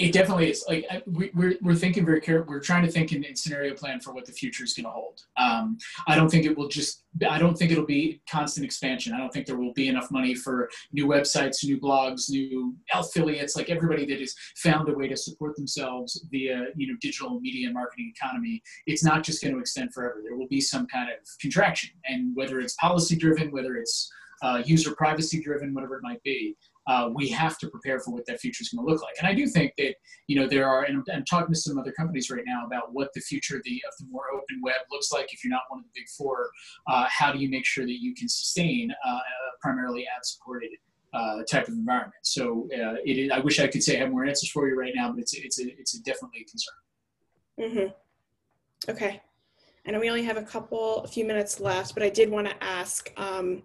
it 0.00 0.12
definitely 0.12 0.50
is. 0.50 0.64
Like 0.66 0.86
we, 1.06 1.30
we're 1.34 1.56
we're 1.60 1.74
thinking 1.74 2.06
very 2.06 2.22
careful. 2.22 2.46
We're 2.48 2.60
trying 2.60 2.84
to 2.86 2.90
think 2.90 3.12
in, 3.12 3.22
in 3.22 3.36
scenario 3.36 3.74
plan 3.74 4.00
for 4.00 4.14
what 4.14 4.24
the 4.24 4.32
future 4.32 4.64
is 4.64 4.72
going 4.72 4.84
to 4.84 4.90
hold. 4.90 5.20
Um, 5.36 5.76
I 6.08 6.16
don't 6.16 6.30
think 6.30 6.46
it 6.46 6.56
will 6.56 6.68
just. 6.68 7.04
I 7.28 7.38
don't 7.38 7.56
think 7.56 7.70
it'll 7.70 7.84
be 7.84 8.22
constant 8.30 8.64
expansion. 8.64 9.12
I 9.12 9.18
don't 9.18 9.30
think 9.32 9.46
there 9.46 9.58
will 9.58 9.74
be 9.74 9.88
enough 9.88 10.10
money 10.10 10.34
for 10.34 10.70
new 10.92 11.06
websites, 11.06 11.62
new 11.64 11.78
blogs, 11.78 12.30
new 12.30 12.74
affiliates. 12.94 13.56
Like 13.56 13.68
everybody 13.68 14.06
that 14.06 14.20
has 14.20 14.34
found 14.56 14.88
a 14.88 14.94
way 14.94 15.06
to 15.08 15.16
support 15.16 15.54
themselves 15.56 16.24
via 16.30 16.68
you 16.74 16.86
know 16.88 16.94
digital 17.00 17.38
media 17.38 17.70
marketing 17.70 18.12
economy. 18.16 18.62
It's 18.86 19.04
not 19.04 19.22
just 19.22 19.42
going 19.42 19.54
to 19.54 19.60
extend 19.60 19.92
forever. 19.92 20.22
There 20.24 20.36
will 20.36 20.48
be 20.48 20.62
some 20.62 20.86
kind 20.86 21.10
of 21.10 21.16
contraction, 21.40 21.90
and 22.06 22.34
whether 22.34 22.58
it's 22.60 22.74
policy 22.74 23.16
driven, 23.16 23.50
whether 23.50 23.76
it's 23.76 24.10
uh, 24.42 24.62
user 24.64 24.94
privacy 24.94 25.42
driven, 25.42 25.74
whatever 25.74 25.96
it 25.96 26.02
might 26.02 26.22
be 26.22 26.56
uh, 26.90 27.08
we 27.14 27.28
have 27.28 27.56
to 27.56 27.68
prepare 27.68 28.00
for 28.00 28.10
what 28.10 28.26
that 28.26 28.40
future 28.40 28.62
is 28.62 28.70
going 28.70 28.84
to 28.84 28.92
look 28.92 29.00
like. 29.00 29.14
And 29.20 29.28
I 29.28 29.32
do 29.32 29.46
think 29.46 29.74
that 29.78 29.94
you 30.26 30.34
know 30.34 30.48
there 30.48 30.68
are, 30.68 30.82
and 30.82 30.96
I'm, 30.96 31.04
I'm, 31.14 31.24
talking 31.24 31.54
to 31.54 31.60
some 31.60 31.78
other 31.78 31.92
companies 31.92 32.30
right 32.30 32.42
now 32.44 32.66
about 32.66 32.92
what 32.92 33.10
the 33.14 33.20
future 33.20 33.56
of 33.56 33.62
the 33.62 33.80
of 33.86 33.94
the 34.00 34.06
more 34.10 34.24
open 34.34 34.60
web 34.60 34.80
looks 34.90 35.12
like. 35.12 35.32
If 35.32 35.44
you're 35.44 35.52
not 35.52 35.62
one 35.68 35.78
of 35.78 35.84
the 35.84 35.92
big 35.94 36.08
four, 36.08 36.50
uh, 36.88 37.06
how 37.08 37.32
do 37.32 37.38
you 37.38 37.48
make 37.48 37.64
sure 37.64 37.84
that 37.84 38.00
you 38.00 38.12
can 38.12 38.28
sustain 38.28 38.90
uh, 39.06 39.18
primarily 39.60 40.02
ad 40.02 40.24
supported? 40.24 40.70
Uh, 41.12 41.42
type 41.50 41.66
of 41.66 41.74
environment. 41.74 42.14
So 42.22 42.68
uh, 42.72 42.94
it 43.04 43.18
is, 43.18 43.32
I 43.32 43.40
wish 43.40 43.58
I 43.58 43.66
could 43.66 43.82
say 43.82 43.96
I 43.96 43.98
have 44.02 44.12
more 44.12 44.24
answers 44.24 44.48
for 44.48 44.68
you 44.68 44.78
right 44.78 44.92
now, 44.94 45.10
but 45.10 45.18
it's 45.18 45.34
it's 45.34 45.58
a, 45.58 45.64
it's 45.76 45.98
a 45.98 46.02
definitely 46.04 46.42
a 46.42 46.44
concern. 46.44 46.74
Mm-hmm. 47.58 48.90
Okay. 48.92 49.20
I 49.84 49.90
know 49.90 49.98
we 49.98 50.08
only 50.08 50.22
have 50.22 50.36
a 50.36 50.42
couple, 50.42 51.02
a 51.02 51.08
few 51.08 51.24
minutes 51.24 51.58
left, 51.58 51.94
but 51.94 52.04
I 52.04 52.10
did 52.10 52.30
want 52.30 52.48
to 52.48 52.54
ask. 52.62 53.10
Um, 53.16 53.64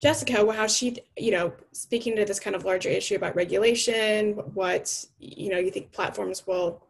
Jessica, 0.00 0.50
how 0.52 0.66
she, 0.66 0.96
you 1.18 1.30
know, 1.30 1.52
speaking 1.72 2.16
to 2.16 2.24
this 2.24 2.40
kind 2.40 2.56
of 2.56 2.64
larger 2.64 2.88
issue 2.88 3.16
about 3.16 3.36
regulation, 3.36 4.32
what 4.54 5.04
you 5.18 5.50
know 5.50 5.58
you 5.58 5.70
think 5.70 5.92
platforms 5.92 6.46
will 6.46 6.82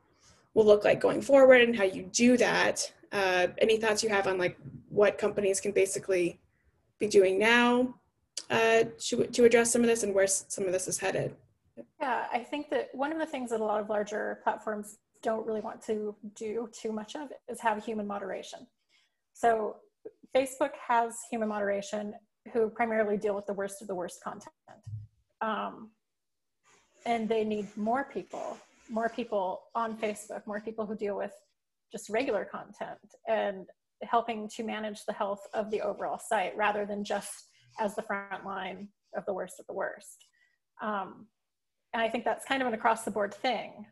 will 0.54 0.64
look 0.64 0.84
like 0.84 1.00
going 1.00 1.20
forward, 1.20 1.60
and 1.60 1.74
how 1.74 1.84
you 1.84 2.04
do 2.04 2.36
that. 2.36 2.92
Uh, 3.10 3.48
any 3.58 3.78
thoughts 3.78 4.04
you 4.04 4.08
have 4.08 4.28
on 4.28 4.38
like 4.38 4.56
what 4.88 5.18
companies 5.18 5.60
can 5.60 5.72
basically 5.72 6.38
be 7.00 7.08
doing 7.08 7.36
now 7.36 7.92
uh, 8.48 8.84
to 8.98 9.26
to 9.26 9.44
address 9.44 9.72
some 9.72 9.82
of 9.82 9.88
this, 9.88 10.04
and 10.04 10.14
where 10.14 10.28
some 10.28 10.64
of 10.64 10.72
this 10.72 10.86
is 10.86 10.98
headed? 10.98 11.34
Yeah, 12.00 12.26
I 12.32 12.38
think 12.38 12.70
that 12.70 12.90
one 12.92 13.12
of 13.12 13.18
the 13.18 13.26
things 13.26 13.50
that 13.50 13.60
a 13.60 13.64
lot 13.64 13.80
of 13.80 13.88
larger 13.88 14.38
platforms 14.44 14.98
don't 15.20 15.44
really 15.46 15.60
want 15.60 15.82
to 15.82 16.14
do 16.36 16.68
too 16.72 16.92
much 16.92 17.16
of 17.16 17.32
is 17.48 17.58
have 17.60 17.84
human 17.84 18.06
moderation. 18.06 18.68
So 19.32 19.76
Facebook 20.34 20.70
has 20.86 21.18
human 21.30 21.48
moderation 21.48 22.14
who 22.52 22.68
primarily 22.70 23.16
deal 23.16 23.34
with 23.34 23.46
the 23.46 23.52
worst 23.52 23.82
of 23.82 23.88
the 23.88 23.94
worst 23.94 24.22
content. 24.22 24.54
Um, 25.40 25.90
and 27.06 27.28
they 27.28 27.44
need 27.44 27.66
more 27.76 28.04
people, 28.12 28.58
more 28.88 29.08
people 29.08 29.62
on 29.74 29.96
Facebook, 29.96 30.46
more 30.46 30.60
people 30.60 30.86
who 30.86 30.94
deal 30.94 31.16
with 31.16 31.32
just 31.90 32.08
regular 32.10 32.44
content 32.44 32.98
and 33.28 33.66
helping 34.02 34.48
to 34.48 34.64
manage 34.64 35.04
the 35.06 35.12
health 35.12 35.46
of 35.54 35.70
the 35.70 35.80
overall 35.80 36.18
site 36.18 36.56
rather 36.56 36.86
than 36.86 37.04
just 37.04 37.48
as 37.78 37.94
the 37.94 38.02
front 38.02 38.44
line 38.44 38.88
of 39.16 39.24
the 39.26 39.32
worst 39.32 39.58
of 39.58 39.66
the 39.66 39.72
worst. 39.72 40.26
Um, 40.82 41.26
and 41.92 42.02
I 42.02 42.08
think 42.08 42.24
that's 42.24 42.44
kind 42.44 42.62
of 42.62 42.68
an 42.68 42.74
across 42.74 43.04
the 43.04 43.10
board 43.10 43.34
thing 43.34 43.86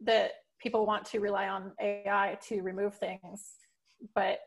that 0.00 0.32
people 0.60 0.86
want 0.86 1.04
to 1.06 1.20
rely 1.20 1.48
on 1.48 1.72
AI 1.80 2.38
to 2.48 2.62
remove 2.62 2.94
things, 2.96 3.54
but 4.14 4.38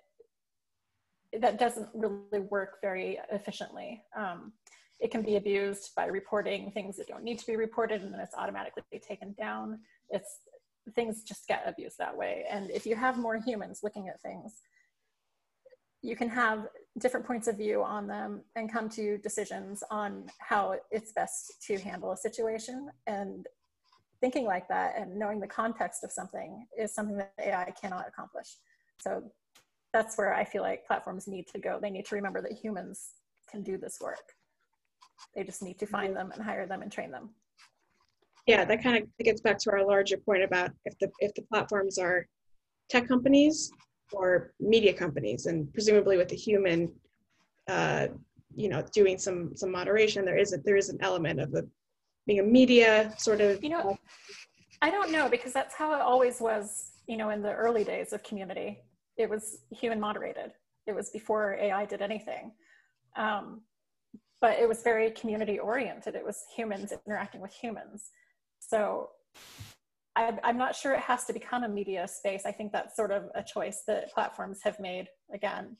that 1.41 1.59
doesn't 1.59 1.89
really 1.93 2.39
work 2.49 2.77
very 2.81 3.19
efficiently. 3.31 4.03
Um, 4.15 4.53
it 4.99 5.11
can 5.11 5.21
be 5.21 5.35
abused 5.35 5.93
by 5.95 6.05
reporting 6.05 6.71
things 6.71 6.97
that 6.97 7.07
don't 7.07 7.23
need 7.23 7.39
to 7.39 7.45
be 7.45 7.55
reported 7.55 8.01
and 8.01 8.13
then 8.13 8.19
it's 8.19 8.35
automatically 8.35 8.83
taken 9.07 9.33
down. 9.37 9.79
It's 10.09 10.39
things 10.95 11.23
just 11.23 11.47
get 11.47 11.63
abused 11.67 11.97
that 11.99 12.15
way. 12.15 12.45
And 12.49 12.71
if 12.71 12.85
you 12.85 12.95
have 12.95 13.17
more 13.17 13.37
humans 13.37 13.81
looking 13.83 14.07
at 14.07 14.21
things, 14.21 14.61
you 16.01 16.15
can 16.15 16.29
have 16.29 16.67
different 16.99 17.25
points 17.25 17.47
of 17.47 17.57
view 17.57 17.83
on 17.83 18.07
them 18.07 18.41
and 18.55 18.71
come 18.71 18.89
to 18.89 19.17
decisions 19.19 19.83
on 19.91 20.25
how 20.39 20.75
it's 20.89 21.11
best 21.11 21.61
to 21.67 21.77
handle 21.77 22.11
a 22.11 22.17
situation. 22.17 22.89
And 23.05 23.45
thinking 24.21 24.45
like 24.45 24.67
that 24.67 24.95
and 24.97 25.17
knowing 25.17 25.39
the 25.39 25.47
context 25.47 26.03
of 26.03 26.11
something 26.11 26.65
is 26.77 26.93
something 26.93 27.17
that 27.17 27.33
AI 27.39 27.71
cannot 27.79 28.07
accomplish. 28.07 28.57
So 28.99 29.23
that's 29.97 30.17
where 30.17 30.33
I 30.33 30.43
feel 30.43 30.61
like 30.61 30.85
platforms 30.85 31.27
need 31.27 31.47
to 31.47 31.59
go. 31.59 31.79
They 31.81 31.89
need 31.89 32.05
to 32.05 32.15
remember 32.15 32.39
that 32.43 32.51
humans 32.51 33.13
can 33.49 33.63
do 33.63 33.77
this 33.77 33.97
work. 33.99 34.33
They 35.35 35.43
just 35.43 35.63
need 35.63 35.79
to 35.79 35.87
find 35.87 36.15
them 36.15 36.31
and 36.31 36.43
hire 36.43 36.67
them 36.67 36.83
and 36.83 36.91
train 36.91 37.11
them. 37.11 37.31
Yeah, 38.45 38.63
that 38.63 38.83
kind 38.83 39.03
of 39.03 39.25
gets 39.25 39.41
back 39.41 39.57
to 39.59 39.71
our 39.71 39.83
larger 39.83 40.17
point 40.17 40.43
about 40.43 40.69
if 40.85 40.93
the 40.99 41.09
if 41.19 41.33
the 41.33 41.41
platforms 41.41 41.97
are 41.97 42.27
tech 42.89 43.07
companies 43.07 43.71
or 44.13 44.53
media 44.59 44.93
companies, 44.93 45.47
and 45.47 45.73
presumably 45.73 46.15
with 46.15 46.29
the 46.29 46.35
human, 46.35 46.91
uh, 47.67 48.07
you 48.55 48.69
know, 48.69 48.83
doing 48.93 49.17
some 49.17 49.55
some 49.55 49.71
moderation, 49.71 50.23
there 50.23 50.37
is 50.37 50.53
a, 50.53 50.57
there 50.57 50.77
is 50.77 50.89
an 50.89 50.99
element 51.01 51.39
of 51.41 51.51
the 51.51 51.67
being 52.27 52.39
a 52.39 52.43
media 52.43 53.13
sort 53.17 53.41
of. 53.41 53.63
You 53.63 53.71
know, 53.71 53.97
I 54.81 54.91
don't 54.91 55.11
know 55.11 55.27
because 55.27 55.53
that's 55.53 55.73
how 55.73 55.95
it 55.95 56.01
always 56.01 56.39
was. 56.39 56.91
You 57.07 57.17
know, 57.17 57.29
in 57.31 57.41
the 57.41 57.53
early 57.53 57.83
days 57.83 58.13
of 58.13 58.21
community, 58.23 58.81
it 59.17 59.29
was 59.29 59.59
human 59.71 59.99
moderated. 59.99 60.51
It 60.85 60.95
was 60.95 61.09
before 61.09 61.57
AI 61.59 61.85
did 61.85 62.01
anything. 62.01 62.51
Um, 63.15 63.61
but 64.39 64.59
it 64.59 64.67
was 64.67 64.83
very 64.83 65.11
community 65.11 65.59
oriented. 65.59 66.15
It 66.15 66.25
was 66.25 66.43
humans 66.55 66.93
interacting 67.05 67.41
with 67.41 67.53
humans. 67.53 68.11
So 68.59 69.09
I, 70.15 70.37
I'm 70.43 70.57
not 70.57 70.75
sure 70.75 70.93
it 70.93 70.99
has 71.01 71.25
to 71.25 71.33
become 71.33 71.63
a 71.63 71.69
media 71.69 72.07
space. 72.07 72.43
I 72.45 72.51
think 72.51 72.71
that's 72.71 72.95
sort 72.95 73.11
of 73.11 73.25
a 73.35 73.43
choice 73.43 73.83
that 73.87 74.11
platforms 74.13 74.59
have 74.63 74.79
made. 74.79 75.07
Again, 75.33 75.77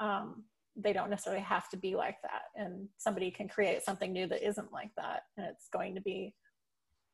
um, 0.00 0.44
they 0.76 0.92
don't 0.92 1.10
necessarily 1.10 1.42
have 1.42 1.68
to 1.70 1.76
be 1.76 1.94
like 1.94 2.16
that, 2.22 2.42
and 2.56 2.88
somebody 2.98 3.30
can 3.30 3.48
create 3.48 3.82
something 3.84 4.12
new 4.12 4.26
that 4.26 4.46
isn't 4.46 4.72
like 4.72 4.90
that, 4.96 5.22
and 5.36 5.46
it's 5.46 5.68
going 5.72 5.94
to 5.94 6.00
be 6.00 6.34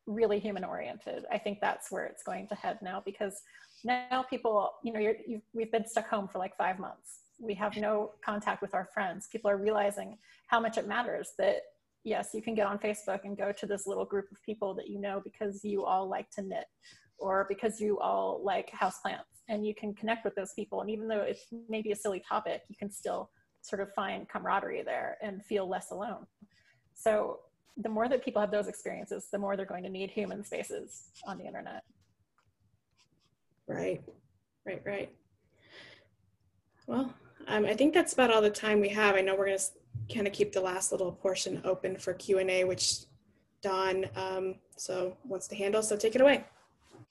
really 0.06 0.38
human 0.38 0.64
oriented. 0.64 1.24
I 1.30 1.38
think 1.38 1.58
that's 1.60 1.90
where 1.90 2.06
it's 2.06 2.22
going 2.22 2.48
to 2.48 2.54
head 2.54 2.78
now 2.82 3.02
because 3.04 3.40
now 3.85 4.24
people, 4.28 4.70
you 4.83 4.93
know, 4.93 5.01
you're, 5.01 5.16
we've 5.53 5.72
been 5.72 5.87
stuck 5.87 6.09
home 6.09 6.28
for 6.28 6.39
like 6.39 6.57
five 6.57 6.78
months. 6.78 7.20
We 7.39 7.55
have 7.55 7.76
no 7.76 8.12
contact 8.24 8.61
with 8.61 8.74
our 8.74 8.89
friends. 8.93 9.28
People 9.31 9.51
are 9.51 9.57
realizing 9.57 10.18
how 10.47 10.61
much 10.61 10.76
it 10.76 10.87
matters 10.87 11.33
that 11.39 11.62
yes, 12.05 12.31
you 12.35 12.43
can 12.43 12.55
get 12.55 12.66
on 12.66 12.78
Facebook 12.78 13.20
and 13.24 13.37
go 13.37 13.53
to 13.53 13.66
this 13.66 13.87
little 13.87 14.05
group 14.05 14.31
of 14.31 14.43
people 14.43 14.74
that 14.74 14.89
you 14.89 15.01
know 15.01 15.20
because 15.22 15.64
you 15.64 15.85
all 15.85 16.09
like 16.09 16.31
to 16.31 16.43
knit 16.43 16.64
or 17.18 17.47
because 17.49 17.81
you 17.81 17.99
all 17.99 18.41
like 18.43 18.70
houseplants 18.70 19.45
and 19.49 19.66
you 19.66 19.74
can 19.74 19.95
connect 19.95 20.24
with 20.24 20.35
those 20.35 20.53
people. 20.55 20.81
And 20.81 20.91
even 20.91 21.09
though 21.09 21.20
it's 21.20 21.47
maybe 21.68 21.93
a 21.93 21.97
silly 21.97 22.22
topic, 22.26 22.62
you 22.68 22.76
can 22.76 22.91
still 22.91 23.31
sort 23.62 23.83
of 23.83 23.93
find 23.95 24.28
camaraderie 24.28 24.83
there 24.83 25.18
and 25.22 25.45
feel 25.45 25.68
less 25.68 25.91
alone. 25.91 26.26
So 26.95 27.41
the 27.76 27.89
more 27.89 28.09
that 28.09 28.24
people 28.24 28.41
have 28.41 28.51
those 28.51 28.68
experiences, 28.68 29.28
the 29.31 29.39
more 29.39 29.57
they're 29.57 29.66
going 29.66 29.85
to 29.85 29.91
need 29.91 30.11
human 30.11 30.45
spaces 30.45 31.11
on 31.26 31.39
the 31.39 31.45
internet. 31.45 31.83
Right, 33.70 34.02
right, 34.66 34.82
right. 34.84 35.12
Well, 36.88 37.14
um, 37.46 37.64
I 37.64 37.74
think 37.74 37.94
that's 37.94 38.12
about 38.12 38.32
all 38.32 38.42
the 38.42 38.50
time 38.50 38.80
we 38.80 38.88
have. 38.88 39.14
I 39.14 39.20
know 39.20 39.36
we're 39.36 39.46
going 39.46 39.58
to 39.58 40.14
kind 40.14 40.26
of 40.26 40.32
keep 40.32 40.52
the 40.52 40.60
last 40.60 40.90
little 40.90 41.12
portion 41.12 41.62
open 41.64 41.96
for 41.96 42.12
Q&A, 42.14 42.64
which 42.64 43.04
Dawn 43.62 44.06
um, 44.16 44.56
so 44.76 45.16
wants 45.24 45.46
to 45.48 45.54
handle, 45.54 45.84
so 45.84 45.96
take 45.96 46.16
it 46.16 46.20
away. 46.20 46.44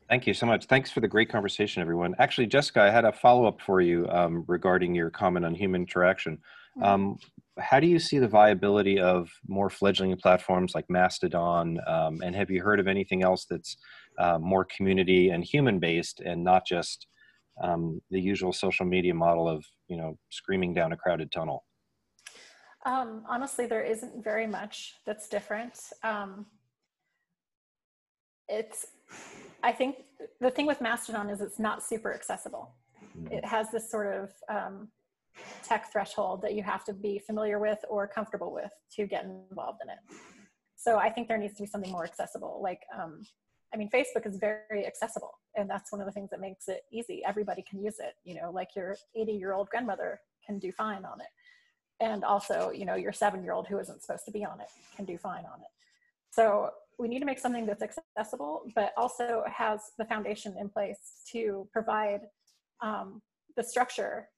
Thank 0.09 0.27
you 0.27 0.33
so 0.33 0.45
much. 0.45 0.65
Thanks 0.65 0.91
for 0.91 0.99
the 0.99 1.07
great 1.07 1.29
conversation, 1.29 1.81
everyone. 1.81 2.13
Actually, 2.19 2.47
Jessica, 2.47 2.81
I 2.81 2.89
had 2.89 3.05
a 3.05 3.13
follow-up 3.13 3.61
for 3.61 3.79
you 3.79 4.05
um, 4.09 4.43
regarding 4.47 4.93
your 4.93 5.09
comment 5.09 5.45
on 5.45 5.55
human 5.55 5.81
interaction. 5.83 6.39
Mm-hmm. 6.77 6.83
Um, 6.83 7.19
how 7.57 7.79
do 7.79 7.87
you 7.87 7.99
see 7.99 8.19
the 8.19 8.27
viability 8.27 8.99
of 8.99 9.29
more 9.47 9.69
fledgling 9.69 10.15
platforms 10.17 10.73
like 10.75 10.89
Mastodon? 10.89 11.77
Um, 11.87 12.21
and 12.21 12.35
have 12.35 12.49
you 12.49 12.61
heard 12.61 12.81
of 12.81 12.87
anything 12.87 13.23
else 13.23 13.45
that's 13.45 13.77
uh, 14.17 14.37
more 14.39 14.65
community 14.65 15.29
and 15.29 15.43
human 15.43 15.79
based 15.79 16.21
and 16.21 16.43
not 16.43 16.65
just 16.65 17.07
um, 17.61 18.01
the 18.09 18.19
usual 18.19 18.53
social 18.53 18.85
media 18.85 19.13
model 19.13 19.47
of 19.47 19.65
you 19.87 19.97
know 19.97 20.17
screaming 20.29 20.73
down 20.73 20.91
a 20.91 20.97
crowded 20.97 21.31
tunnel. 21.31 21.65
Um, 22.85 23.23
honestly 23.27 23.65
there 23.65 23.83
isn't 23.83 24.23
very 24.23 24.47
much 24.47 24.95
that's 25.05 25.27
different. 25.27 25.79
Um, 26.03 26.45
it's 28.49 28.87
i 29.63 29.71
think 29.71 29.97
the 30.41 30.49
thing 30.49 30.65
with 30.65 30.81
mastodon 30.81 31.29
is 31.29 31.39
it's 31.41 31.59
not 31.59 31.83
super 31.83 32.13
accessible. 32.13 32.73
Mm-hmm. 33.17 33.33
it 33.33 33.45
has 33.45 33.71
this 33.71 33.89
sort 33.89 34.13
of 34.13 34.31
um, 34.49 34.89
tech 35.63 35.91
threshold 35.91 36.41
that 36.43 36.53
you 36.53 36.61
have 36.63 36.83
to 36.85 36.93
be 36.93 37.17
familiar 37.17 37.59
with 37.59 37.79
or 37.89 38.07
comfortable 38.07 38.53
with 38.53 38.71
to 38.95 39.07
get 39.07 39.23
involved 39.23 39.79
in 39.83 39.89
it. 39.89 40.19
So 40.75 40.97
i 40.97 41.09
think 41.09 41.27
there 41.27 41.37
needs 41.37 41.55
to 41.57 41.63
be 41.63 41.67
something 41.67 41.91
more 41.91 42.05
accessible 42.05 42.59
like 42.61 42.81
um, 42.97 43.21
I 43.73 43.77
mean, 43.77 43.89
Facebook 43.89 44.25
is 44.25 44.37
very 44.37 44.85
accessible, 44.85 45.37
and 45.55 45.69
that's 45.69 45.91
one 45.91 46.01
of 46.01 46.07
the 46.07 46.11
things 46.11 46.29
that 46.31 46.39
makes 46.39 46.67
it 46.67 46.81
easy. 46.91 47.21
Everybody 47.25 47.63
can 47.67 47.81
use 47.83 47.99
it. 47.99 48.15
You 48.23 48.35
know, 48.35 48.51
like 48.51 48.75
your 48.75 48.95
80 49.15 49.31
year 49.33 49.53
old 49.53 49.69
grandmother 49.69 50.21
can 50.45 50.59
do 50.59 50.71
fine 50.71 51.05
on 51.05 51.21
it. 51.21 51.27
And 51.99 52.23
also, 52.23 52.71
you 52.71 52.85
know, 52.85 52.95
your 52.95 53.11
seven 53.11 53.43
year 53.43 53.53
old 53.53 53.67
who 53.67 53.77
isn't 53.79 54.01
supposed 54.01 54.25
to 54.25 54.31
be 54.31 54.45
on 54.45 54.59
it 54.61 54.69
can 54.95 55.05
do 55.05 55.17
fine 55.17 55.45
on 55.45 55.59
it. 55.61 55.67
So 56.31 56.71
we 56.97 57.07
need 57.07 57.19
to 57.19 57.25
make 57.25 57.39
something 57.39 57.65
that's 57.65 57.81
accessible, 57.81 58.63
but 58.75 58.93
also 58.97 59.43
has 59.47 59.79
the 59.97 60.05
foundation 60.05 60.55
in 60.59 60.69
place 60.69 61.23
to 61.31 61.67
provide 61.71 62.21
um, 62.81 63.21
the 63.55 63.63
structure 63.63 64.29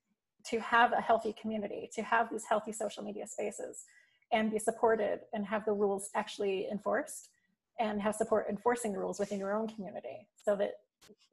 to 0.45 0.59
have 0.59 0.93
a 0.93 1.01
healthy 1.01 1.35
community, 1.39 1.89
to 1.93 2.01
have 2.01 2.29
these 2.31 2.45
healthy 2.45 2.71
social 2.71 3.03
media 3.03 3.27
spaces 3.27 3.85
and 4.31 4.51
be 4.51 4.59
supported 4.59 5.19
and 5.33 5.45
have 5.45 5.65
the 5.65 5.73
rules 5.73 6.09
actually 6.15 6.67
enforced 6.71 7.29
and 7.81 7.99
have 8.01 8.15
support 8.15 8.45
enforcing 8.49 8.93
the 8.93 8.99
rules 8.99 9.19
within 9.19 9.39
your 9.39 9.53
own 9.53 9.67
community 9.67 10.27
so 10.35 10.55
that 10.55 10.71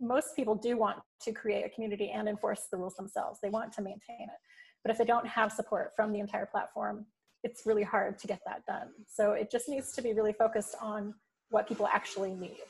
most 0.00 0.34
people 0.34 0.54
do 0.54 0.76
want 0.76 0.98
to 1.20 1.32
create 1.32 1.64
a 1.64 1.68
community 1.68 2.10
and 2.10 2.28
enforce 2.28 2.62
the 2.70 2.76
rules 2.76 2.94
themselves. 2.94 3.38
They 3.42 3.50
want 3.50 3.72
to 3.74 3.82
maintain 3.82 4.22
it. 4.22 4.40
But 4.82 4.90
if 4.90 4.98
they 4.98 5.04
don't 5.04 5.26
have 5.26 5.52
support 5.52 5.92
from 5.94 6.12
the 6.12 6.20
entire 6.20 6.46
platform, 6.46 7.04
it's 7.44 7.66
really 7.66 7.82
hard 7.82 8.18
to 8.20 8.26
get 8.26 8.40
that 8.46 8.64
done. 8.66 8.88
So 9.06 9.32
it 9.32 9.50
just 9.50 9.68
needs 9.68 9.92
to 9.92 10.02
be 10.02 10.12
really 10.14 10.32
focused 10.32 10.74
on 10.80 11.14
what 11.50 11.68
people 11.68 11.86
actually 11.86 12.34
need. 12.34 12.62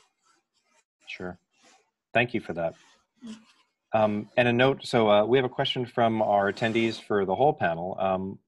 Sure. 1.07 1.39
Thank 2.13 2.33
you 2.33 2.41
for 2.41 2.53
that. 2.53 2.75
Um, 3.93 4.29
and 4.37 4.47
a 4.47 4.53
note, 4.53 4.85
so 4.85 5.09
uh, 5.09 5.25
we 5.25 5.37
have 5.37 5.45
a 5.45 5.49
question 5.49 5.85
from 5.85 6.21
our 6.21 6.51
attendees 6.51 7.01
for 7.01 7.25
the 7.25 7.33
whole 7.33 7.53
panel. 7.53 7.97
Um, 7.99 8.39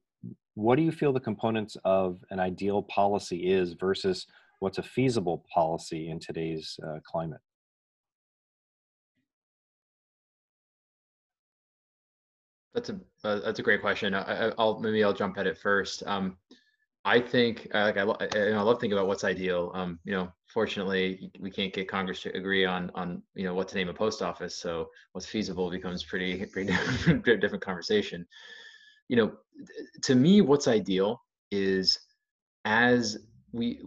what 0.55 0.75
do 0.75 0.83
you 0.83 0.91
feel 0.91 1.13
the 1.13 1.19
components 1.19 1.77
of 1.85 2.19
an 2.29 2.39
ideal 2.39 2.83
policy 2.83 3.51
is 3.51 3.73
versus 3.73 4.27
what's 4.61 4.77
a 4.77 4.83
feasible 4.83 5.43
policy 5.53 6.09
in 6.09 6.19
today's 6.19 6.79
uh, 6.87 6.99
climate? 7.03 7.41
That's 12.73 12.89
a 12.89 12.99
uh, 13.25 13.39
that's 13.41 13.59
a 13.59 13.63
great 13.63 13.81
question. 13.81 14.13
I, 14.13 14.53
will 14.57 14.79
maybe 14.79 15.03
I'll 15.03 15.13
jump 15.13 15.37
at 15.37 15.45
it 15.45 15.57
first. 15.57 16.03
Um, 16.07 16.37
I 17.03 17.19
think 17.19 17.67
uh, 17.73 17.81
like 17.81 17.97
I, 17.97 18.03
I, 18.03 18.51
I, 18.51 18.61
love 18.61 18.79
thinking 18.79 18.97
about 18.97 19.07
what's 19.07 19.25
ideal. 19.25 19.71
Um, 19.73 19.99
you 20.05 20.13
know, 20.13 20.31
fortunately, 20.45 21.31
we 21.39 21.51
can't 21.51 21.73
get 21.73 21.89
Congress 21.89 22.21
to 22.21 22.37
agree 22.37 22.63
on 22.63 22.89
on 22.95 23.23
you 23.33 23.43
know 23.43 23.53
what 23.53 23.67
to 23.69 23.75
name 23.75 23.89
a 23.89 23.93
post 23.93 24.21
office. 24.21 24.55
So 24.57 24.89
what's 25.11 25.25
feasible 25.25 25.69
becomes 25.69 26.03
pretty 26.03 26.45
pretty 26.53 26.71
different, 26.71 27.25
different 27.41 27.63
conversation. 27.63 28.25
You 29.09 29.17
know, 29.17 29.31
to 30.03 30.15
me, 30.15 30.39
what's 30.39 30.69
ideal 30.69 31.21
is 31.51 31.99
as 32.63 33.17
we 33.51 33.81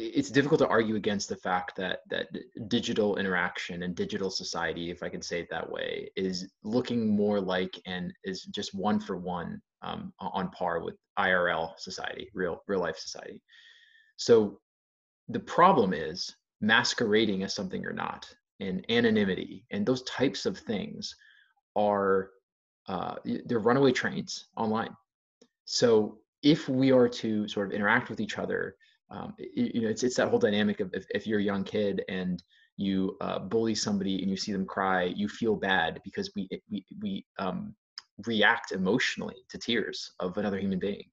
it's 0.00 0.30
difficult 0.30 0.60
to 0.60 0.68
argue 0.68 0.96
against 0.96 1.28
the 1.28 1.36
fact 1.36 1.76
that 1.76 2.00
that 2.08 2.28
digital 2.68 3.16
interaction 3.16 3.82
and 3.82 3.94
digital 3.94 4.30
society, 4.30 4.90
if 4.90 5.02
I 5.02 5.08
can 5.08 5.20
say 5.20 5.40
it 5.40 5.48
that 5.50 5.70
way, 5.70 6.10
is 6.16 6.50
looking 6.62 7.14
more 7.14 7.40
like 7.40 7.78
and 7.86 8.12
is 8.24 8.44
just 8.44 8.74
one 8.74 8.98
for 8.98 9.16
one 9.16 9.60
um, 9.82 10.12
on 10.18 10.50
par 10.50 10.80
with 10.80 10.96
IRL 11.18 11.78
society, 11.78 12.30
real 12.34 12.62
real 12.66 12.80
life 12.80 12.98
society. 12.98 13.42
So 14.16 14.60
the 15.28 15.40
problem 15.40 15.92
is 15.92 16.34
masquerading 16.60 17.42
as 17.42 17.54
something 17.54 17.82
you're 17.82 17.92
not, 17.92 18.26
and 18.58 18.84
anonymity, 18.90 19.64
and 19.70 19.84
those 19.84 20.02
types 20.04 20.46
of 20.46 20.58
things 20.58 21.14
are 21.76 22.30
uh, 22.88 23.16
they're 23.44 23.58
runaway 23.58 23.92
trains 23.92 24.46
online. 24.56 24.96
So 25.66 26.18
if 26.42 26.68
we 26.68 26.90
are 26.90 27.08
to 27.08 27.46
sort 27.48 27.68
of 27.68 27.72
interact 27.72 28.08
with 28.08 28.20
each 28.20 28.38
other 28.38 28.76
um, 29.10 29.34
you 29.38 29.82
know, 29.82 29.88
it's 29.88 30.02
it's 30.02 30.16
that 30.16 30.28
whole 30.28 30.38
dynamic 30.38 30.80
of 30.80 30.90
if, 30.94 31.04
if 31.10 31.26
you're 31.26 31.40
a 31.40 31.42
young 31.44 31.64
kid 31.64 32.04
and 32.08 32.42
you 32.76 33.16
uh, 33.20 33.38
bully 33.38 33.74
somebody 33.74 34.22
and 34.22 34.30
you 34.30 34.36
see 34.36 34.52
them 34.52 34.64
cry, 34.64 35.04
you 35.04 35.28
feel 35.28 35.56
bad 35.56 36.00
because 36.04 36.30
we 36.36 36.48
we 36.70 36.84
we 37.00 37.26
um, 37.38 37.74
react 38.26 38.72
emotionally 38.72 39.36
to 39.48 39.58
tears 39.58 40.12
of 40.20 40.36
another 40.38 40.58
human 40.58 40.78
being. 40.78 41.04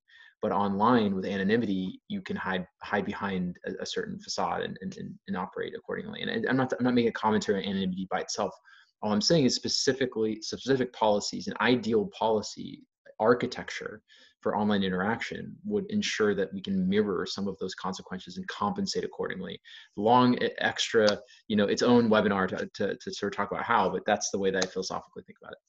But 0.42 0.52
online 0.52 1.16
with 1.16 1.26
anonymity, 1.26 2.00
you 2.08 2.22
can 2.22 2.36
hide 2.36 2.68
hide 2.84 3.06
behind 3.06 3.58
a, 3.66 3.82
a 3.82 3.86
certain 3.86 4.20
facade 4.20 4.62
and, 4.62 4.78
and, 4.82 4.94
and 5.28 5.38
operate 5.38 5.74
accordingly. 5.76 6.22
And 6.22 6.48
I'm 6.48 6.58
not 6.58 6.74
I'm 6.78 6.86
not 6.86 6.94
making 6.94 7.10
a 7.10 7.14
commentary 7.14 7.64
on 7.64 7.70
anonymity 7.70 8.08
by 8.12 8.20
itself. 8.20 8.54
All 9.02 9.12
I'm 9.12 9.22
saying 9.22 9.46
is 9.46 9.56
specifically 9.56 10.42
specific 10.42 10.94
policies, 10.94 11.48
an 11.48 11.54
ideal 11.62 12.10
policy 12.18 12.84
architecture 13.20 14.02
for 14.42 14.56
online 14.56 14.84
interaction 14.84 15.56
would 15.66 15.86
ensure 15.90 16.36
that 16.36 16.54
we 16.54 16.62
can 16.62 16.88
mirror 16.88 17.26
some 17.26 17.48
of 17.48 17.58
those 17.60 17.74
consequences 17.76 18.38
and 18.38 18.48
compensate 18.48 19.04
accordingly. 19.04 19.60
Long 19.96 20.38
extra, 20.60 21.20
you 21.48 21.56
know, 21.56 21.66
its 21.66 21.82
own 21.82 22.10
webinar 22.10 22.48
to, 22.50 22.70
to, 22.76 22.96
to 22.96 23.14
sort 23.14 23.34
of 23.34 23.38
talk 23.38 23.52
about 23.52 23.64
how, 23.64 23.90
but 23.90 24.04
that's 24.06 24.30
the 24.32 24.40
way 24.40 24.52
that 24.52 24.64
I 24.64 24.68
philosophically 24.68 25.24
think 25.24 25.38
about 25.42 25.54
it. 25.54 25.60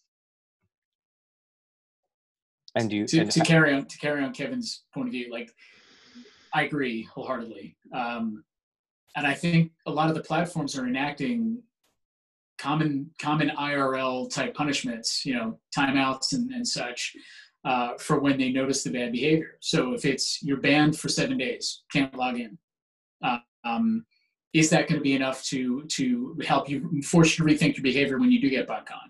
And 2.74 2.92
you 2.92 3.06
to, 3.06 3.20
and 3.20 3.30
to 3.30 3.40
carry 3.40 3.74
on 3.74 3.86
to 3.86 3.98
carry 3.98 4.22
on 4.22 4.32
Kevin's 4.32 4.84
point 4.92 5.08
of 5.08 5.12
view, 5.12 5.32
like 5.32 5.50
I 6.52 6.64
agree 6.64 7.04
wholeheartedly. 7.04 7.76
Um, 7.94 8.44
and 9.16 9.26
I 9.26 9.34
think 9.34 9.72
a 9.86 9.90
lot 9.90 10.10
of 10.10 10.14
the 10.14 10.22
platforms 10.22 10.78
are 10.78 10.86
enacting 10.86 11.62
common 12.58 13.10
common 13.20 13.50
IRL 13.50 14.32
type 14.32 14.54
punishments, 14.54 15.24
you 15.24 15.34
know, 15.34 15.58
timeouts 15.76 16.32
and, 16.32 16.50
and 16.50 16.66
such, 16.66 17.14
uh, 17.64 17.94
for 17.98 18.20
when 18.20 18.38
they 18.38 18.50
notice 18.50 18.82
the 18.82 18.90
bad 18.90 19.12
behavior. 19.12 19.58
So 19.60 19.92
if 19.92 20.04
it's 20.04 20.42
you're 20.42 20.60
banned 20.60 20.98
for 20.98 21.08
seven 21.08 21.38
days, 21.38 21.82
can't 21.92 22.14
log 22.14 22.38
in. 22.38 22.58
Uh, 23.22 23.38
um, 23.64 24.04
is 24.54 24.70
that 24.70 24.88
going 24.88 24.98
to 24.98 25.02
be 25.02 25.14
enough 25.14 25.42
to 25.44 25.84
to 25.84 26.36
help 26.46 26.68
you 26.68 27.02
force 27.02 27.38
you 27.38 27.46
to 27.46 27.52
rethink 27.52 27.76
your 27.76 27.82
behavior 27.82 28.18
when 28.18 28.30
you 28.30 28.40
do 28.40 28.50
get 28.50 28.68
BotCon? 28.68 29.08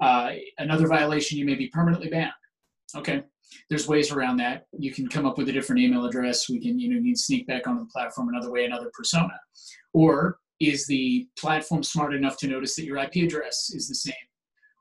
Uh, 0.00 0.32
another 0.58 0.88
violation, 0.88 1.38
you 1.38 1.44
may 1.44 1.54
be 1.54 1.68
permanently 1.68 2.08
banned. 2.08 2.32
Okay, 2.96 3.22
there's 3.68 3.88
ways 3.88 4.10
around 4.10 4.38
that. 4.38 4.66
You 4.76 4.92
can 4.92 5.08
come 5.08 5.26
up 5.26 5.38
with 5.38 5.48
a 5.48 5.52
different 5.52 5.80
email 5.80 6.04
address. 6.04 6.48
We 6.48 6.60
can, 6.60 6.78
you 6.78 6.90
know, 6.90 6.96
you 6.96 7.12
can 7.12 7.16
sneak 7.16 7.46
back 7.46 7.66
onto 7.66 7.84
the 7.84 7.90
platform 7.90 8.28
another 8.28 8.50
way, 8.50 8.64
another 8.64 8.90
persona. 8.92 9.38
Or 9.92 10.38
is 10.60 10.86
the 10.86 11.28
platform 11.38 11.82
smart 11.82 12.14
enough 12.14 12.36
to 12.38 12.48
notice 12.48 12.76
that 12.76 12.84
your 12.84 12.98
IP 12.98 13.16
address 13.16 13.70
is 13.74 13.88
the 13.88 13.94
same 13.94 14.14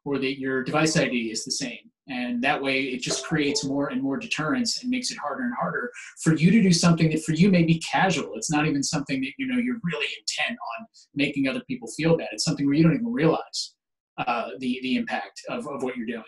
or 0.05 0.17
that 0.19 0.39
your 0.39 0.63
device 0.63 0.97
ID 0.97 1.31
is 1.31 1.45
the 1.45 1.51
same? 1.51 1.91
And 2.11 2.43
that 2.43 2.61
way 2.61 2.81
it 2.81 3.01
just 3.01 3.25
creates 3.25 3.63
more 3.63 3.87
and 3.87 4.01
more 4.01 4.17
deterrence 4.17 4.81
and 4.81 4.89
makes 4.89 5.11
it 5.11 5.17
harder 5.17 5.43
and 5.43 5.53
harder 5.59 5.91
for 6.21 6.35
you 6.35 6.51
to 6.51 6.61
do 6.61 6.71
something 6.71 7.09
that 7.11 7.23
for 7.23 7.33
you 7.33 7.49
may 7.49 7.63
be 7.63 7.79
casual. 7.79 8.33
It's 8.35 8.51
not 8.51 8.67
even 8.67 8.83
something 8.83 9.21
that, 9.21 9.31
you 9.37 9.47
know, 9.47 9.57
you're 9.57 9.79
really 9.83 10.07
intent 10.19 10.59
on 10.77 10.85
making 11.15 11.47
other 11.47 11.61
people 11.67 11.87
feel 11.87 12.17
bad. 12.17 12.27
It's 12.33 12.43
something 12.43 12.65
where 12.65 12.75
you 12.75 12.83
don't 12.83 12.95
even 12.95 13.13
realize 13.13 13.75
uh, 14.17 14.49
the, 14.59 14.79
the 14.81 14.97
impact 14.97 15.41
of, 15.49 15.67
of 15.67 15.83
what 15.83 15.95
you're 15.95 16.05
doing 16.05 16.23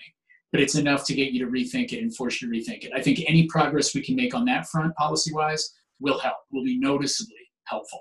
but 0.54 0.62
it's 0.62 0.76
enough 0.76 1.04
to 1.04 1.16
get 1.16 1.32
you 1.32 1.44
to 1.44 1.52
rethink 1.52 1.94
it 1.94 2.04
and 2.04 2.16
force 2.16 2.40
you 2.40 2.48
to 2.48 2.56
rethink 2.56 2.86
it. 2.86 2.92
I 2.96 3.02
think 3.02 3.24
any 3.28 3.48
progress 3.48 3.96
we 3.96 4.04
can 4.04 4.16
make 4.16 4.36
on 4.36 4.46
that 4.46 4.68
front, 4.68 4.96
policy 4.96 5.34
wise, 5.34 5.74
will 6.00 6.20
help, 6.20 6.38
will 6.52 6.64
be 6.64 6.78
noticeably 6.78 7.34
helpful. 7.64 8.00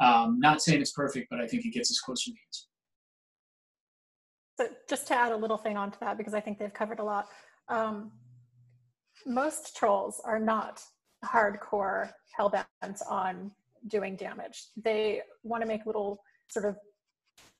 Um, 0.00 0.40
not 0.40 0.60
saying 0.60 0.80
it's 0.80 0.90
perfect, 0.90 1.28
but 1.30 1.40
I 1.40 1.46
think 1.46 1.64
it 1.64 1.72
gets 1.72 1.92
us 1.92 2.00
closer 2.00 2.24
to 2.24 2.30
the 2.32 2.38
answer. 2.48 2.64
So 4.62 4.68
just 4.88 5.08
to 5.08 5.14
add 5.14 5.32
a 5.32 5.36
little 5.36 5.56
thing 5.56 5.76
onto 5.76 5.98
that, 6.00 6.16
because 6.16 6.34
I 6.34 6.40
think 6.40 6.58
they've 6.58 6.72
covered 6.72 7.00
a 7.00 7.04
lot. 7.04 7.26
Um, 7.68 8.12
most 9.26 9.76
trolls 9.76 10.20
are 10.24 10.38
not 10.38 10.80
hardcore 11.24 12.10
hellbent 12.38 12.64
on 13.08 13.50
doing 13.88 14.16
damage. 14.16 14.66
They 14.76 15.22
want 15.42 15.62
to 15.62 15.66
make 15.66 15.86
little 15.86 16.22
sort 16.48 16.64
of 16.64 16.76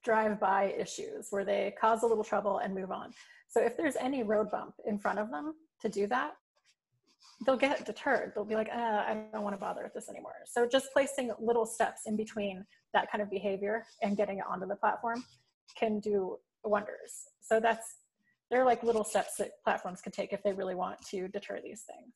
drive-by 0.05 0.75
issues 0.79 1.29
where 1.31 1.45
they 1.45 1.75
cause 1.81 2.03
a 2.03 2.07
little 2.07 2.25
trouble 2.25 2.59
and 2.59 2.75
move 2.75 2.91
on. 2.91 3.13
So 3.49 3.61
if 3.61 3.77
there's 3.77 3.97
any 3.97 4.23
road 4.23 4.51
bump 4.51 4.75
in 4.87 4.99
front 4.99 5.19
of 5.19 5.31
them 5.31 5.55
to 5.81 5.89
do 5.89 6.07
that, 6.09 6.33
they'll 7.45 7.57
get 7.57 7.85
deterred. 7.85 8.33
They'll 8.35 8.45
be 8.45 8.55
like, 8.55 8.69
uh, 8.69 9.05
I 9.07 9.25
don't 9.33 9.43
want 9.43 9.55
to 9.55 9.61
bother 9.61 9.83
with 9.83 9.95
this 9.95 10.09
anymore. 10.09 10.35
So 10.47 10.67
just 10.67 10.93
placing 10.93 11.33
little 11.41 11.67
steps 11.67 12.03
in 12.07 12.17
between 12.17 12.65
that 12.95 13.11
kind 13.11 13.23
of 13.23 13.31
behavior 13.31 13.85
and 14.03 14.17
getting 14.17 14.39
it 14.39 14.45
onto 14.49 14.67
the 14.67 14.77
platform 14.77 15.25
can 15.77 16.01
do 16.01 16.39
wonders. 16.69 17.29
So 17.41 17.61
that's 17.61 17.97
they're 18.51 18.65
like 18.65 18.83
little 18.83 19.05
steps 19.05 19.37
that 19.37 19.53
platforms 19.65 20.01
can 20.01 20.13
take 20.13 20.33
if 20.33 20.43
they 20.43 20.53
really 20.53 20.75
want 20.75 21.01
to 21.11 21.29
deter 21.29 21.61
these 21.63 21.83
things. 21.83 22.13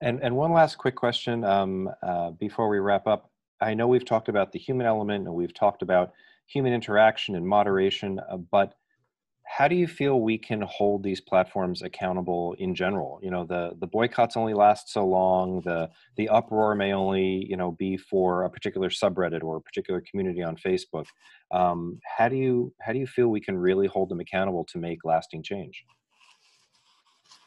And 0.00 0.20
and 0.22 0.36
one 0.36 0.52
last 0.52 0.78
quick 0.78 0.94
question 0.94 1.44
um, 1.44 1.90
uh, 2.02 2.30
before 2.30 2.68
we 2.68 2.78
wrap 2.78 3.06
up. 3.06 3.30
I 3.60 3.74
know 3.74 3.88
we've 3.88 4.04
talked 4.04 4.28
about 4.28 4.52
the 4.52 4.58
human 4.58 4.86
element 4.86 5.26
and 5.26 5.34
we've 5.34 5.54
talked 5.54 5.82
about 5.82 6.12
human 6.46 6.72
interaction 6.72 7.34
and 7.34 7.46
moderation, 7.46 8.20
uh, 8.30 8.36
but 8.36 8.74
how 9.56 9.66
do 9.66 9.74
you 9.74 9.88
feel 9.88 10.20
we 10.20 10.36
can 10.36 10.60
hold 10.62 11.02
these 11.02 11.20
platforms 11.20 11.82
accountable 11.82 12.54
in 12.58 12.74
general 12.74 13.18
you 13.22 13.30
know 13.30 13.44
the 13.44 13.70
the 13.80 13.86
boycotts 13.86 14.36
only 14.36 14.54
last 14.54 14.90
so 14.92 15.04
long 15.04 15.60
the 15.62 15.88
the 16.16 16.28
uproar 16.28 16.74
may 16.74 16.92
only 16.92 17.46
you 17.48 17.56
know 17.56 17.72
be 17.72 17.96
for 17.96 18.44
a 18.44 18.50
particular 18.50 18.88
subreddit 18.88 19.42
or 19.42 19.56
a 19.56 19.60
particular 19.60 20.02
community 20.08 20.42
on 20.42 20.56
facebook 20.56 21.06
um, 21.50 21.98
how 22.16 22.28
do 22.28 22.36
you 22.36 22.72
how 22.80 22.92
do 22.92 22.98
you 22.98 23.06
feel 23.06 23.28
we 23.28 23.40
can 23.40 23.56
really 23.56 23.86
hold 23.86 24.08
them 24.08 24.20
accountable 24.20 24.64
to 24.64 24.78
make 24.78 25.04
lasting 25.04 25.42
change 25.42 25.84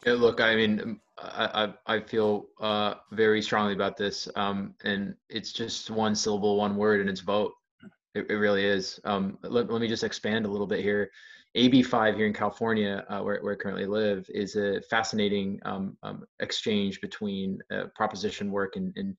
yeah, 0.05 0.13
look, 0.13 0.41
I 0.41 0.55
mean, 0.55 0.81
um, 0.81 1.01
I, 1.19 1.73
I, 1.87 1.95
I 1.95 1.99
feel 1.99 2.47
uh, 2.59 2.95
very 3.11 3.41
strongly 3.41 3.73
about 3.73 3.97
this, 3.97 4.27
um, 4.35 4.73
and 4.83 5.13
it's 5.29 5.53
just 5.53 5.91
one 5.91 6.15
syllable, 6.15 6.57
one 6.57 6.75
word, 6.75 7.01
and 7.01 7.09
it's 7.09 7.21
vote. 7.21 7.53
It, 8.15 8.25
it 8.29 8.35
really 8.35 8.65
is. 8.65 8.99
Um, 9.05 9.37
let, 9.43 9.69
let 9.69 9.79
me 9.79 9.87
just 9.87 10.03
expand 10.03 10.45
a 10.45 10.49
little 10.49 10.65
bit 10.65 10.81
here. 10.81 11.11
AB5 11.57 12.15
here 12.15 12.27
in 12.27 12.33
California, 12.33 13.05
uh, 13.09 13.19
where, 13.19 13.39
where 13.41 13.53
I 13.53 13.57
currently 13.57 13.85
live, 13.85 14.25
is 14.29 14.55
a 14.55 14.81
fascinating 14.89 15.59
um, 15.65 15.97
um, 16.01 16.23
exchange 16.39 17.01
between 17.01 17.59
uh, 17.73 17.85
proposition 17.95 18.51
work 18.51 18.77
and, 18.77 18.93
and 18.95 19.17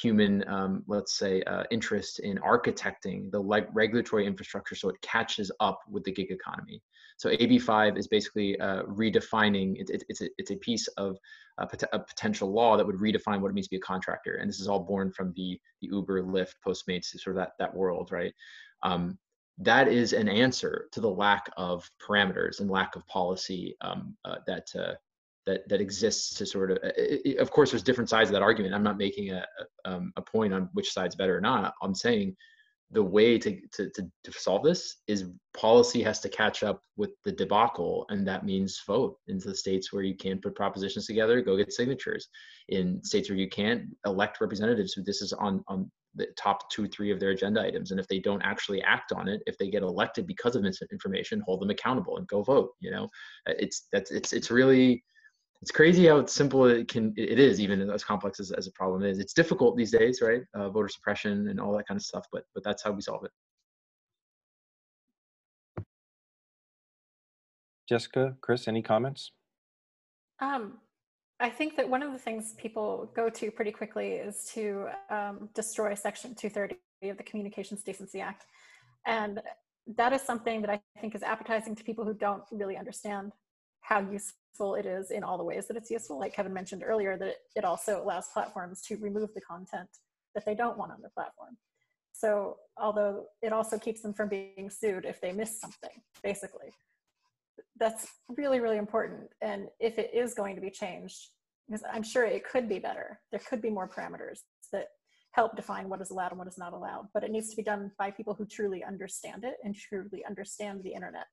human, 0.00 0.46
um, 0.48 0.84
let's 0.86 1.18
say, 1.18 1.42
uh, 1.42 1.64
interest 1.70 2.20
in 2.20 2.38
architecting 2.38 3.30
the 3.30 3.38
leg- 3.38 3.66
regulatory 3.72 4.26
infrastructure 4.26 4.74
so 4.74 4.88
it 4.88 5.00
catches 5.02 5.50
up 5.60 5.80
with 5.90 6.04
the 6.04 6.12
gig 6.12 6.30
economy. 6.30 6.80
So 7.18 7.30
AB5 7.30 7.98
is 7.98 8.08
basically 8.08 8.58
uh, 8.60 8.84
redefining, 8.84 9.80
it, 9.80 9.90
it, 9.90 10.04
it's, 10.08 10.22
a, 10.22 10.28
it's 10.38 10.50
a 10.50 10.56
piece 10.56 10.86
of 10.96 11.18
a, 11.58 11.66
pot- 11.66 11.90
a, 11.92 11.98
potential 11.98 12.52
law 12.52 12.76
that 12.76 12.86
would 12.86 12.96
redefine 12.96 13.40
what 13.40 13.48
it 13.48 13.54
means 13.54 13.66
to 13.66 13.70
be 13.70 13.76
a 13.76 13.80
contractor. 13.80 14.36
And 14.36 14.48
this 14.48 14.60
is 14.60 14.68
all 14.68 14.80
born 14.80 15.12
from 15.12 15.32
the, 15.36 15.60
the 15.80 15.88
Uber, 15.88 16.22
Lyft, 16.22 16.54
Postmates, 16.66 17.18
sort 17.20 17.36
of 17.36 17.42
that, 17.42 17.52
that 17.58 17.74
world, 17.74 18.10
right? 18.12 18.32
Um, 18.82 19.18
that 19.58 19.88
is 19.88 20.12
an 20.12 20.28
answer 20.28 20.88
to 20.92 21.00
the 21.00 21.10
lack 21.10 21.50
of 21.56 21.88
parameters 22.06 22.60
and 22.60 22.70
lack 22.70 22.96
of 22.96 23.06
policy 23.06 23.76
um, 23.80 24.16
uh, 24.24 24.36
that 24.46 24.66
uh, 24.78 24.94
that 25.46 25.68
that 25.68 25.80
exists 25.80 26.34
to 26.34 26.46
sort 26.46 26.70
of. 26.70 26.78
It, 26.82 27.20
it, 27.24 27.38
of 27.38 27.50
course, 27.50 27.70
there's 27.70 27.82
different 27.82 28.10
sides 28.10 28.30
of 28.30 28.34
that 28.34 28.42
argument. 28.42 28.74
I'm 28.74 28.82
not 28.82 28.98
making 28.98 29.30
a 29.30 29.46
um, 29.84 30.12
a 30.16 30.22
point 30.22 30.54
on 30.54 30.68
which 30.72 30.92
side's 30.92 31.16
better 31.16 31.36
or 31.36 31.40
not. 31.40 31.74
I'm 31.82 31.94
saying 31.94 32.36
the 32.92 33.02
way 33.02 33.38
to, 33.38 33.58
to, 33.72 33.88
to, 33.90 34.10
to, 34.22 34.32
solve 34.32 34.62
this 34.62 34.98
is 35.08 35.24
policy 35.54 36.02
has 36.02 36.20
to 36.20 36.28
catch 36.28 36.62
up 36.62 36.82
with 36.96 37.10
the 37.24 37.32
debacle 37.32 38.04
and 38.10 38.26
that 38.28 38.44
means 38.44 38.82
vote 38.86 39.16
into 39.28 39.48
the 39.48 39.54
states 39.54 39.92
where 39.92 40.02
you 40.02 40.14
can't 40.14 40.42
put 40.42 40.54
propositions 40.54 41.06
together 41.06 41.40
go 41.40 41.56
get 41.56 41.72
signatures 41.72 42.28
in 42.68 43.02
states 43.02 43.30
where 43.30 43.38
you 43.38 43.48
can't 43.48 43.84
elect 44.04 44.40
representatives 44.42 44.92
who 44.92 45.02
this 45.02 45.22
is 45.22 45.32
on 45.32 45.64
on 45.68 45.90
the 46.14 46.26
top 46.36 46.70
two 46.70 46.86
three 46.88 47.10
of 47.10 47.20
their 47.20 47.30
agenda 47.30 47.60
items. 47.60 47.90
And 47.90 48.00
if 48.00 48.08
they 48.08 48.18
don't 48.18 48.42
actually 48.42 48.82
act 48.82 49.12
on 49.12 49.28
it 49.28 49.40
if 49.46 49.56
they 49.58 49.70
get 49.70 49.82
elected 49.82 50.26
because 50.26 50.56
of 50.56 50.62
misinformation, 50.62 51.42
hold 51.46 51.60
them 51.60 51.70
accountable 51.70 52.18
and 52.18 52.26
go 52.28 52.42
vote 52.42 52.70
you 52.80 52.90
know? 52.90 53.04
Uh, 53.48 53.54
it's 53.58 53.88
that's 53.92 54.10
it's 54.10 54.32
it's 54.32 54.50
really 54.50 55.02
it's 55.60 55.70
crazy 55.70 56.06
how 56.06 56.24
simple 56.26 56.66
it 56.66 56.88
can 56.88 57.14
it 57.16 57.38
is 57.38 57.60
even 57.60 57.88
as 57.90 58.04
complex 58.04 58.40
as, 58.40 58.50
as 58.50 58.66
a 58.66 58.72
problem 58.72 59.04
is. 59.04 59.18
It's 59.18 59.32
difficult 59.32 59.76
these 59.76 59.92
days 59.92 60.20
right? 60.22 60.42
Uh, 60.54 60.68
voter 60.70 60.88
suppression 60.88 61.48
and 61.48 61.60
all 61.60 61.76
that 61.76 61.86
kind 61.86 61.98
of 61.98 62.04
stuff 62.04 62.26
but 62.32 62.44
but 62.54 62.64
that's 62.64 62.82
how 62.82 62.92
we 62.92 63.00
solve 63.00 63.24
it. 63.24 63.30
Jessica 67.88 68.36
chris 68.40 68.68
any 68.68 68.82
comments? 68.82 69.32
Um 70.40 70.78
I 71.42 71.50
think 71.50 71.76
that 71.76 71.88
one 71.88 72.04
of 72.04 72.12
the 72.12 72.20
things 72.20 72.54
people 72.56 73.10
go 73.16 73.28
to 73.28 73.50
pretty 73.50 73.72
quickly 73.72 74.12
is 74.12 74.48
to 74.54 74.86
um, 75.10 75.48
destroy 75.54 75.92
Section 75.94 76.36
230 76.36 77.10
of 77.10 77.16
the 77.16 77.24
Communications 77.24 77.82
Decency 77.82 78.20
Act. 78.20 78.46
And 79.08 79.40
that 79.96 80.12
is 80.12 80.22
something 80.22 80.60
that 80.60 80.70
I 80.70 80.80
think 81.00 81.16
is 81.16 81.24
appetizing 81.24 81.74
to 81.74 81.82
people 81.82 82.04
who 82.04 82.14
don't 82.14 82.44
really 82.52 82.76
understand 82.76 83.32
how 83.80 83.98
useful 83.98 84.76
it 84.76 84.86
is 84.86 85.10
in 85.10 85.24
all 85.24 85.36
the 85.36 85.42
ways 85.42 85.66
that 85.66 85.76
it's 85.76 85.90
useful. 85.90 86.16
Like 86.16 86.32
Kevin 86.32 86.52
mentioned 86.52 86.84
earlier, 86.86 87.18
that 87.18 87.34
it 87.56 87.64
also 87.64 88.00
allows 88.00 88.28
platforms 88.28 88.80
to 88.82 88.96
remove 88.98 89.34
the 89.34 89.40
content 89.40 89.88
that 90.36 90.46
they 90.46 90.54
don't 90.54 90.78
want 90.78 90.92
on 90.92 91.00
their 91.00 91.10
platform. 91.10 91.56
So, 92.12 92.58
although 92.80 93.24
it 93.42 93.52
also 93.52 93.80
keeps 93.80 94.00
them 94.00 94.14
from 94.14 94.28
being 94.28 94.70
sued 94.70 95.04
if 95.04 95.20
they 95.20 95.32
miss 95.32 95.60
something, 95.60 96.02
basically 96.22 96.72
that's 97.78 98.06
really, 98.28 98.60
really 98.60 98.78
important. 98.78 99.30
And 99.40 99.68
if 99.80 99.98
it 99.98 100.10
is 100.14 100.34
going 100.34 100.54
to 100.56 100.62
be 100.62 100.70
changed, 100.70 101.30
because 101.68 101.82
I'm 101.92 102.02
sure 102.02 102.24
it 102.24 102.48
could 102.48 102.68
be 102.68 102.78
better, 102.78 103.20
there 103.30 103.40
could 103.40 103.62
be 103.62 103.70
more 103.70 103.88
parameters 103.88 104.40
that 104.72 104.88
help 105.32 105.56
define 105.56 105.88
what 105.88 106.00
is 106.00 106.10
allowed 106.10 106.30
and 106.30 106.38
what 106.38 106.48
is 106.48 106.58
not 106.58 106.72
allowed, 106.72 107.08
but 107.14 107.24
it 107.24 107.30
needs 107.30 107.48
to 107.50 107.56
be 107.56 107.62
done 107.62 107.90
by 107.98 108.10
people 108.10 108.34
who 108.34 108.44
truly 108.44 108.84
understand 108.84 109.44
it 109.44 109.54
and 109.64 109.74
truly 109.74 110.24
understand 110.28 110.82
the 110.82 110.92
internet. 110.92 111.26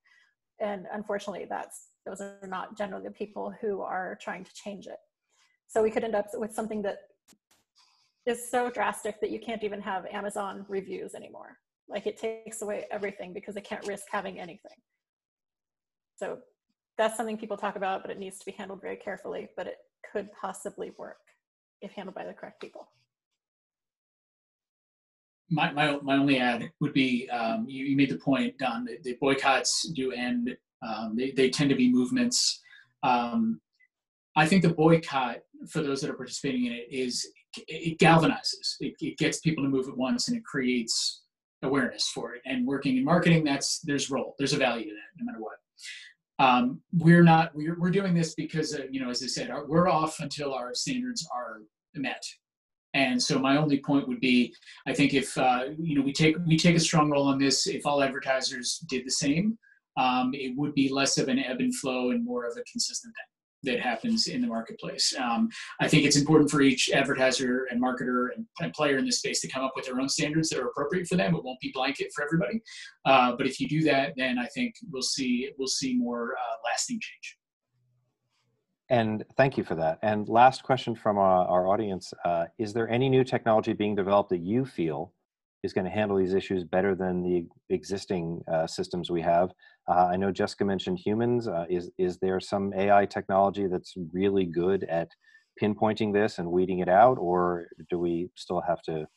And 0.59 0.86
unfortunately, 0.91 1.45
that's 1.49 1.88
those 2.05 2.21
are 2.21 2.47
not 2.47 2.77
generally 2.77 3.03
the 3.03 3.11
people 3.11 3.53
who 3.61 3.82
are 3.82 4.17
trying 4.21 4.43
to 4.43 4.53
change 4.53 4.88
it. 4.88 4.97
So 5.67 5.84
we 5.84 5.91
could 5.91 6.03
end 6.03 6.15
up 6.15 6.27
with 6.34 6.53
something 6.53 6.82
that 6.84 6.99
is 8.25 8.49
so 8.49 8.69
drastic 8.69 9.19
that 9.21 9.32
you 9.32 9.39
can't 9.39 9.63
even 9.63 9.82
have 9.82 10.05
Amazon 10.07 10.65
reviews 10.67 11.13
anymore. 11.13 11.57
Like 11.88 12.07
it 12.07 12.17
takes 12.17 12.61
away 12.61 12.86
everything 12.91 13.34
because 13.34 13.55
they 13.55 13.61
can't 13.61 13.86
risk 13.88 14.05
having 14.11 14.39
anything. 14.39 14.77
So 16.20 16.39
that's 16.97 17.15
something 17.15 17.38
people 17.38 17.55
talk 17.55 17.78
about, 17.78 18.01
but 18.01 18.11
it 18.11 18.20
needs 18.20 18.39
to 18.39 18.45
be 18.45 18.51
handled 18.51 18.82
very 18.82 18.97
carefully, 18.97 19.47
but 19.55 19.67
it 19.67 19.78
could 20.11 20.30
possibly 20.34 20.91
work 20.97 21.17
if 21.82 21.91
handled 21.93 22.15
by 22.15 22.26
the 22.26 22.34
correct 22.34 22.59
people. 22.59 22.89
My, 25.49 25.72
my, 25.72 25.97
my 26.01 26.17
only 26.17 26.39
add 26.39 26.70
would 26.82 26.93
be 26.93 27.30
um, 27.30 27.65
you, 27.67 27.86
you, 27.86 27.95
made 27.95 28.09
the 28.09 28.17
point, 28.17 28.57
Dawn, 28.57 28.86
that 28.86 29.01
the 29.03 29.17
boycotts 29.20 29.88
do 29.95 30.11
end. 30.11 30.55
Um, 30.86 31.15
they, 31.17 31.32
they 31.32 31.49
tend 31.49 31.70
to 31.70 31.76
be 31.76 31.91
movements. 31.91 32.61
Um, 33.01 33.61
I 34.36 34.45
think 34.45 34.61
the 34.61 34.74
boycott 34.74 35.38
for 35.70 35.82
those 35.82 36.01
that 36.01 36.09
are 36.09 36.15
participating 36.15 36.65
in 36.65 36.74
it 36.74 36.88
is 36.91 37.28
it 37.67 37.97
galvanizes. 37.97 38.76
It, 38.80 38.93
it 38.99 39.17
gets 39.17 39.39
people 39.39 39.63
to 39.63 39.70
move 39.70 39.88
at 39.88 39.97
once, 39.97 40.28
and 40.28 40.38
it 40.38 40.45
creates 40.45 41.24
awareness 41.63 42.09
for 42.09 42.36
it. 42.36 42.41
And 42.45 42.67
working 42.67 42.97
in 42.97 43.03
marketing, 43.03 43.43
that's 43.43 43.80
there's 43.80 44.11
role, 44.11 44.36
there's 44.38 44.53
a 44.53 44.57
value 44.57 44.86
to 44.86 44.91
that, 44.91 45.20
no 45.20 45.26
matter 45.26 45.41
what. 45.41 45.55
Um, 46.40 46.82
we're 46.98 47.24
not 47.24 47.54
we're, 47.54 47.78
we're 47.78 47.92
doing 47.92 48.14
this 48.14 48.34
because 48.34 48.74
uh, 48.74 48.84
you 48.90 49.02
know 49.02 49.10
as 49.10 49.22
i 49.22 49.28
said 49.28 49.50
our, 49.50 49.66
we're 49.66 49.90
off 49.90 50.22
until 50.22 50.54
our 50.54 50.74
standards 50.74 51.28
are 51.36 51.62
met. 51.96 52.24
And 52.96 53.22
so 53.22 53.38
my 53.38 53.58
only 53.58 53.80
point 53.80 54.08
would 54.08 54.20
be 54.20 54.54
i 54.88 54.94
think 54.94 55.14
if 55.14 55.38
uh, 55.38 55.66
you 55.78 55.96
know 55.96 56.02
we 56.02 56.14
take 56.14 56.36
we 56.48 56.58
take 56.58 56.76
a 56.76 56.80
strong 56.80 57.12
role 57.12 57.28
on 57.28 57.38
this 57.38 57.68
if 57.68 57.86
all 57.86 58.02
advertisers 58.02 58.80
did 58.90 59.06
the 59.06 59.12
same 59.12 59.58
um, 59.98 60.32
it 60.34 60.56
would 60.56 60.74
be 60.74 60.90
less 60.90 61.18
of 61.18 61.28
an 61.28 61.40
ebb 61.40 61.60
and 61.60 61.76
flow 61.76 62.12
and 62.12 62.24
more 62.24 62.46
of 62.46 62.56
a 62.58 62.64
consistent 62.72 63.14
thing 63.14 63.39
that 63.64 63.80
happens 63.80 64.28
in 64.28 64.41
the 64.41 64.47
marketplace. 64.47 65.14
Um, 65.20 65.49
I 65.80 65.88
think 65.88 66.05
it's 66.05 66.18
important 66.18 66.49
for 66.49 66.62
each 66.62 66.89
advertiser 66.91 67.68
and 67.70 67.82
marketer 67.82 68.28
and, 68.36 68.45
and, 68.62 68.74
player 68.74 68.97
in 68.97 69.05
this 69.05 69.20
space 69.20 69.41
to 69.41 69.49
come 69.49 69.64
up 69.64 69.74
with 69.76 69.86
their 69.86 69.99
own 69.99 70.07
standards 70.07 70.49
that 70.49 70.60
are 70.60 70.68
appropriate 70.68 71.07
for 71.07 71.16
them. 71.16 71.36
It 71.36 71.43
won't 71.43 71.60
be 71.60 71.72
blanket 71.74 72.07
for 72.16 72.24
everybody, 72.24 72.62
uh, 73.05 73.36
but 73.36 73.45
if 73.45 73.60
you 73.60 73.68
do 73.68 73.82
that, 73.84 74.14
then 74.16 74.38
I 74.38 74.45
think 74.47 74.76
we'll 74.91 75.01
see 75.01 75.49
we'll 75.57 75.68
see 75.68 75.95
more 75.95 76.34
uh, 76.34 76.55
lasting 76.66 76.99
change. 77.01 77.38
And 78.91 79.24
thank 79.38 79.57
you 79.57 79.64
for 79.64 79.76
that. 79.76 79.99
And 80.01 80.28
last 80.28 80.64
question 80.64 80.95
from 80.95 81.18
our, 81.18 81.43
uh, 81.43 81.51
our 81.51 81.68
audience: 81.68 82.14
uh, 82.26 82.45
Is 82.57 82.74
there 82.74 82.89
any 82.89 83.10
new 83.10 83.24
technology 83.24 83.74
being 83.74 83.95
developed 83.95 84.30
that 84.30 84.39
you 84.39 84.66
feel 84.66 85.14
is 85.64 85.74
going 85.74 85.86
to 85.86 85.91
handle 85.91 86.18
these 86.18 86.34
issues 86.34 86.64
better 86.64 86.95
than 86.95 87.22
the 87.22 87.45
existing 87.70 88.41
uh, 88.51 88.66
systems 88.66 89.10
we 89.10 89.22
have. 89.22 89.51
Uh, 89.90 90.08
I 90.12 90.18
know 90.18 90.32
Jessica 90.32 90.64
mentioned 90.64 91.00
humans. 91.04 91.48
Uh, 91.48 91.66
is 91.68 91.90
is 91.98 92.18
there 92.20 92.40
some 92.40 92.74
AI 92.74 93.06
technology 93.06 93.66
that's 93.66 93.96
really 94.14 94.46
good 94.46 94.84
at 94.84 95.10
pinpointing 95.62 96.14
this 96.14 96.38
and 96.38 96.52
weeding 96.52 96.80
it 96.80 96.90
out, 96.90 97.18
or 97.18 97.68
do 97.90 97.98
we 97.98 98.30
still 98.36 98.62
have 98.62 98.82
to 98.84 99.08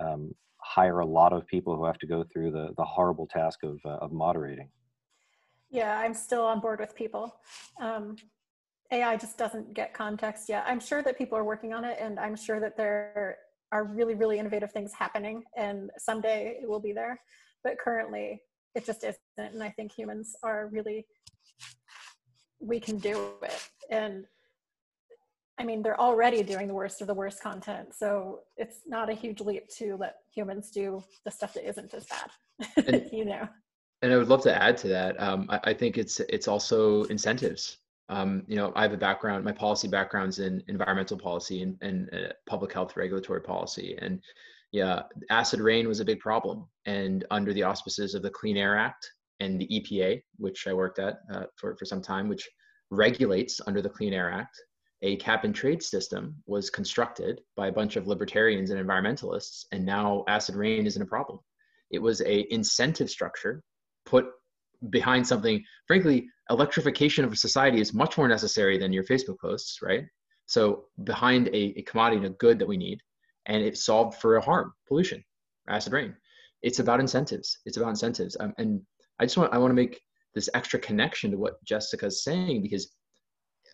um, 0.00 0.32
hire 0.62 1.00
a 1.00 1.06
lot 1.06 1.34
of 1.34 1.46
people 1.46 1.76
who 1.76 1.84
have 1.84 1.98
to 1.98 2.06
go 2.06 2.24
through 2.32 2.50
the 2.50 2.70
the 2.78 2.84
horrible 2.84 3.26
task 3.26 3.58
of 3.62 3.78
uh, 3.84 3.98
of 3.98 4.10
moderating? 4.10 4.70
Yeah, 5.68 5.98
I'm 5.98 6.14
still 6.14 6.46
on 6.46 6.60
board 6.60 6.80
with 6.80 6.94
people. 6.94 7.36
Um, 7.78 8.16
AI 8.90 9.16
just 9.16 9.36
doesn't 9.36 9.74
get 9.74 9.92
context 9.92 10.48
yet. 10.48 10.64
I'm 10.66 10.80
sure 10.80 11.02
that 11.02 11.18
people 11.18 11.36
are 11.36 11.44
working 11.44 11.74
on 11.74 11.84
it, 11.84 11.98
and 12.00 12.18
I'm 12.18 12.36
sure 12.36 12.58
that 12.60 12.76
there 12.76 13.36
are 13.70 13.84
really, 13.84 14.14
really 14.14 14.38
innovative 14.38 14.72
things 14.72 14.94
happening, 14.94 15.42
and 15.56 15.90
someday 15.98 16.58
it 16.62 16.68
will 16.68 16.80
be 16.80 16.92
there. 16.92 17.20
But 17.64 17.78
currently, 17.78 18.40
it 18.76 18.86
just 18.86 19.02
isn't. 19.02 19.18
And 19.36 19.62
I 19.62 19.70
think 19.70 19.90
humans 19.90 20.36
are 20.42 20.68
really, 20.68 21.06
we 22.60 22.78
can 22.78 22.98
do 22.98 23.32
it. 23.42 23.68
And 23.90 24.24
I 25.58 25.64
mean, 25.64 25.82
they're 25.82 26.00
already 26.00 26.42
doing 26.42 26.68
the 26.68 26.74
worst 26.74 27.00
of 27.00 27.06
the 27.06 27.14
worst 27.14 27.42
content. 27.42 27.94
So 27.94 28.40
it's 28.56 28.82
not 28.86 29.10
a 29.10 29.14
huge 29.14 29.40
leap 29.40 29.68
to 29.78 29.96
let 29.96 30.16
humans 30.32 30.70
do 30.70 31.02
the 31.24 31.30
stuff 31.30 31.54
that 31.54 31.68
isn't 31.68 31.92
as 31.94 32.06
bad, 32.06 32.86
and, 32.86 33.10
you 33.10 33.24
know. 33.24 33.48
And 34.02 34.12
I 34.12 34.18
would 34.18 34.28
love 34.28 34.42
to 34.42 34.62
add 34.62 34.76
to 34.78 34.88
that. 34.88 35.20
Um, 35.20 35.46
I, 35.48 35.60
I 35.64 35.74
think 35.74 35.96
it's 35.96 36.20
it's 36.20 36.46
also 36.46 37.04
incentives 37.04 37.78
um, 38.08 38.44
you 38.46 38.56
know, 38.56 38.72
I 38.76 38.82
have 38.82 38.92
a 38.92 38.96
background, 38.96 39.44
my 39.44 39.52
policy 39.52 39.88
background's 39.88 40.38
in 40.38 40.62
environmental 40.68 41.18
policy 41.18 41.62
and, 41.62 41.76
and 41.80 42.08
uh, 42.12 42.32
public 42.46 42.72
health 42.72 42.96
regulatory 42.96 43.40
policy. 43.40 43.98
And 44.00 44.20
yeah, 44.76 45.04
acid 45.30 45.60
rain 45.60 45.88
was 45.88 46.00
a 46.00 46.04
big 46.04 46.20
problem. 46.20 46.68
And 46.84 47.24
under 47.30 47.54
the 47.54 47.62
auspices 47.62 48.14
of 48.14 48.20
the 48.20 48.28
Clean 48.28 48.58
Air 48.58 48.76
Act 48.76 49.10
and 49.40 49.58
the 49.58 49.66
EPA, 49.68 50.22
which 50.36 50.66
I 50.66 50.74
worked 50.74 50.98
at 50.98 51.20
uh, 51.32 51.44
for, 51.56 51.74
for 51.78 51.86
some 51.86 52.02
time, 52.02 52.28
which 52.28 52.46
regulates 52.90 53.58
under 53.66 53.80
the 53.80 53.88
Clean 53.88 54.12
Air 54.12 54.30
Act, 54.30 54.54
a 55.00 55.16
cap 55.16 55.44
and 55.44 55.54
trade 55.54 55.82
system 55.82 56.36
was 56.44 56.68
constructed 56.68 57.40
by 57.56 57.68
a 57.68 57.72
bunch 57.72 57.96
of 57.96 58.06
libertarians 58.06 58.68
and 58.68 58.78
environmentalists. 58.78 59.64
And 59.72 59.86
now 59.86 60.24
acid 60.28 60.54
rain 60.54 60.84
isn't 60.84 61.00
a 61.00 61.06
problem. 61.06 61.38
It 61.90 62.02
was 62.02 62.20
a 62.20 62.52
incentive 62.52 63.08
structure 63.08 63.62
put 64.04 64.26
behind 64.90 65.26
something 65.26 65.64
frankly 65.86 66.28
electrification 66.50 67.24
of 67.24 67.32
a 67.32 67.36
society 67.36 67.80
is 67.80 67.94
much 67.94 68.18
more 68.18 68.28
necessary 68.28 68.76
than 68.76 68.92
your 68.92 69.04
facebook 69.04 69.38
posts 69.40 69.78
right 69.80 70.04
so 70.44 70.84
behind 71.04 71.48
a, 71.48 71.78
a 71.78 71.82
commodity 71.82 72.18
and 72.18 72.26
a 72.26 72.36
good 72.36 72.58
that 72.58 72.68
we 72.68 72.76
need 72.76 73.00
and 73.46 73.62
it 73.62 73.76
solved 73.76 74.18
for 74.20 74.36
a 74.36 74.44
harm 74.44 74.72
pollution 74.86 75.22
acid 75.68 75.92
rain. 75.92 76.14
It's 76.62 76.78
about 76.78 77.00
incentives. 77.00 77.58
It's 77.66 77.76
about 77.76 77.90
incentives. 77.90 78.36
Um, 78.40 78.54
and 78.58 78.80
i 79.20 79.24
just 79.24 79.36
want 79.36 79.52
i 79.52 79.58
want 79.58 79.70
to 79.70 79.74
make 79.74 80.00
this 80.34 80.48
extra 80.54 80.78
connection 80.78 81.30
to 81.30 81.38
what 81.38 81.62
jessica's 81.64 82.22
saying 82.22 82.62
because 82.62 82.92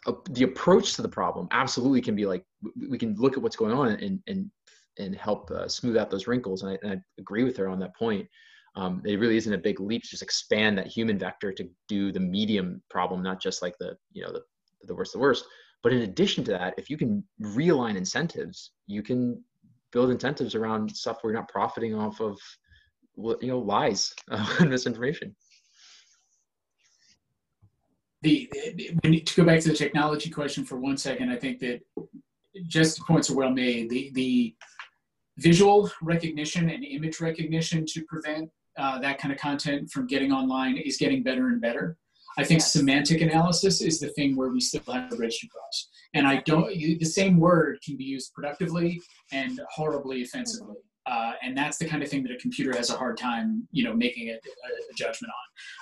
uh, 0.06 0.12
the 0.30 0.44
approach 0.44 0.94
to 0.94 1.02
the 1.02 1.08
problem 1.08 1.48
absolutely 1.50 2.00
can 2.00 2.16
be 2.16 2.26
like 2.26 2.44
we 2.88 2.98
can 2.98 3.14
look 3.16 3.36
at 3.36 3.42
what's 3.42 3.56
going 3.56 3.72
on 3.72 3.88
and 3.88 4.20
and 4.26 4.50
and 4.98 5.16
help 5.16 5.50
uh, 5.50 5.66
smooth 5.66 5.96
out 5.96 6.10
those 6.10 6.26
wrinkles 6.26 6.62
and 6.62 6.72
I, 6.72 6.78
and 6.82 6.92
I 6.92 7.02
agree 7.18 7.44
with 7.44 7.56
her 7.56 7.66
on 7.66 7.78
that 7.78 7.96
point. 7.96 8.28
Um, 8.76 9.00
it 9.06 9.18
really 9.18 9.38
isn't 9.38 9.52
a 9.52 9.58
big 9.58 9.80
leap 9.80 10.02
to 10.02 10.08
just 10.08 10.22
expand 10.22 10.76
that 10.76 10.86
human 10.86 11.18
vector 11.18 11.50
to 11.50 11.66
do 11.88 12.12
the 12.12 12.20
medium 12.20 12.82
problem, 12.90 13.22
not 13.22 13.40
just 13.40 13.62
like 13.62 13.74
the 13.78 13.96
you 14.12 14.22
know 14.22 14.32
the 14.32 14.42
the 14.84 14.94
worst 14.94 15.14
the 15.14 15.18
worst. 15.18 15.46
But 15.82 15.94
in 15.94 16.02
addition 16.02 16.44
to 16.44 16.50
that, 16.52 16.74
if 16.76 16.90
you 16.90 16.98
can 16.98 17.24
realign 17.40 17.96
incentives, 17.96 18.72
you 18.86 19.02
can 19.02 19.42
build 19.92 20.10
incentives 20.10 20.54
around 20.54 20.94
stuff 20.94 21.18
where 21.20 21.32
you're 21.32 21.40
not 21.40 21.48
profiting 21.48 21.94
off 21.94 22.20
of 22.20 22.38
you 23.16 23.48
know 23.48 23.58
lies 23.58 24.14
and 24.28 24.70
misinformation. 24.70 25.34
The, 28.22 28.48
the 28.76 29.20
to 29.20 29.34
go 29.36 29.44
back 29.44 29.60
to 29.60 29.68
the 29.68 29.74
technology 29.74 30.30
question 30.30 30.64
for 30.64 30.78
one 30.78 30.96
second, 30.96 31.30
I 31.30 31.36
think 31.36 31.58
that 31.60 31.80
just 32.68 32.98
the 32.98 33.04
points 33.04 33.30
are 33.30 33.34
well 33.34 33.50
made. 33.50 33.90
The 33.90 34.10
the 34.14 34.54
visual 35.38 35.90
recognition 36.02 36.70
and 36.70 36.84
image 36.84 37.20
recognition 37.20 37.84
to 37.86 38.04
prevent 38.04 38.50
uh, 38.78 38.98
that 39.00 39.18
kind 39.18 39.32
of 39.32 39.40
content 39.40 39.90
from 39.90 40.06
getting 40.06 40.32
online 40.32 40.76
is 40.76 40.96
getting 40.96 41.22
better 41.22 41.48
and 41.48 41.60
better. 41.60 41.96
I 42.38 42.44
think 42.44 42.60
yes. 42.60 42.72
semantic 42.72 43.20
analysis 43.20 43.80
is 43.80 44.00
the 44.00 44.08
thing 44.08 44.36
where 44.36 44.48
we 44.48 44.60
still 44.60 44.82
have 44.92 45.12
a 45.12 45.16
bridge 45.16 45.38
to 45.40 45.48
cross. 45.48 45.88
And 46.14 46.26
I 46.26 46.36
don't, 46.46 46.68
the 46.68 47.04
same 47.04 47.38
word 47.38 47.78
can 47.84 47.96
be 47.96 48.04
used 48.04 48.32
productively 48.32 49.00
and 49.32 49.60
horribly 49.70 50.22
offensively. 50.22 50.76
Uh, 51.06 51.32
and 51.42 51.56
that's 51.56 51.78
the 51.78 51.84
kind 51.84 52.02
of 52.02 52.08
thing 52.08 52.22
that 52.22 52.32
a 52.32 52.36
computer 52.36 52.76
has 52.76 52.90
a 52.90 52.96
hard 52.96 53.16
time, 53.16 53.66
you 53.72 53.82
know, 53.82 53.94
making 53.94 54.28
a, 54.28 54.34
a 54.34 54.94
judgment 54.96 55.32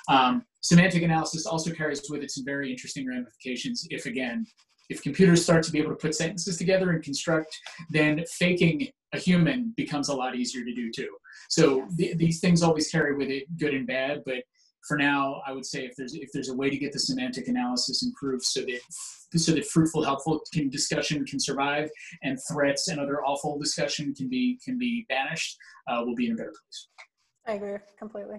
on. 0.09 0.17
Um, 0.17 0.47
semantic 0.61 1.03
analysis 1.03 1.47
also 1.47 1.73
carries 1.73 2.03
with 2.09 2.23
it 2.23 2.31
some 2.31 2.45
very 2.45 2.71
interesting 2.71 3.07
ramifications 3.07 3.87
if, 3.91 4.07
again, 4.07 4.47
if 4.89 5.03
computers 5.03 5.43
start 5.43 5.63
to 5.65 5.73
be 5.73 5.79
able 5.79 5.91
to 5.91 5.97
put 5.97 6.15
sentences 6.15 6.57
together 6.57 6.91
and 6.91 7.03
construct, 7.03 7.57
then 7.91 8.25
faking 8.39 8.89
a 9.13 9.19
human 9.19 9.73
becomes 9.77 10.09
a 10.09 10.15
lot 10.15 10.37
easier 10.37 10.65
to 10.65 10.75
do 10.75 10.91
too. 10.91 11.11
So 11.49 11.87
th- 11.97 12.17
these 12.17 12.41
things 12.41 12.63
always 12.63 12.89
carry 12.91 13.15
with 13.15 13.29
it 13.29 13.45
good 13.59 13.75
and 13.75 13.87
bad, 13.87 14.23
but 14.25 14.43
for 14.87 14.97
now, 14.97 15.43
I 15.47 15.53
would 15.53 15.67
say 15.67 15.85
if 15.85 15.95
there's 15.97 16.15
if 16.15 16.31
there's 16.33 16.49
a 16.49 16.55
way 16.55 16.71
to 16.71 16.77
get 16.77 16.93
the 16.93 16.99
semantic 16.99 17.49
analysis 17.49 18.03
improved 18.03 18.43
so 18.43 18.61
that 18.63 18.81
so 19.37 19.53
that 19.53 19.67
fruitful, 19.67 20.03
helpful 20.03 20.41
can, 20.53 20.69
discussion 20.69 21.25
can 21.25 21.39
survive 21.39 21.89
and 22.23 22.39
threats 22.51 22.89
and 22.89 22.99
other 22.99 23.23
awful 23.25 23.59
discussion 23.59 24.15
can 24.15 24.29
be 24.29 24.59
can 24.65 24.79
be 24.79 25.07
banished, 25.09 25.57
uh, 25.89 26.03
we'll 26.05 26.15
be 26.15 26.27
in 26.27 26.33
a 26.33 26.37
better 26.37 26.53
place. 26.53 26.89
I 27.47 27.53
agree 27.53 27.79
completely. 27.99 28.39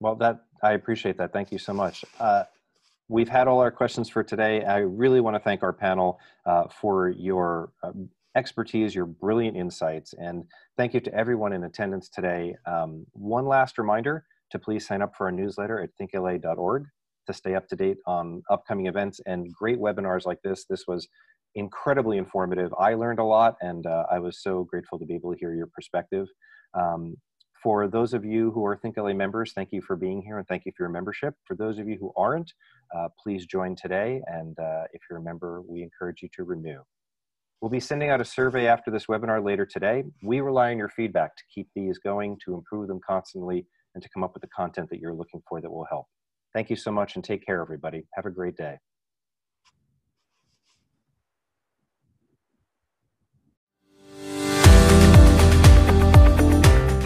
Well, 0.00 0.16
that 0.16 0.44
I 0.62 0.72
appreciate 0.72 1.16
that. 1.18 1.32
Thank 1.32 1.52
you 1.52 1.58
so 1.58 1.72
much. 1.72 2.04
Uh, 2.18 2.44
we've 3.08 3.28
had 3.28 3.48
all 3.48 3.60
our 3.60 3.70
questions 3.70 4.08
for 4.08 4.22
today. 4.22 4.64
I 4.64 4.78
really 4.78 5.20
want 5.20 5.36
to 5.36 5.40
thank 5.40 5.62
our 5.62 5.72
panel 5.72 6.18
uh, 6.46 6.64
for 6.68 7.10
your 7.10 7.72
um, 7.82 8.08
expertise, 8.36 8.94
your 8.94 9.06
brilliant 9.06 9.56
insights, 9.56 10.14
and 10.14 10.44
thank 10.76 10.94
you 10.94 11.00
to 11.00 11.14
everyone 11.14 11.52
in 11.52 11.64
attendance 11.64 12.08
today. 12.08 12.56
Um, 12.66 13.06
one 13.12 13.46
last 13.46 13.78
reminder 13.78 14.24
to 14.50 14.58
please 14.58 14.86
sign 14.86 15.02
up 15.02 15.14
for 15.16 15.26
our 15.26 15.32
newsletter 15.32 15.80
at 15.80 15.90
thinkla.org 16.00 16.86
to 17.26 17.32
stay 17.32 17.54
up 17.54 17.68
to 17.68 17.76
date 17.76 17.98
on 18.06 18.42
upcoming 18.50 18.86
events 18.86 19.20
and 19.26 19.52
great 19.52 19.78
webinars 19.78 20.26
like 20.26 20.40
this. 20.42 20.64
This 20.68 20.84
was 20.86 21.08
incredibly 21.54 22.18
informative. 22.18 22.72
I 22.78 22.94
learned 22.94 23.18
a 23.18 23.24
lot, 23.24 23.56
and 23.60 23.86
uh, 23.86 24.04
I 24.10 24.18
was 24.18 24.42
so 24.42 24.64
grateful 24.64 24.98
to 24.98 25.04
be 25.04 25.14
able 25.14 25.32
to 25.32 25.38
hear 25.38 25.54
your 25.54 25.68
perspective. 25.68 26.28
Um, 26.74 27.16
for 27.62 27.88
those 27.88 28.14
of 28.14 28.24
you 28.24 28.50
who 28.52 28.64
are 28.64 28.76
ThinkLA 28.76 29.14
members, 29.14 29.52
thank 29.52 29.70
you 29.70 29.82
for 29.82 29.94
being 29.94 30.22
here 30.22 30.38
and 30.38 30.46
thank 30.46 30.64
you 30.64 30.72
for 30.74 30.84
your 30.84 30.90
membership. 30.90 31.34
For 31.46 31.54
those 31.54 31.78
of 31.78 31.88
you 31.88 31.98
who 32.00 32.12
aren't, 32.16 32.52
uh, 32.96 33.08
please 33.22 33.44
join 33.44 33.76
today. 33.76 34.22
And 34.26 34.58
uh, 34.58 34.84
if 34.94 35.02
you're 35.08 35.18
a 35.18 35.22
member, 35.22 35.62
we 35.68 35.82
encourage 35.82 36.22
you 36.22 36.28
to 36.36 36.44
renew. 36.44 36.80
We'll 37.60 37.70
be 37.70 37.80
sending 37.80 38.08
out 38.08 38.22
a 38.22 38.24
survey 38.24 38.66
after 38.66 38.90
this 38.90 39.06
webinar 39.06 39.44
later 39.44 39.66
today. 39.66 40.04
We 40.22 40.40
rely 40.40 40.70
on 40.70 40.78
your 40.78 40.88
feedback 40.88 41.36
to 41.36 41.42
keep 41.54 41.68
these 41.74 41.98
going, 41.98 42.38
to 42.46 42.54
improve 42.54 42.88
them 42.88 43.00
constantly, 43.06 43.66
and 43.94 44.02
to 44.02 44.08
come 44.08 44.22
up 44.24 44.34
with 44.34 44.42
the 44.42 44.48
content 44.48 44.88
that 44.90 45.00
you're 45.00 45.14
looking 45.14 45.42
for 45.48 45.60
that 45.60 45.70
will 45.70 45.86
help. 45.88 46.06
Thank 46.52 46.70
you 46.70 46.76
so 46.76 46.90
much 46.90 47.14
and 47.14 47.24
take 47.24 47.44
care, 47.44 47.60
everybody. 47.60 48.06
Have 48.14 48.26
a 48.26 48.30
great 48.30 48.56
day. 48.56 48.78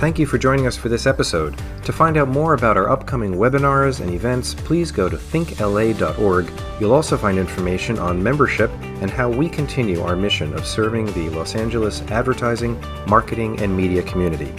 thank 0.04 0.18
you 0.18 0.26
for 0.26 0.36
joining 0.36 0.66
us 0.66 0.76
for 0.76 0.90
this 0.90 1.06
episode. 1.06 1.56
To 1.82 1.90
find 1.90 2.18
out 2.18 2.28
more 2.28 2.52
about 2.52 2.76
our 2.76 2.90
upcoming 2.90 3.36
webinars 3.36 4.00
and 4.00 4.12
events, 4.12 4.52
please 4.52 4.92
go 4.92 5.08
to 5.08 5.16
thinkla.org. 5.16 6.52
You'll 6.78 6.92
also 6.92 7.16
find 7.16 7.38
information 7.38 7.98
on 7.98 8.22
membership 8.22 8.70
and 9.00 9.10
how 9.10 9.30
we 9.30 9.48
continue 9.48 10.02
our 10.02 10.14
mission 10.14 10.52
of 10.52 10.66
serving 10.66 11.06
the 11.14 11.30
Los 11.30 11.54
Angeles 11.54 12.02
advertising, 12.08 12.78
marketing, 13.06 13.58
and 13.60 13.74
media 13.74 14.02
community. 14.02 14.52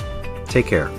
Take 0.48 0.66
care. 0.66 0.90